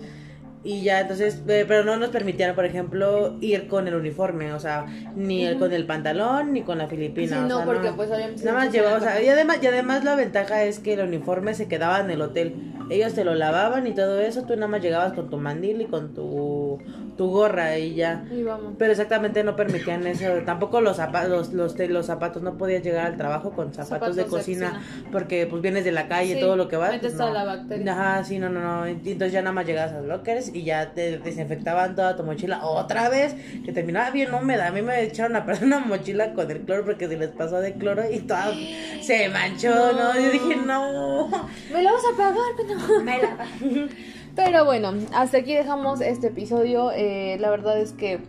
Y 0.65 0.81
ya, 0.81 1.01
entonces, 1.01 1.41
eh, 1.47 1.65
pero 1.67 1.83
no 1.83 1.97
nos 1.97 2.09
permitían, 2.09 2.55
por 2.55 2.63
ejemplo, 2.63 3.35
ir 3.41 3.67
con 3.67 3.87
el 3.87 3.95
uniforme, 3.95 4.53
o 4.53 4.59
sea, 4.59 4.85
ni 5.15 5.45
el, 5.45 5.59
con 5.59 5.73
el 5.73 5.85
pantalón, 5.85 6.53
ni 6.53 6.61
con 6.61 6.77
la 6.77 6.87
filipina. 6.87 7.37
Sí, 7.37 7.43
o 7.43 7.47
no, 7.47 7.57
sea, 7.57 7.65
porque 7.65 7.91
pues 7.91 8.09
obviamente 8.09 8.45
Nada 8.45 8.59
más 8.59 8.71
llevaba, 8.71 8.97
o 8.97 9.01
sea, 9.01 9.21
y 9.21 9.27
además, 9.27 9.59
y 9.61 9.67
además 9.67 10.05
la 10.05 10.15
ventaja 10.15 10.63
es 10.63 10.79
que 10.79 10.93
el 10.93 11.01
uniforme 11.01 11.53
se 11.53 11.67
quedaba 11.67 11.99
en 11.99 12.09
el 12.11 12.21
hotel. 12.21 12.55
Ellos 12.89 13.13
te 13.13 13.25
lo 13.25 13.35
lavaban 13.35 13.87
y 13.87 13.93
todo 13.93 14.21
eso, 14.21 14.43
tú 14.43 14.55
nada 14.55 14.67
más 14.67 14.81
llegabas 14.81 15.13
con 15.13 15.29
tu 15.29 15.37
mandil 15.37 15.81
y 15.81 15.85
con 15.85 16.13
tu, 16.13 16.79
tu 17.17 17.29
gorra 17.29 17.77
y 17.77 17.95
ya. 17.95 18.25
Y 18.31 18.43
vamos. 18.43 18.73
Pero 18.77 18.91
exactamente 18.91 19.43
no 19.43 19.55
permitían 19.55 20.05
eso. 20.07 20.25
Tampoco 20.45 20.81
los 20.81 20.97
zapatos, 20.97 21.29
los, 21.29 21.53
los, 21.53 21.75
te- 21.75 21.87
los 21.87 22.05
zapatos, 22.07 22.41
no 22.41 22.57
podías 22.57 22.83
llegar 22.83 23.05
al 23.05 23.17
trabajo 23.17 23.51
con 23.51 23.67
zapatos, 23.73 23.89
Zapatos 23.89 24.15
de 24.15 24.23
de 24.23 24.29
cocina, 24.29 24.81
porque 25.11 25.45
pues 25.47 25.61
vienes 25.61 25.83
de 25.85 25.91
la 25.91 26.07
calle, 26.07 26.35
Sí, 26.35 26.39
todo 26.39 26.55
lo 26.55 26.67
que 26.67 26.77
va. 26.77 26.87
metes 26.87 27.01
pues, 27.01 27.17
toda 27.17 27.27
no. 27.29 27.33
la 27.35 27.43
bacteria. 27.45 27.91
Ajá, 27.93 28.23
sí, 28.23 28.39
no, 28.39 28.49
no, 28.49 28.59
no. 28.61 28.87
Y 28.87 28.91
Entonces 28.91 29.31
ya 29.31 29.41
nada 29.41 29.53
más 29.53 29.65
llegabas 29.65 29.91
a 29.93 29.99
los 29.99 30.07
lockers 30.07 30.53
y 30.53 30.63
ya 30.63 30.93
te 30.93 31.19
desinfectaban 31.19 31.95
toda 31.95 32.15
tu 32.15 32.23
mochila 32.23 32.63
otra 32.65 33.09
vez, 33.09 33.35
que 33.65 33.71
terminaba 33.71 34.09
bien 34.11 34.33
húmeda. 34.33 34.67
A 34.67 34.71
mí 34.71 34.81
me 34.81 35.01
echaron 35.03 35.35
a 35.35 35.45
perder 35.45 35.65
una 35.65 35.79
mochila 35.79 36.33
con 36.33 36.49
el 36.49 36.61
cloro 36.61 36.85
porque 36.85 37.07
se 37.07 37.17
les 37.17 37.29
pasó 37.29 37.59
de 37.61 37.73
cloro 37.73 38.03
y 38.11 38.19
toda 38.19 38.51
se 39.01 39.29
manchó, 39.29 39.69
¿no? 39.93 40.13
No. 40.13 40.19
Yo 40.19 40.31
dije, 40.31 40.55
no. 40.65 41.27
Me 41.71 41.81
la 41.83 41.91
vas 41.91 42.01
a 42.13 42.17
pagar, 42.17 42.55
pendejo. 42.57 43.01
Me 43.03 43.21
la- 43.21 43.87
Pero 44.35 44.65
bueno, 44.65 44.93
hasta 45.13 45.37
aquí 45.37 45.53
dejamos 45.53 46.01
este 46.01 46.27
episodio. 46.27 46.91
Eh, 46.91 47.37
la 47.39 47.51
verdad 47.51 47.79
es 47.79 47.91
que 47.91 48.19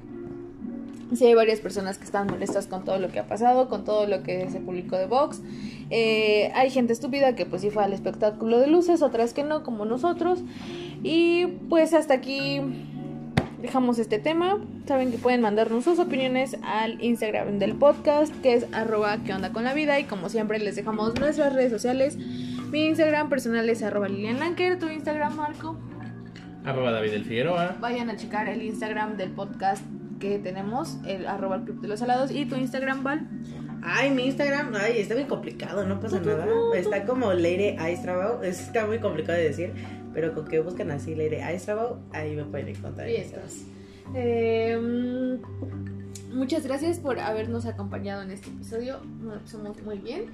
sí 1.14 1.26
hay 1.26 1.34
varias 1.34 1.60
personas 1.60 1.98
que 1.98 2.04
están 2.04 2.26
molestas 2.26 2.66
con 2.66 2.84
todo 2.84 2.98
lo 2.98 3.08
que 3.10 3.20
ha 3.20 3.26
pasado, 3.26 3.68
con 3.68 3.84
todo 3.84 4.06
lo 4.06 4.22
que 4.22 4.50
se 4.50 4.60
publicó 4.60 4.96
de 4.96 5.06
Vox. 5.06 5.40
Eh, 5.90 6.50
hay 6.54 6.70
gente 6.70 6.92
estúpida 6.92 7.34
que 7.34 7.46
pues 7.46 7.62
sí 7.62 7.70
fue 7.70 7.84
al 7.84 7.92
espectáculo 7.92 8.58
de 8.58 8.66
luces, 8.66 9.02
otras 9.02 9.32
que 9.32 9.44
no, 9.44 9.62
como 9.62 9.86
nosotros. 9.86 10.40
Y 11.02 11.46
pues 11.68 11.94
hasta 11.94 12.14
aquí 12.14 12.60
dejamos 13.62 13.98
este 13.98 14.18
tema. 14.18 14.62
Saben 14.86 15.10
que 15.10 15.16
pueden 15.16 15.40
mandarnos 15.40 15.84
sus 15.84 15.98
opiniones 15.98 16.58
al 16.62 17.02
Instagram 17.02 17.58
del 17.58 17.74
podcast, 17.74 18.34
que 18.42 18.52
es 18.52 18.66
arroba 18.72 19.18
que 19.24 19.32
onda. 19.32 19.50
Y 19.98 20.04
como 20.04 20.28
siempre 20.28 20.58
les 20.58 20.76
dejamos 20.76 21.18
nuestras 21.18 21.54
redes 21.54 21.72
sociales. 21.72 22.18
Mi 22.70 22.86
Instagram 22.86 23.30
personal 23.30 23.68
es 23.70 23.82
arroba 23.82 24.08
Lilian 24.08 24.38
Lanker, 24.38 24.78
tu 24.78 24.88
Instagram 24.88 25.36
Marco. 25.36 25.76
Arroba 26.64 26.92
David 26.92 27.10
del 27.12 27.24
Figueroa. 27.24 27.76
Vayan 27.80 28.08
a 28.10 28.16
checar 28.16 28.48
el 28.48 28.62
Instagram 28.62 29.16
del 29.16 29.30
podcast 29.30 29.84
que 30.18 30.38
tenemos, 30.38 30.96
el 31.06 31.26
arroba 31.26 31.56
el 31.56 31.64
club 31.64 31.80
de 31.80 31.88
los 31.88 32.00
salados. 32.00 32.30
Y 32.30 32.46
tu 32.46 32.56
Instagram, 32.56 33.04
Val. 33.04 33.28
Ay, 33.82 34.10
mi 34.10 34.24
Instagram, 34.26 34.72
ay, 34.74 34.98
está 34.98 35.14
bien 35.14 35.28
complicado, 35.28 35.84
no 35.86 36.00
pasa 36.00 36.18
nada. 36.20 36.46
Está 36.74 37.04
como 37.04 37.34
Leire 37.34 37.76
Aistrabau, 37.78 38.42
está 38.42 38.86
muy 38.86 38.98
complicado 38.98 39.36
de 39.36 39.44
decir, 39.44 39.72
pero 40.14 40.32
con 40.32 40.46
que 40.46 40.58
buscan 40.60 40.90
así 40.90 41.14
Leire 41.14 41.42
Aistrabau, 41.42 41.98
ahí 42.12 42.34
me 42.34 42.44
pueden 42.44 42.68
encontrar. 42.68 43.06
Ahí 43.06 43.16
estás. 43.16 43.66
Eh, 44.14 45.38
muchas 46.32 46.64
gracias 46.64 46.98
por 46.98 47.18
habernos 47.18 47.66
acompañado 47.66 48.22
en 48.22 48.30
este 48.30 48.48
episodio. 48.48 49.00
Nos 49.20 49.42
pasamos 49.42 49.82
muy 49.82 49.98
bien. 49.98 50.24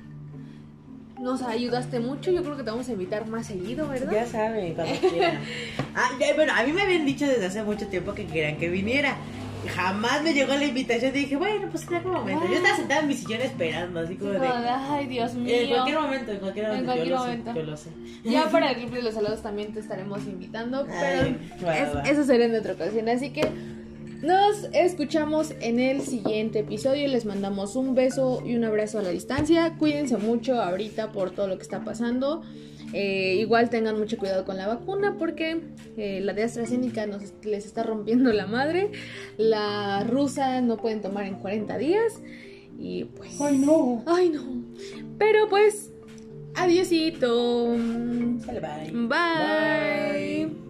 Nos 1.20 1.42
ayudaste 1.42 2.00
mucho. 2.00 2.30
Yo 2.30 2.42
creo 2.42 2.56
que 2.56 2.62
te 2.62 2.70
vamos 2.70 2.88
a 2.88 2.92
invitar 2.92 3.26
más 3.26 3.46
seguido, 3.46 3.86
¿verdad? 3.88 4.12
Ya 4.12 4.26
saben, 4.26 4.74
cuando 4.74 4.94
quieran. 5.10 5.38
Ah, 5.94 6.10
ya, 6.18 6.34
bueno, 6.34 6.52
a 6.56 6.62
mí 6.64 6.72
me 6.72 6.82
habían 6.82 7.04
dicho 7.04 7.26
desde 7.26 7.46
hace 7.46 7.62
mucho 7.62 7.86
tiempo 7.88 8.14
que 8.14 8.26
querían 8.26 8.56
que 8.56 8.68
viniera. 8.68 9.16
Jamás 9.76 10.22
me 10.22 10.32
llegó 10.32 10.54
la 10.54 10.64
invitación 10.64 11.12
dije, 11.12 11.36
bueno, 11.36 11.68
pues 11.70 11.86
en 11.86 11.94
algún 11.96 12.12
momento. 12.12 12.46
Yo 12.48 12.54
estaba 12.54 12.76
sentada 12.76 13.00
en 13.02 13.08
mi 13.08 13.14
sillón 13.14 13.42
esperando, 13.42 14.00
así 14.00 14.16
como 14.16 14.30
de. 14.30 14.48
Ay, 14.48 15.06
Dios 15.06 15.34
mío. 15.34 15.54
En 15.54 15.68
cualquier 15.68 16.00
momento, 16.00 16.32
en 16.32 16.38
cualquier 16.38 16.64
En 16.64 16.70
momento. 16.70 16.86
cualquier 16.92 17.08
yo 17.10 17.18
momento. 17.18 17.52
Lo 17.52 17.54
sé, 17.54 17.60
yo 17.60 17.70
lo 17.70 17.76
sé. 17.76 18.30
Ya 18.30 18.48
para 18.50 18.70
el 18.70 18.76
club 18.76 18.90
de 18.92 19.02
los 19.02 19.12
salados 19.14 19.42
también 19.42 19.74
te 19.74 19.80
estaremos 19.80 20.24
invitando, 20.24 20.86
pero 20.86 21.70
es- 21.72 22.08
eso 22.10 22.24
será 22.24 22.46
en 22.46 22.54
otra 22.56 22.72
ocasión. 22.72 23.06
Así 23.10 23.28
que 23.30 23.42
nos 24.22 24.64
escuchamos 24.72 25.54
en 25.60 25.80
el 25.80 26.02
siguiente 26.02 26.60
episodio. 26.60 27.08
Les 27.08 27.24
mandamos 27.24 27.76
un 27.76 27.94
beso 27.94 28.42
y 28.44 28.54
un 28.54 28.64
abrazo 28.64 28.98
a 28.98 29.02
la 29.02 29.10
distancia. 29.10 29.76
Cuídense 29.78 30.16
mucho 30.16 30.60
ahorita 30.60 31.12
por 31.12 31.30
todo 31.30 31.48
lo 31.48 31.56
que 31.56 31.62
está 31.62 31.84
pasando. 31.84 32.42
Eh, 32.92 33.36
igual 33.38 33.70
tengan 33.70 33.98
mucho 33.98 34.18
cuidado 34.18 34.44
con 34.44 34.56
la 34.56 34.66
vacuna 34.66 35.16
porque 35.16 35.60
eh, 35.96 36.20
la 36.22 36.32
de 36.32 36.42
AstraZeneca 36.42 37.06
nos, 37.06 37.22
les 37.44 37.64
está 37.66 37.82
rompiendo 37.82 38.32
la 38.32 38.46
madre. 38.46 38.90
La 39.36 40.04
rusa 40.04 40.60
no 40.60 40.76
pueden 40.76 41.00
tomar 41.00 41.26
en 41.26 41.36
40 41.36 41.78
días. 41.78 42.20
Y 42.78 43.04
pues... 43.04 43.40
Ay, 43.40 43.58
no. 43.58 44.02
Ay, 44.06 44.30
no. 44.30 44.64
Pero 45.18 45.48
pues, 45.48 45.92
adiosito. 46.54 47.68
Bye. 47.68 48.90
Bye. 48.92 49.08
Bye. 49.08 50.69